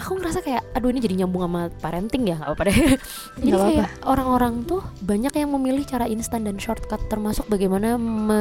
aku 0.00 0.16
ngerasa 0.16 0.40
kayak 0.40 0.62
aduh 0.72 0.88
ini 0.88 1.00
jadi 1.04 1.14
nyambung 1.24 1.44
sama 1.44 1.62
parenting 1.82 2.24
ya 2.32 2.40
apa-apa 2.40 2.72
deh 2.72 2.76
jadi 3.36 3.46
Nggak 3.48 3.60
kayak 3.62 3.88
orang-orang 4.04 4.54
tuh 4.62 4.80
banyak 5.00 5.32
yang 5.32 5.50
memilih 5.50 5.82
cara 5.82 6.04
instan 6.04 6.42
dan 6.42 6.56
shortcut 6.56 7.00
termasuk 7.06 7.46
bagaimana 7.46 7.96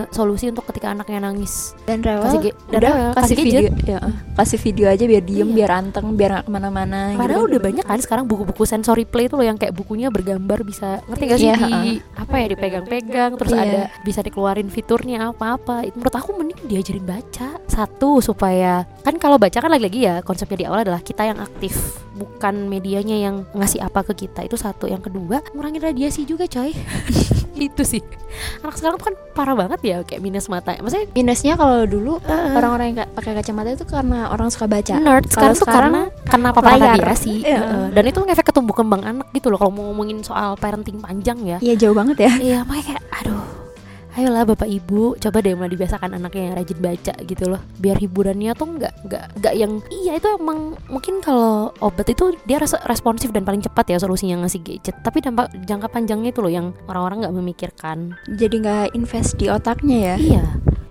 solusi 0.09 0.47
untuk 0.47 0.65
ketika 0.65 0.89
anaknya 0.89 1.21
nangis 1.21 1.71
dan 1.83 1.99
rewel 1.99 2.21
Kasih 2.21 2.39
ge- 2.41 2.57
dan 2.67 2.79
udah 2.79 2.89
rewel, 2.89 3.11
kasih, 3.11 3.21
kasih 3.29 3.35
video 3.39 3.59
gadget. 3.61 3.75
ya 3.85 3.99
kasih 4.35 4.59
video 4.59 4.85
aja 4.87 5.03
biar 5.05 5.23
diem 5.23 5.47
Iya. 5.47 5.55
biar 5.55 5.71
anteng 5.73 6.05
biar 6.13 6.29
nggak 6.31 6.45
ke 6.45 6.51
mana-mana 6.51 6.99
gitu 7.09 7.19
Padahal 7.19 7.41
kan. 7.41 7.49
udah 7.49 7.59
banyak 7.61 7.85
kan 7.85 7.99
sekarang 7.99 8.25
buku-buku 8.25 8.63
sensory 8.63 9.03
play 9.03 9.25
itu 9.25 9.35
loh 9.35 9.43
yang 9.43 9.55
kayak 9.55 9.71
bukunya 9.71 10.07
bergambar 10.07 10.61
bisa 10.61 10.99
ngerti 11.05 11.23
gak 11.25 11.37
sih 11.37 11.47
Iya, 11.47 11.55
di 11.57 11.73
apa 12.13 12.35
ya 12.35 12.47
dipegang-pegang 12.49 13.31
terus 13.35 13.51
Iya. 13.51 13.61
ada 13.61 13.81
bisa 14.01 14.19
dikeluarin 14.19 14.67
fiturnya 14.67 15.29
apa-apa. 15.29 15.83
Itu 15.83 15.95
Menurut 15.95 16.15
aku 16.15 16.29
mending 16.33 16.59
diajarin 16.65 17.03
baca. 17.03 17.47
Satu 17.65 18.19
supaya 18.19 18.83
kan 19.01 19.15
kalau 19.15 19.35
baca 19.35 19.55
kan 19.55 19.67
lagi-lagi 19.67 19.99
ya 20.01 20.15
konsepnya 20.19 20.55
di 20.55 20.65
awal 20.65 20.81
adalah 20.81 20.99
kita 20.99 21.23
yang 21.23 21.37
aktif 21.37 21.99
bukan 22.19 22.67
medianya 22.67 23.15
yang 23.15 23.47
ngasih 23.55 23.79
apa 23.79 24.03
ke 24.03 24.27
kita. 24.27 24.43
Itu 24.43 24.59
satu. 24.59 24.85
Yang 24.85 25.07
kedua, 25.07 25.39
ngurangin 25.55 25.79
radiasi 25.79 26.27
juga 26.27 26.43
coy. 26.45 26.75
itu 27.59 27.83
sih. 27.83 28.03
Anak 28.61 28.75
sekarang 28.75 28.95
tuh 28.99 29.05
kan 29.11 29.15
parah 29.33 29.55
banget 29.55 29.79
ya 29.83 29.97
kayak 30.03 30.19
minus 30.19 30.51
mata. 30.51 30.75
Maksudnya 30.75 31.07
minusnya 31.11 31.53
kalau 31.55 31.87
dulu 31.87 32.19
eh, 32.23 32.55
orang-orang 32.55 32.85
yang 32.91 32.95
nggak 33.03 33.11
pakai 33.15 33.31
kacamata 33.39 33.69
itu 33.73 33.85
karena 33.87 34.19
orang 34.29 34.47
suka 34.51 34.67
baca 34.67 34.93
nerd 34.95 35.25
sekarang 35.27 35.55
tuh 35.55 35.65
sekarang 35.65 35.91
karena 35.91 36.01
karena 36.27 36.47
paparan 36.51 36.79
layar. 36.79 36.95
radiasi 36.99 37.33
Iya. 37.43 37.59
Heeh. 37.59 37.85
dan 37.95 38.03
itu 38.05 38.19
ngefek 38.19 38.45
ke 38.49 38.53
tumbuh 38.53 38.75
kembang 38.75 39.01
anak 39.03 39.27
gitu 39.31 39.47
loh 39.47 39.57
kalau 39.61 39.71
mau 39.71 39.83
ngomongin 39.91 40.19
soal 40.21 40.55
parenting 40.55 40.99
panjang 40.99 41.39
ya 41.45 41.57
Iya 41.59 41.75
jauh 41.79 41.95
banget 41.95 42.17
ya 42.27 42.31
iya 42.39 42.59
makanya 42.67 42.95
kayak 42.95 43.03
aduh 43.23 43.41
ayolah 44.17 44.45
bapak 44.47 44.65
ibu 44.65 45.13
coba 45.17 45.37
deh 45.43 45.53
mulai 45.53 45.73
dibiasakan 45.73 46.17
anaknya 46.17 46.51
yang 46.51 46.55
rajin 46.57 46.79
baca 46.81 47.13
gitu 47.25 47.43
loh. 47.49 47.61
Biar 47.77 47.97
hiburannya 47.99 48.51
tuh 48.57 48.67
nggak 48.79 48.93
nggak 49.05 49.23
nggak 49.41 49.53
yang 49.57 49.71
iya 49.91 50.17
itu 50.17 50.27
emang 50.39 50.77
mungkin 50.89 51.21
kalau 51.21 51.73
obat 51.83 52.09
itu 52.09 52.33
dia 52.49 52.57
res- 52.57 52.81
responsif 52.87 53.29
dan 53.29 53.45
paling 53.45 53.61
cepat 53.61 53.85
ya 53.93 53.97
solusinya 54.01 54.45
ngasih 54.45 54.61
gadget. 54.63 54.95
Tapi 55.03 55.21
dampak 55.21 55.53
jangka 55.65 55.87
panjangnya 55.91 56.33
itu 56.33 56.41
loh 56.41 56.51
yang 56.51 56.73
orang-orang 56.89 57.27
nggak 57.27 57.35
memikirkan. 57.35 57.97
Jadi 58.29 58.55
nggak 58.63 58.97
invest 58.97 59.37
di 59.37 59.51
otaknya 59.51 59.97
ya? 60.13 60.15
Iya. 60.17 60.45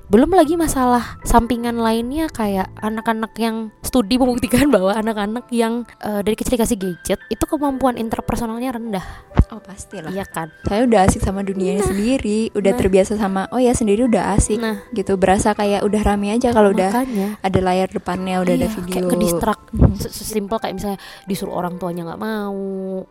Belum 0.08 0.32
lagi 0.32 0.56
masalah 0.56 1.20
sampingan 1.20 1.76
lainnya 1.84 2.32
kayak 2.32 2.72
anak-anak 2.80 3.28
yang 3.36 3.68
studi 3.84 4.16
membuktikan 4.16 4.64
bahwa 4.74 4.96
anak-anak 4.96 5.52
yang 5.52 5.84
eh, 6.00 6.24
dari 6.24 6.32
kecil 6.32 6.56
dikasih 6.56 6.80
gadget 6.80 7.20
itu 7.28 7.44
kemampuan 7.44 8.00
interpersonalnya 8.00 8.72
rendah, 8.72 9.04
oh 9.52 9.60
pasti 9.60 10.00
lah 10.00 10.08
iya 10.08 10.24
kan? 10.24 10.48
saya 10.64 10.88
udah 10.88 11.04
asik 11.04 11.20
sama 11.20 11.44
dunianya 11.44 11.84
Nah. 11.84 11.88
sendiri 11.92 12.48
udah 12.56 12.72
Nah. 12.72 12.80
terbiasa 12.80 13.20
sama 13.20 13.52
oh 13.52 13.60
ya 13.60 13.76
sendiri 13.76 14.08
udah 14.08 14.32
asik 14.32 14.56
Nah, 14.60 14.80
gitu 14.96 15.20
berasa 15.20 15.52
kayak 15.52 15.84
udah 15.84 16.00
rame 16.00 16.32
aja 16.32 16.56
kalau 16.56 16.72
udah 16.72 17.04
ada 17.44 17.58
layar 17.60 17.92
depannya 17.92 18.40
udah 18.40 18.54
ada 18.56 18.68
iya, 18.68 18.76
video 18.80 18.92
kayak 18.96 19.12
ke 19.12 19.16
distract. 19.20 19.62
Sesimpel 19.98 20.56
kayak 20.56 20.74
misalnya 20.74 20.98
disuruh 21.24 21.54
orang 21.54 21.76
tuanya 21.76 22.02
nggak 22.04 22.18
mau 22.18 22.58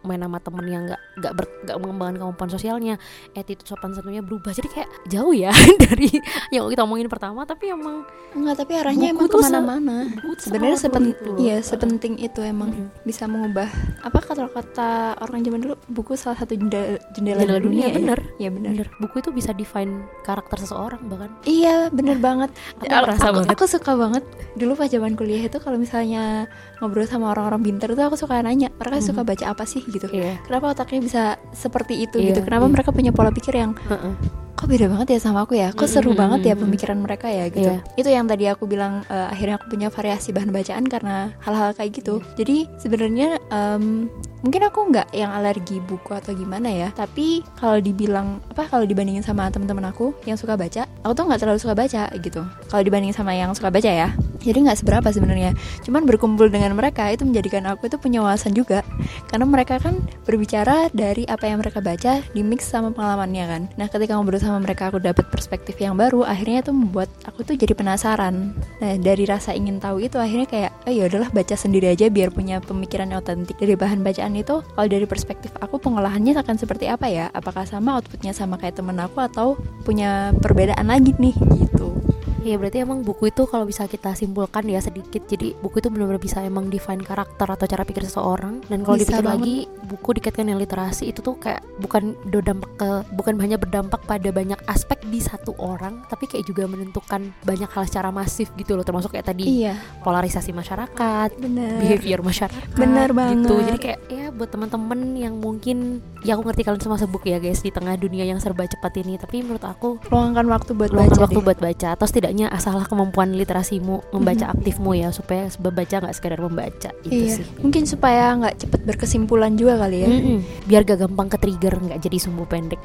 main 0.01 0.19
sama 0.19 0.38
temen 0.38 0.65
yang 0.65 0.84
nggak 0.84 1.01
nggak 1.15 1.32
nggak 1.63 1.77
mengembangkan 1.77 2.15
kemampuan 2.17 2.49
sosialnya 2.49 2.95
attitude 3.32 3.65
sopan 3.65 3.91
santunnya 3.91 4.19
berubah 4.19 4.51
jadi 4.51 4.67
kayak 4.67 4.89
jauh 5.08 5.32
ya 5.32 5.49
dari 5.84 6.12
yang 6.49 6.67
kita 6.67 6.82
omongin 6.82 7.08
pertama 7.08 7.43
tapi 7.43 7.69
emang 7.69 8.03
Enggak, 8.30 8.56
tapi 8.60 8.73
arahnya 8.75 9.10
emang 9.10 9.25
se- 9.25 9.34
ke 9.34 9.38
mana-mana. 9.39 9.95
tuh 10.13 10.36
Sebenarnya 10.38 10.77
sepen, 10.77 11.03
iya 11.38 11.58
sepenting 11.58 12.15
itu 12.17 12.39
emang 12.39 12.69
Mhm. 12.69 12.88
bisa 13.01 13.25
mengubah 13.25 13.65
apa 13.99 14.19
kata-kata 14.19 14.89
orang 15.17 15.41
zaman 15.41 15.60
dulu 15.60 15.75
buku 15.88 16.13
salah 16.13 16.38
satu 16.38 16.53
jendela, 16.53 17.01
jendela, 17.12 17.41
Jendela 17.41 17.60
dunia, 17.60 17.88
ya? 17.88 17.95
bener. 17.95 18.19
Iya 18.38 18.49
bener. 18.51 18.69
bener 18.75 18.88
buku 18.97 19.15
itu 19.17 19.30
bisa 19.32 19.51
define 19.51 19.89
karakter 20.21 20.60
seseorang 20.60 21.01
bahkan 21.03 21.32
Iya 21.43 21.89
bener 21.89 22.17
banget. 22.17 22.51
Aku 22.80 23.10
aku, 23.10 23.25
banget. 23.34 23.47
aku 23.49 23.63
suka 23.65 23.91
banget 23.95 24.23
dulu 24.53 24.75
pas 24.75 24.86
zaman 24.88 25.13
kuliah 25.13 25.41
itu 25.41 25.58
kalau 25.58 25.77
misalnya 25.77 26.45
ngobrol 26.78 27.10
sama 27.10 27.34
orang-orang 27.34 27.62
pintar 27.65 27.89
itu 27.89 28.02
aku 28.06 28.13
suka 28.13 28.38
nanya 28.46 28.70
mereka 28.78 29.02
suka 29.02 29.22
baca 29.26 29.46
apa 29.50 29.63
sih 29.65 29.82
gitu. 29.86 30.06
Iya. 30.13 30.38
Kenapa 30.46 30.78
otaknya 30.78 31.00
bisa 31.02 31.22
seperti 31.52 32.06
itu 32.06 32.22
Iya, 32.22 32.34
gitu? 32.34 32.39
Kenapa 32.46 32.70
iya. 32.70 32.74
mereka 32.78 32.89
punya 32.93 33.12
pola 33.12 33.34
pikir 33.34 33.54
yang 33.58 33.74
Heeh. 33.89 34.13
Kok 34.58 34.65
beda 34.65 34.89
banget 34.89 35.08
ya 35.13 35.20
sama 35.22 35.46
aku 35.46 35.54
ya? 35.54 35.70
Kok 35.70 35.86
seru 35.86 36.12
Mm-mm, 36.12 36.22
banget 36.26 36.39
ya 36.50 36.54
pemikiran 36.58 36.98
mereka 36.98 37.30
ya 37.30 37.46
gitu. 37.54 37.78
Iya. 37.78 37.86
Itu 37.93 38.10
yang 38.10 38.26
tadi 38.26 38.50
aku 38.50 38.65
bilang 38.65 39.06
eh, 39.06 39.28
akhirnya 39.30 39.62
aku 39.62 39.70
punya 39.70 39.93
variasi 39.93 40.34
bahan 40.34 40.50
bacaan 40.50 40.89
karena 40.89 41.30
hal-hal 41.46 41.78
kayak 41.78 42.02
gitu. 42.02 42.17
Iya. 42.17 42.34
Jadi 42.41 42.58
sebenarnya 42.82 43.38
em, 43.54 44.10
mungkin 44.41 44.62
aku 44.65 44.80
nggak 44.89 45.13
yang 45.13 45.30
alergi 45.30 45.78
buku 45.86 46.10
atau 46.10 46.34
gimana 46.34 46.74
ya. 46.74 46.89
Tapi 46.89 47.46
kalau 47.62 47.78
dibilang 47.78 48.41
apa 48.50 48.65
kalau 48.65 48.89
dibandingin 48.89 49.22
sama 49.22 49.46
teman-teman 49.54 49.93
aku 49.93 50.17
yang 50.26 50.41
suka 50.41 50.58
baca, 50.58 50.89
aku 51.06 51.13
tuh 51.13 51.24
nggak 51.30 51.39
terlalu 51.46 51.60
suka 51.62 51.78
baca 51.78 52.10
gitu. 52.17 52.41
Kalau 52.74 52.82
dibandingin 52.82 53.13
sama 53.13 53.38
yang 53.38 53.54
suka 53.54 53.70
baca 53.70 53.93
ya. 53.93 54.10
Jadi 54.41 54.58
nggak 54.65 54.82
seberapa 54.82 55.06
sebenarnya. 55.13 55.54
Cuman 55.86 56.02
berkumpul 56.10 56.50
dengan 56.50 56.74
mereka 56.74 57.13
itu 57.13 57.30
menjadikan 57.30 57.70
aku 57.70 57.93
itu 57.93 58.02
punya 58.02 58.26
wawasan 58.26 58.58
juga. 58.58 58.82
Karena 59.30 59.46
mereka 59.46 59.78
kan 59.78 60.02
berbicara 60.26 60.89
dari 60.98 61.30
apa 61.30 61.46
yang 61.46 61.62
mereka 61.62 61.78
baca 61.78 62.26
di 62.26 62.41
mix 62.41 62.65
sama 62.65 62.89
pengalamannya 62.89 63.46
kan. 63.46 63.62
Nah, 63.78 63.86
ketika 63.91 64.17
ngobrol 64.17 64.39
sama 64.48 64.64
mereka 64.64 64.88
aku 64.88 65.04
dapat 65.04 65.28
perspektif 65.28 65.76
yang 65.84 66.00
baru, 66.00 66.24
akhirnya 66.24 66.64
itu 66.64 66.72
membuat 66.72 67.12
aku 67.28 67.44
tuh 67.44 67.60
jadi 67.60 67.76
penasaran. 67.76 68.56
Nah, 68.80 68.96
dari 68.96 69.28
rasa 69.28 69.52
ingin 69.52 69.84
tahu 69.84 70.00
itu 70.00 70.16
akhirnya 70.16 70.48
kayak, 70.48 70.72
oh 70.88 70.94
ya 70.96 71.12
udahlah 71.12 71.28
baca 71.36 71.56
sendiri 71.60 71.92
aja 71.92 72.08
biar 72.08 72.32
punya 72.32 72.64
pemikiran 72.64 73.12
yang 73.12 73.20
otentik 73.20 73.60
dari 73.60 73.76
bahan 73.76 74.00
bacaan 74.00 74.32
itu. 74.40 74.64
Kalau 74.64 74.88
dari 74.88 75.04
perspektif 75.04 75.52
aku 75.60 75.76
pengolahannya 75.84 76.32
akan 76.38 76.56
seperti 76.56 76.88
apa 76.88 77.12
ya? 77.12 77.28
Apakah 77.36 77.68
sama 77.68 78.00
outputnya 78.00 78.32
sama 78.32 78.56
kayak 78.56 78.80
temen 78.80 78.96
aku 78.96 79.20
atau 79.20 79.60
punya 79.84 80.32
perbedaan 80.40 80.88
lagi 80.88 81.12
nih 81.20 81.36
gitu. 81.36 82.07
Iya 82.39 82.56
berarti 82.56 82.78
emang 82.80 83.02
buku 83.02 83.28
itu 83.28 83.43
kalau 83.43 83.63
bisa 83.63 83.86
kita 83.86 84.13
simpulkan 84.13 84.63
ya 84.63 84.78
sedikit 84.78 85.26
jadi 85.26 85.56
buku 85.56 85.80
itu 85.80 85.88
benar-benar 85.88 86.17
bisa 86.17 86.39
emang 86.39 86.67
define 86.67 87.02
karakter 87.02 87.43
atau 87.45 87.65
cara 87.65 87.82
pikir 87.82 88.04
seseorang 88.04 88.62
dan 88.63 88.82
kalau 88.82 88.95
dipikir 88.95 89.19
banget. 89.19 89.34
lagi 89.34 89.56
buku 89.84 90.10
dikaitkan 90.13 90.45
dengan 90.45 90.60
literasi 90.60 91.04
itu 91.08 91.19
tuh 91.19 91.36
kayak 91.36 91.62
bukan 91.78 92.04
berdampak 92.23 92.71
ke 92.76 92.89
bukan 93.12 93.36
hanya 93.38 93.56
berdampak 93.56 94.02
pada 94.04 94.30
banyak 94.30 94.60
aspek 94.65 95.02
di 95.04 95.17
satu 95.17 95.58
orang 95.58 96.06
tapi 96.06 96.26
kayak 96.26 96.45
juga 96.45 96.65
menentukan 96.65 97.34
banyak 97.41 97.67
hal 97.67 97.84
secara 97.84 98.10
masif 98.10 98.54
gitu 98.54 98.73
loh 98.73 98.84
termasuk 98.84 99.12
kayak 99.12 99.28
tadi 99.28 99.43
Iya, 99.63 99.73
polarisasi 100.02 100.52
masyarakat 100.52 101.30
benar. 101.36 101.80
behavior 101.80 102.19
masyarakat 102.21 102.69
Bener 102.76 103.10
gitu 103.10 103.17
banget. 103.50 103.65
jadi 103.65 103.80
kayak 103.80 104.00
ya 104.08 104.26
buat 104.30 104.50
teman-teman 104.50 105.00
yang 105.15 105.36
mungkin 105.36 106.00
ya 106.21 106.36
aku 106.36 106.43
ngerti 106.43 106.62
kalian 106.63 106.80
semua 106.80 106.97
sebuk 106.97 107.23
ya 107.23 107.38
guys 107.38 107.60
di 107.60 107.69
tengah 107.69 107.95
dunia 107.95 108.23
yang 108.23 108.38
serba 108.38 108.63
cepat 108.63 108.93
ini 108.97 109.15
tapi 109.15 109.41
menurut 109.41 109.63
aku 109.63 109.97
Luangkan 110.08 110.45
waktu 110.45 110.71
buat 110.71 110.91
luangkan 110.91 111.10
baca 111.10 111.23
waktu 111.23 111.36
deh. 111.36 111.45
buat 111.45 111.60
baca 111.60 111.88
atau 111.91 112.06
setidaknya 112.28 112.52
asahlah 112.52 112.84
kemampuan 112.84 113.32
literasimu 113.32 114.04
membaca 114.12 114.46
Mhm. 114.46 114.54
aktifmu 114.54 114.92
ya 114.94 115.10
supaya 115.10 115.48
membaca 115.56 115.96
nggak 115.98 116.12
sekedar 116.12 116.40
membaca 116.40 116.90
itu 117.02 117.16
Iya, 117.24 117.34
sih 117.34 117.46
mungkin 117.58 117.88
supaya 117.88 118.36
nggak 118.36 118.56
cepet 118.60 118.82
berkesimpulan 118.84 119.56
juga 119.56 119.80
kali 119.80 119.98
ya. 119.98 120.10
Mm-mm. 120.10 120.40
biar 120.68 120.84
gak 120.84 121.00
gampang 121.02 121.32
ke 121.32 121.38
trigger 121.38 121.80
nggak 121.80 122.00
jadi 122.02 122.18
sumbu 122.20 122.44
pendek 122.44 122.84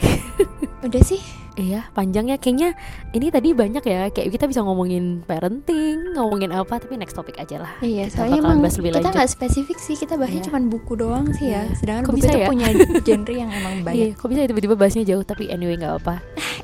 Udah 0.81 0.98
sih, 1.00 1.18
iya 1.54 1.84
panjangnya 1.90 2.36
kayaknya 2.36 2.72
ini 3.10 3.28
tadi 3.28 3.52
banyak 3.52 3.82
ya 3.82 4.08
kayak 4.08 4.28
kita 4.30 4.44
bisa 4.46 4.60
ngomongin 4.60 5.20
parenting 5.22 6.12
ngomongin 6.12 6.48
apa 6.50 6.76
tapi 6.76 6.96
next 6.96 7.12
topik 7.12 7.36
aja 7.36 7.60
lah 7.60 7.72
Iya, 7.78 8.06
Kita 8.06 8.16
soalnya 8.18 8.38
emang 8.38 8.58
bahas 8.58 8.76
lebih 8.76 8.90
kita 8.94 9.10
nggak 9.10 9.28
spesifik 9.28 9.78
sih, 9.78 9.94
kita 9.94 10.14
bahasnya 10.14 10.38
Iya. 10.38 10.46
cuma 10.48 10.58
buku 10.62 10.92
doang 10.94 11.26
sih 11.32 11.46
ya. 11.46 11.62
Iya. 11.62 11.76
Sedangkan 11.76 12.02
Kok 12.02 12.10
buku 12.10 12.18
bisa 12.18 12.30
itu 12.30 12.38
ya? 12.38 12.48
punya 12.48 12.66
genre 13.06 13.34
yang 13.34 13.50
emang 13.50 13.74
Iya, 13.74 13.84
banyak. 13.84 14.08
kok 14.16 14.28
bisa 14.28 14.40
tiba-tiba 14.44 14.74
bahasnya 14.74 15.04
jauh 15.04 15.22
tapi 15.22 15.44
anyway 15.48 15.74
nggak 15.74 15.94
apa 15.98 16.14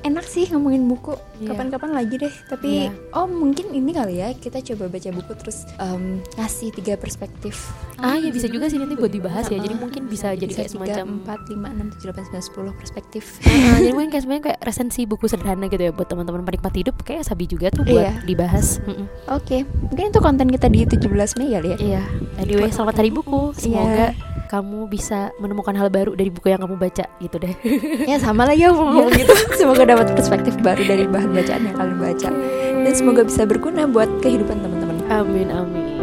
Enak 0.00 0.24
sih 0.24 0.46
ngomongin 0.48 0.86
buku. 0.86 1.12
Iya. 1.36 1.48
kapan-kapan 1.48 1.90
lagi 1.92 2.14
deh 2.16 2.34
tapi 2.46 2.70
Iya. 2.86 2.92
oh 3.12 3.26
mungkin 3.26 3.70
ini 3.70 3.90
kali 3.90 4.14
ya 4.16 4.32
kita 4.32 4.58
coba 4.64 4.88
baca 4.88 5.10
buku 5.10 5.32
terus 5.36 5.68
em, 5.76 6.18
ngasih 6.34 6.72
tiga 6.72 6.94
perspektif 6.94 7.68
Ah 7.96 8.14
ya 8.14 8.30
bisa 8.30 8.46
juga 8.46 8.66
sih 8.66 8.78
nanti 8.78 8.94
buat 8.94 9.10
dibahas 9.10 9.46
ya. 9.48 9.58
Jadi 9.58 9.74
mungkin 9.74 10.06
bisa 10.06 10.30
jadi 10.30 10.46
kayak 10.48 10.70
tiga 10.70 10.78
semacam 10.94 11.18
empat 11.18 11.40
lima 11.48 11.68
enam 11.68 11.86
tujuh 11.90 12.06
delapan 12.06 12.22
sembilan 12.24 12.44
sepuluh 12.44 12.72
perspektif 12.72 13.42
Ah, 13.42 13.76
jadi 13.76 13.90
mungkin 13.90 14.08
kayak 14.08 14.22
sebenarnya 14.22 14.44
kayak 14.46 14.58
resensi 14.78 15.10
buku 15.10 15.26
sederhana 15.26 15.66
gitu 15.66 15.82
ya 15.82 15.90
buat 15.90 16.06
teman-teman 16.06 16.46
penikmat 16.46 16.70
hidup 16.70 17.02
kayak 17.02 17.26
sabi 17.26 17.50
juga 17.50 17.66
tuh 17.66 17.82
buat 17.82 17.98
Iya. 17.98 18.22
dibahas. 18.22 18.78
Oke 19.26 19.66
mungkin 19.66 20.14
itu 20.14 20.20
konten 20.22 20.46
kita 20.46 20.70
di 20.70 20.86
17 20.86 21.34
Mei 21.34 21.50
ya 21.50 21.58
Iya. 21.58 22.02
Anyway, 22.38 22.70
selamat 22.70 23.02
hari 23.02 23.10
buku. 23.10 23.58
Semoga 23.58 24.14
kamu 24.46 24.86
bisa 24.86 25.34
menemukan 25.36 25.74
hal 25.74 25.90
baru 25.90 26.14
dari 26.14 26.30
buku 26.30 26.48
yang 26.48 26.62
kamu 26.62 26.78
baca 26.78 27.10
gitu 27.18 27.36
deh. 27.36 27.58
ya 28.06 28.22
sama 28.22 28.46
lah 28.46 28.54
ya 28.54 28.70
ngomong 28.78 29.10
gitu 29.10 29.34
semoga 29.58 29.82
dapat 29.82 30.14
perspektif 30.14 30.54
baru 30.62 30.86
dari 30.86 31.04
bahan 31.04 31.34
bacaan 31.34 31.62
yang 31.66 31.74
kalian 31.74 31.98
baca 31.98 32.28
dan 32.78 32.92
semoga 32.94 33.26
bisa 33.26 33.42
berguna 33.44 33.84
buat 33.84 34.06
kehidupan 34.22 34.62
teman-teman 34.62 35.02
amin 35.10 35.48
amin. 35.50 35.97